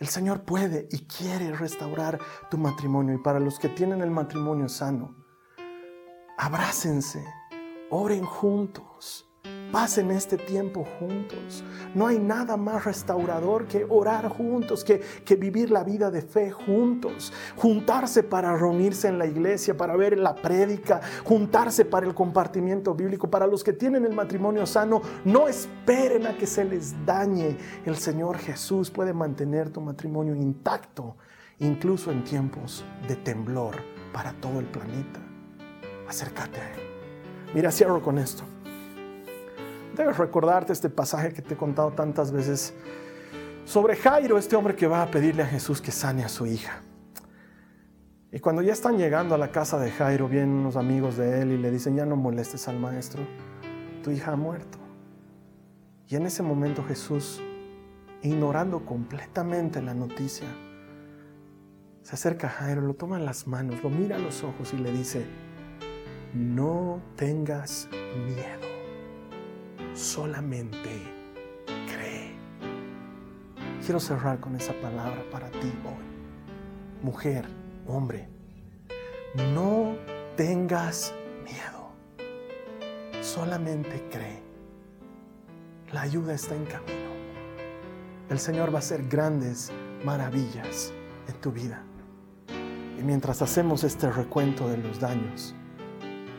El 0.00 0.08
Señor 0.08 0.44
puede 0.44 0.88
y 0.90 1.00
quiere 1.00 1.52
restaurar 1.52 2.18
tu 2.50 2.56
matrimonio. 2.56 3.14
Y 3.14 3.18
para 3.18 3.38
los 3.38 3.58
que 3.58 3.68
tienen 3.68 4.00
el 4.00 4.10
matrimonio 4.10 4.68
sano, 4.68 5.14
abrácense, 6.38 7.22
oren 7.90 8.24
juntos, 8.24 9.29
Pasen 9.72 10.10
este 10.10 10.36
tiempo 10.36 10.84
juntos. 10.98 11.62
No 11.94 12.08
hay 12.08 12.18
nada 12.18 12.56
más 12.56 12.84
restaurador 12.84 13.66
que 13.66 13.86
orar 13.88 14.28
juntos, 14.28 14.82
que, 14.82 15.00
que, 15.24 15.36
vivir 15.36 15.70
la 15.70 15.84
vida 15.84 16.10
de 16.10 16.22
fe 16.22 16.50
juntos. 16.50 17.32
Juntarse 17.56 18.24
para 18.24 18.56
reunirse 18.56 19.06
en 19.06 19.18
la 19.18 19.26
iglesia, 19.26 19.76
para 19.76 19.96
ver 19.96 20.18
la 20.18 20.34
prédica, 20.34 21.00
juntarse 21.24 21.84
para 21.84 22.06
el 22.06 22.14
compartimiento 22.14 22.94
bíblico. 22.94 23.30
Para 23.30 23.46
los 23.46 23.62
que 23.62 23.72
tienen 23.72 24.04
el 24.04 24.12
matrimonio 24.12 24.66
sano, 24.66 25.02
no 25.24 25.46
esperen 25.46 26.26
a 26.26 26.36
que 26.36 26.46
se 26.46 26.64
les 26.64 26.94
dañe. 27.06 27.56
El 27.86 27.96
Señor 27.96 28.38
Jesús 28.38 28.90
puede 28.90 29.12
mantener 29.12 29.70
tu 29.70 29.80
matrimonio 29.80 30.34
intacto, 30.34 31.16
incluso 31.60 32.10
en 32.10 32.24
tiempos 32.24 32.84
de 33.06 33.14
temblor 33.14 33.76
para 34.12 34.32
todo 34.32 34.58
el 34.58 34.66
planeta. 34.66 35.20
Acércate 36.08 36.60
a 36.60 36.74
Él. 36.74 36.80
Mira, 37.54 37.70
cierro 37.70 38.02
con 38.02 38.18
esto. 38.18 38.44
Debes 39.96 40.18
recordarte 40.18 40.72
este 40.72 40.88
pasaje 40.88 41.32
que 41.32 41.42
te 41.42 41.54
he 41.54 41.56
contado 41.56 41.92
tantas 41.92 42.30
veces 42.30 42.74
sobre 43.64 43.96
Jairo, 43.96 44.38
este 44.38 44.56
hombre 44.56 44.74
que 44.74 44.86
va 44.86 45.02
a 45.02 45.10
pedirle 45.10 45.42
a 45.42 45.46
Jesús 45.46 45.80
que 45.80 45.90
sane 45.90 46.24
a 46.24 46.28
su 46.28 46.46
hija. 46.46 46.82
Y 48.32 48.38
cuando 48.38 48.62
ya 48.62 48.72
están 48.72 48.96
llegando 48.96 49.34
a 49.34 49.38
la 49.38 49.50
casa 49.50 49.78
de 49.78 49.90
Jairo, 49.90 50.28
vienen 50.28 50.50
unos 50.50 50.76
amigos 50.76 51.16
de 51.16 51.42
él 51.42 51.52
y 51.52 51.58
le 51.58 51.70
dicen, 51.70 51.96
ya 51.96 52.06
no 52.06 52.14
molestes 52.14 52.68
al 52.68 52.78
maestro, 52.78 53.22
tu 54.04 54.12
hija 54.12 54.32
ha 54.32 54.36
muerto. 54.36 54.78
Y 56.06 56.16
en 56.16 56.26
ese 56.26 56.42
momento 56.42 56.84
Jesús, 56.84 57.42
ignorando 58.22 58.84
completamente 58.84 59.82
la 59.82 59.94
noticia, 59.94 60.46
se 62.02 62.14
acerca 62.14 62.46
a 62.46 62.50
Jairo, 62.50 62.82
lo 62.82 62.94
toma 62.94 63.18
en 63.18 63.24
las 63.24 63.46
manos, 63.48 63.82
lo 63.82 63.90
mira 63.90 64.16
a 64.16 64.20
los 64.20 64.44
ojos 64.44 64.72
y 64.72 64.78
le 64.78 64.92
dice, 64.92 65.26
no 66.32 67.00
tengas 67.16 67.88
miedo 68.26 68.69
solamente 70.00 70.88
cree. 71.86 72.34
Quiero 73.84 74.00
cerrar 74.00 74.40
con 74.40 74.56
esa 74.56 74.72
palabra 74.80 75.22
para 75.30 75.50
ti 75.50 75.72
hoy. 75.84 77.02
Mujer, 77.02 77.46
hombre, 77.86 78.28
no 79.52 79.96
tengas 80.36 81.14
miedo. 81.44 81.90
Solamente 83.20 84.02
cree. 84.10 84.42
La 85.92 86.02
ayuda 86.02 86.34
está 86.34 86.54
en 86.54 86.64
camino. 86.64 87.10
El 88.30 88.38
Señor 88.38 88.72
va 88.72 88.76
a 88.76 88.78
hacer 88.78 89.06
grandes 89.06 89.70
maravillas 90.04 90.92
en 91.28 91.34
tu 91.40 91.52
vida. 91.52 91.82
Y 92.98 93.02
mientras 93.02 93.42
hacemos 93.42 93.84
este 93.84 94.10
recuento 94.10 94.68
de 94.68 94.78
los 94.78 95.00
daños, 95.00 95.54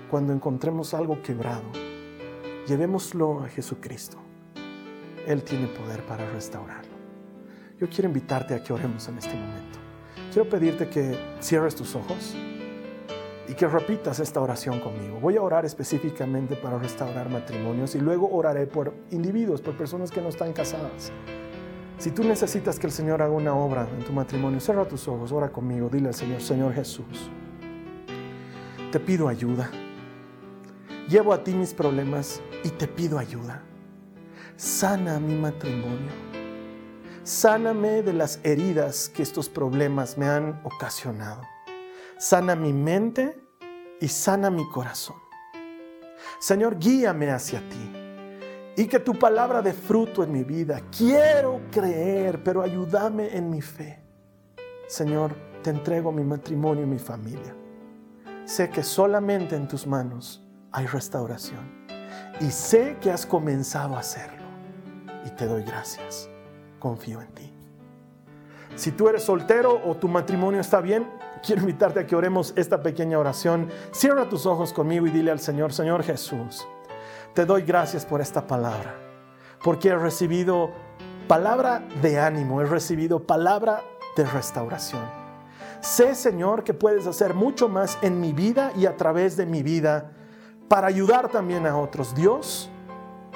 cuando 0.10 0.34
encontremos 0.34 0.94
algo 0.94 1.22
quebrado, 1.22 1.64
Llevémoslo 2.68 3.44
a 3.44 3.50
Jesucristo. 3.50 4.18
Él 5.26 5.44
tiene 5.44 5.68
poder 5.68 6.06
para 6.06 6.30
restaurarlo. 6.30 6.92
Yo 7.80 7.90
quiero 7.90 8.08
invitarte 8.08 8.54
a 8.54 8.64
que 8.64 8.72
oremos 8.72 9.08
en 9.08 9.18
este 9.18 9.34
momento. 9.34 9.80
Quiero 10.32 10.48
pedirte 10.48 10.88
que 10.88 11.18
cierres 11.40 11.76
tus 11.76 11.96
ojos 11.96 12.36
y 13.48 13.54
que 13.56 13.68
repitas 13.68 14.20
esta 14.20 14.40
oración 14.40 14.80
conmigo. 14.80 15.20
Voy 15.20 15.38
a 15.38 15.42
orar 15.42 15.66
específicamente 15.66 16.56
para 16.56 16.78
restaurar 16.78 17.30
matrimonios 17.30 17.96
y 17.96 18.00
luego 18.00 18.30
oraré 18.32 18.68
por 18.68 18.94
individuos, 19.10 19.62
por 19.62 19.76
personas 19.76 20.12
que 20.12 20.22
no 20.22 20.30
están 20.30 20.54
casadas. 20.54 21.12
Si 21.98 22.12
tú 22.12 22.24
necesitas 22.24 22.78
que 22.78 22.86
el 22.88 22.94
Señor 22.94 23.24
haga 23.24 23.34
una 23.34 23.56
obra 23.56 23.88
en 23.98 24.06
tu 24.06 24.14
matrimonio, 24.14 24.60
cierra 24.60 24.88
tus 24.88 25.08
ojos, 25.08 25.32
ora 25.32 25.50
conmigo, 25.50 25.90
dile 25.90 26.10
al 26.10 26.14
Señor, 26.14 26.42
Señor 26.42 26.74
Jesús, 26.74 27.30
te 28.92 29.00
pido 29.00 29.28
ayuda. 29.28 29.70
Llevo 31.12 31.34
a 31.34 31.44
ti 31.44 31.54
mis 31.54 31.74
problemas 31.74 32.42
y 32.64 32.70
te 32.70 32.88
pido 32.88 33.20
ayuda. 33.20 33.62
Sana 34.56 35.20
mi 35.20 35.36
matrimonio. 35.36 36.10
Sáname 37.24 38.02
de 38.02 38.14
las 38.14 38.40
heridas 38.44 39.10
que 39.10 39.22
estos 39.22 39.50
problemas 39.50 40.18
me 40.18 40.30
han 40.30 40.62
ocasionado. 40.64 41.42
Sana 42.18 42.56
mi 42.56 42.72
mente 42.72 43.38
y 44.00 44.08
sana 44.08 44.50
mi 44.50 44.66
corazón. 44.70 45.18
Señor, 46.40 46.80
guíame 46.80 47.30
hacia 47.30 47.60
ti 47.68 47.92
y 48.78 48.86
que 48.88 49.00
tu 49.00 49.20
palabra 49.20 49.62
dé 49.62 49.74
fruto 49.74 50.24
en 50.24 50.32
mi 50.32 50.46
vida. 50.46 50.80
Quiero 50.98 51.60
creer, 51.72 52.42
pero 52.42 52.62
ayúdame 52.62 53.36
en 53.36 53.50
mi 53.50 53.62
fe. 53.62 54.02
Señor, 54.88 55.36
te 55.62 55.72
entrego 55.72 56.14
mi 56.14 56.24
matrimonio 56.24 56.84
y 56.84 56.88
mi 56.88 57.00
familia. 57.00 57.54
Sé 58.46 58.70
que 58.70 58.82
solamente 58.82 59.58
en 59.58 59.68
tus 59.68 59.86
manos 59.86 60.42
hay 60.72 60.86
restauración 60.88 61.82
y 62.40 62.52
sé 62.52 62.98
que 63.02 63.12
has 63.12 63.26
comenzado 63.26 63.96
a 63.96 64.00
hacerlo 64.00 64.44
y 65.26 65.30
te 65.32 65.46
doy 65.46 65.64
gracias. 65.64 66.30
Confío 66.80 67.22
en 67.22 67.28
ti. 67.30 67.54
Si 68.76 68.92
tú 68.92 69.10
eres 69.10 69.24
soltero 69.24 69.82
o 69.86 69.96
tu 69.96 70.08
matrimonio 70.08 70.62
está 70.62 70.82
bien, 70.82 71.08
quiero 71.44 71.62
invitarte 71.62 72.00
a 72.00 72.08
que 72.08 72.16
oremos 72.16 72.54
esta 72.56 72.82
pequeña 72.82 73.20
oración. 73.20 73.70
Cierra 73.92 74.30
tus 74.30 74.46
ojos 74.46 74.74
conmigo 74.74 75.06
y 75.06 75.12
dile 75.12 75.32
al 75.32 75.40
Señor, 75.40 75.74
Señor 75.74 76.04
Jesús, 76.04 76.66
te 77.34 77.46
doy 77.46 77.64
gracias 77.64 78.06
por 78.06 78.22
esta 78.22 78.48
palabra, 78.48 78.96
porque 79.64 79.90
he 79.90 79.96
recibido 79.96 80.72
palabra 81.28 81.84
de 82.02 82.20
ánimo, 82.20 82.62
he 82.62 82.66
recibido 82.66 83.28
palabra 83.28 83.84
de 84.16 84.26
restauración. 84.26 85.04
Sé, 85.82 86.16
Señor, 86.16 86.64
que 86.64 86.74
puedes 86.74 87.08
hacer 87.08 87.34
mucho 87.34 87.68
más 87.68 87.98
en 88.02 88.20
mi 88.20 88.34
vida 88.34 88.72
y 88.76 88.86
a 88.86 88.98
través 88.98 89.36
de 89.36 89.46
mi 89.46 89.64
vida 89.64 90.12
para 90.72 90.88
ayudar 90.88 91.28
también 91.28 91.68
a 91.68 91.76
otros. 91.76 92.16
Dios, 92.16 92.70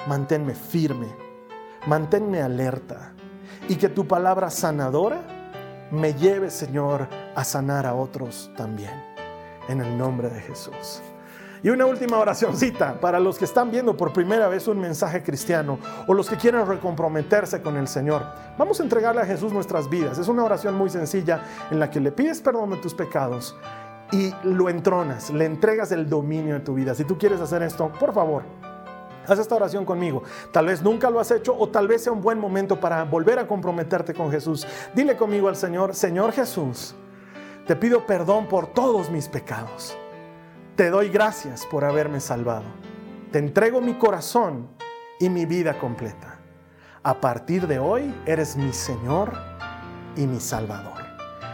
manténme 0.08 0.54
firme, 0.54 1.06
manténme 1.86 2.40
alerta 2.40 3.12
y 3.68 3.76
que 3.76 3.90
tu 3.90 4.08
palabra 4.08 4.48
sanadora 4.48 5.20
me 5.90 6.14
lleve, 6.14 6.48
Señor, 6.48 7.06
a 7.34 7.44
sanar 7.44 7.84
a 7.84 7.94
otros 7.94 8.50
también. 8.56 9.04
En 9.68 9.82
el 9.82 9.98
nombre 9.98 10.30
de 10.30 10.40
Jesús. 10.40 11.02
Y 11.62 11.68
una 11.68 11.84
última 11.84 12.18
oracióncita 12.18 12.98
para 13.00 13.20
los 13.20 13.36
que 13.36 13.44
están 13.44 13.70
viendo 13.70 13.98
por 13.98 14.14
primera 14.14 14.48
vez 14.48 14.66
un 14.66 14.78
mensaje 14.78 15.22
cristiano 15.22 15.78
o 16.06 16.14
los 16.14 16.30
que 16.30 16.36
quieren 16.36 16.66
recomprometerse 16.66 17.60
con 17.60 17.76
el 17.76 17.86
Señor. 17.86 18.24
Vamos 18.56 18.80
a 18.80 18.82
entregarle 18.82 19.20
a 19.20 19.26
Jesús 19.26 19.52
nuestras 19.52 19.90
vidas. 19.90 20.16
Es 20.16 20.28
una 20.28 20.42
oración 20.42 20.74
muy 20.74 20.88
sencilla 20.88 21.42
en 21.70 21.80
la 21.80 21.90
que 21.90 22.00
le 22.00 22.12
pides 22.12 22.40
perdón 22.40 22.70
de 22.70 22.76
tus 22.78 22.94
pecados 22.94 23.54
y 24.12 24.32
lo 24.44 24.68
entronas, 24.68 25.30
le 25.30 25.44
entregas 25.44 25.92
el 25.92 26.08
dominio 26.08 26.54
de 26.54 26.60
tu 26.60 26.74
vida. 26.74 26.94
Si 26.94 27.04
tú 27.04 27.18
quieres 27.18 27.40
hacer 27.40 27.62
esto, 27.62 27.90
por 27.98 28.12
favor, 28.12 28.44
haz 29.26 29.38
esta 29.38 29.54
oración 29.54 29.84
conmigo. 29.84 30.22
Tal 30.52 30.66
vez 30.66 30.82
nunca 30.82 31.10
lo 31.10 31.20
has 31.20 31.30
hecho 31.30 31.56
o 31.58 31.68
tal 31.68 31.88
vez 31.88 32.04
sea 32.04 32.12
un 32.12 32.20
buen 32.20 32.38
momento 32.38 32.78
para 32.78 33.04
volver 33.04 33.38
a 33.38 33.46
comprometerte 33.46 34.14
con 34.14 34.30
Jesús. 34.30 34.66
Dile 34.94 35.16
conmigo 35.16 35.48
al 35.48 35.56
Señor, 35.56 35.94
Señor 35.94 36.32
Jesús, 36.32 36.94
te 37.66 37.74
pido 37.74 38.06
perdón 38.06 38.46
por 38.46 38.68
todos 38.68 39.10
mis 39.10 39.28
pecados. 39.28 39.96
te 40.76 40.90
doy 40.90 41.08
gracias 41.08 41.64
por 41.66 41.84
haberme 41.84 42.20
salvado. 42.20 42.64
Te 43.32 43.38
entrego 43.38 43.80
mi 43.80 43.94
corazón 43.94 44.68
y 45.18 45.30
mi 45.30 45.46
vida 45.46 45.78
completa. 45.78 46.38
A 47.02 47.20
partir 47.20 47.66
de 47.66 47.78
hoy 47.78 48.14
eres 48.26 48.56
mi 48.56 48.72
Señor 48.72 49.32
y 50.16 50.26
mi 50.26 50.38
Salvador. 50.38 51.02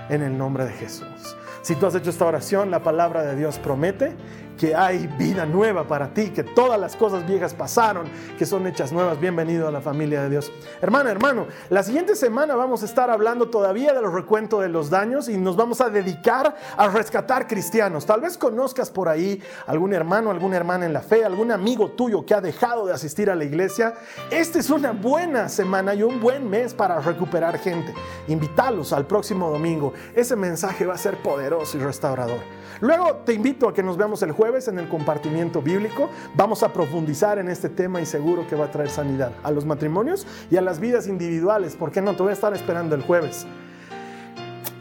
En 0.09 0.22
el 0.22 0.36
nombre 0.36 0.64
de 0.64 0.72
Jesús. 0.72 1.36
Si 1.63 1.77
tú 1.77 1.87
has 1.87 1.95
hecho 1.95 2.11
esta 2.11 2.27
oración, 2.27 2.73
la 2.73 2.83
palabra 2.83 3.23
de 3.23 3.37
Dios 3.37 3.59
promete 3.59 4.13
que 4.59 4.74
hay 4.74 5.07
vida 5.18 5.46
nueva 5.46 5.86
para 5.86 6.12
ti, 6.14 6.30
que 6.30 6.42
todas 6.42 6.78
las 6.78 6.96
cosas 6.96 7.26
viejas 7.26 7.55
pasaron, 7.55 8.07
que 8.38 8.46
son 8.46 8.66
hechas 8.66 8.92
nuevas. 8.92 9.20
Bienvenido 9.20 9.68
a 9.68 9.70
la 9.70 9.80
familia 9.80 10.22
de 10.22 10.30
Dios. 10.30 10.53
Hermana, 10.80 11.11
hermano, 11.11 11.46
la 11.70 11.82
siguiente 11.82 12.14
semana 12.14 12.55
vamos 12.55 12.82
a 12.82 12.86
estar 12.86 13.11
hablando 13.11 13.48
todavía 13.48 13.92
de 13.92 14.03
los 14.03 14.12
recuentos 14.12 14.62
de 14.62 14.68
los 14.68 14.90
daños 14.90 15.28
y 15.28 15.36
nos 15.36 15.57
vamos 15.57 15.80
a 15.80 15.90
dedicar 15.90 16.57
a 16.76 16.88
rescatar 16.88 17.46
cristianos. 17.46 18.07
Tal 18.07 18.20
vez 18.20 18.38
conozcas 18.38 18.90
por 18.90 19.09
ahí 19.09 19.42
algún 19.66 19.92
hermano, 19.94 20.30
alguna 20.30 20.57
hermana 20.57 20.86
en 20.86 20.92
la 20.92 21.00
fe, 21.00 21.24
algún 21.24 21.50
amigo 21.50 21.90
tuyo 21.92 22.24
que 22.24 22.34
ha 22.34 22.40
dejado 22.40 22.86
de 22.86 22.92
asistir 22.92 23.30
a 23.30 23.34
la 23.34 23.44
iglesia. 23.44 23.94
Esta 24.30 24.59
es 24.59 24.70
una 24.70 24.92
buena 24.92 25.48
semana 25.48 25.94
y 25.94 26.03
un 26.03 26.20
buen 26.20 26.48
mes 26.48 26.74
para 26.74 27.00
recuperar 27.00 27.59
gente. 27.59 27.94
Invítalos 28.28 28.92
al 28.92 29.07
próximo 29.07 29.50
domingo. 29.50 29.92
Ese 30.14 30.36
mensaje 30.36 30.86
va 30.86 30.94
a 30.94 30.98
ser 30.98 31.22
poderoso 31.22 31.76
y 31.78 31.80
restaurador. 31.80 32.40
Luego 32.80 33.16
te 33.24 33.32
invito 33.32 33.68
a 33.68 33.74
que 33.74 33.82
nos 33.82 33.96
veamos 33.96 34.22
el 34.22 34.32
jueves 34.43 34.66
en 34.66 34.76
el 34.80 34.88
compartimiento 34.88 35.62
bíblico. 35.62 36.11
Vamos 36.34 36.64
a 36.64 36.72
profundizar 36.72 37.38
en 37.38 37.49
este 37.49 37.68
tema 37.68 38.01
y 38.01 38.07
seguro 38.07 38.45
que 38.49 38.57
va 38.57 38.64
a 38.64 38.70
traer 38.72 38.90
sanidad 38.90 39.30
a 39.45 39.53
los 39.53 39.64
matrimonios 39.64 40.26
y 40.51 40.57
a 40.57 40.61
las 40.61 40.80
vidas 40.80 41.07
individuales. 41.07 41.76
¿Por 41.76 41.93
qué 41.93 42.03
no? 42.03 42.16
Te 42.16 42.24
voy 42.24 42.30
a 42.30 42.32
estar 42.32 42.53
esperando 42.53 42.97
el 42.97 43.03
jueves. 43.03 43.47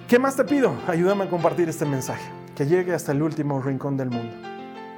¿Qué 0.07 0.17
más 0.17 0.35
te 0.35 0.45
pido? 0.45 0.73
Ayúdame 0.87 1.25
a 1.25 1.29
compartir 1.29 1.69
este 1.69 1.85
mensaje, 1.85 2.27
que 2.55 2.65
llegue 2.65 2.91
hasta 2.95 3.11
el 3.11 3.21
último 3.21 3.61
rincón 3.61 3.97
del 3.97 4.09
mundo 4.09 4.33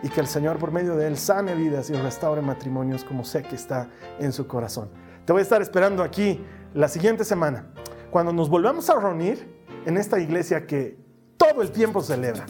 y 0.01 0.07
que 0.07 0.21
el 0.21 0.27
Señor 0.27 0.57
por 0.59 0.71
medio 0.71 0.95
de 0.95 1.07
él 1.07 1.17
sane 1.17 1.55
vidas 1.55 1.89
y 1.89 1.93
restaure 1.95 2.41
matrimonios 2.41 3.03
como 3.03 3.25
sé 3.25 3.43
que 3.43 3.55
está 3.55 3.89
en 4.17 4.31
su 4.31 4.47
corazón. 4.47 4.87
Te 5.25 5.33
voy 5.33 5.41
a 5.41 5.43
estar 5.43 5.61
esperando 5.61 6.03
aquí 6.03 6.39
la 6.73 6.87
siguiente 6.87 7.25
semana, 7.25 7.65
cuando 8.11 8.31
nos 8.31 8.47
volvamos 8.47 8.89
a 8.89 8.97
reunir 8.97 9.45
en 9.85 9.97
esta 9.97 10.21
iglesia 10.21 10.65
que 10.65 10.97
todo 11.35 11.61
el 11.61 11.71
tiempo 11.71 12.01
celebra 12.01 12.45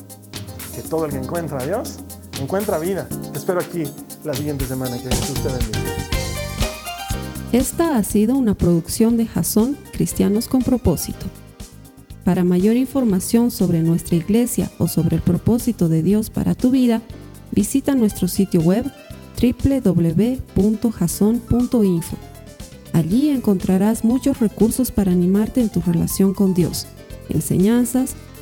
que 0.75 0.81
todo 0.81 1.05
el 1.05 1.11
que 1.11 1.17
encuentra 1.17 1.59
a 1.59 1.65
Dios 1.65 1.99
encuentra 2.41 2.79
vida. 2.79 3.07
Espero 3.35 3.59
aquí 3.59 3.83
la 4.23 4.33
siguiente 4.33 4.65
semana. 4.65 4.97
Que 4.97 5.09
Jesús 5.09 5.41
te 5.41 5.49
bendiga. 5.49 5.79
Esta 7.51 7.97
ha 7.97 8.03
sido 8.03 8.35
una 8.35 8.55
producción 8.55 9.15
de 9.17 9.27
Jason 9.27 9.77
Cristianos 9.91 10.47
con 10.47 10.63
Propósito. 10.63 11.27
Para 12.23 12.43
mayor 12.43 12.77
información 12.77 13.51
sobre 13.51 13.81
nuestra 13.81 14.15
iglesia 14.15 14.71
o 14.79 14.87
sobre 14.87 15.17
el 15.17 15.21
propósito 15.21 15.89
de 15.89 16.01
Dios 16.01 16.29
para 16.29 16.55
tu 16.55 16.71
vida, 16.71 17.01
visita 17.51 17.93
nuestro 17.95 18.27
sitio 18.27 18.61
web 18.61 18.91
www.jason.info. 19.41 20.57
Allí 22.93 23.29
encontrarás 23.29 24.03
muchos 24.03 24.39
recursos 24.39 24.91
para 24.91 25.11
animarte 25.11 25.61
en 25.61 25.69
tu 25.69 25.81
relación 25.81 26.33
con 26.33 26.53
Dios, 26.53 26.87
enseñanzas, 27.29 28.15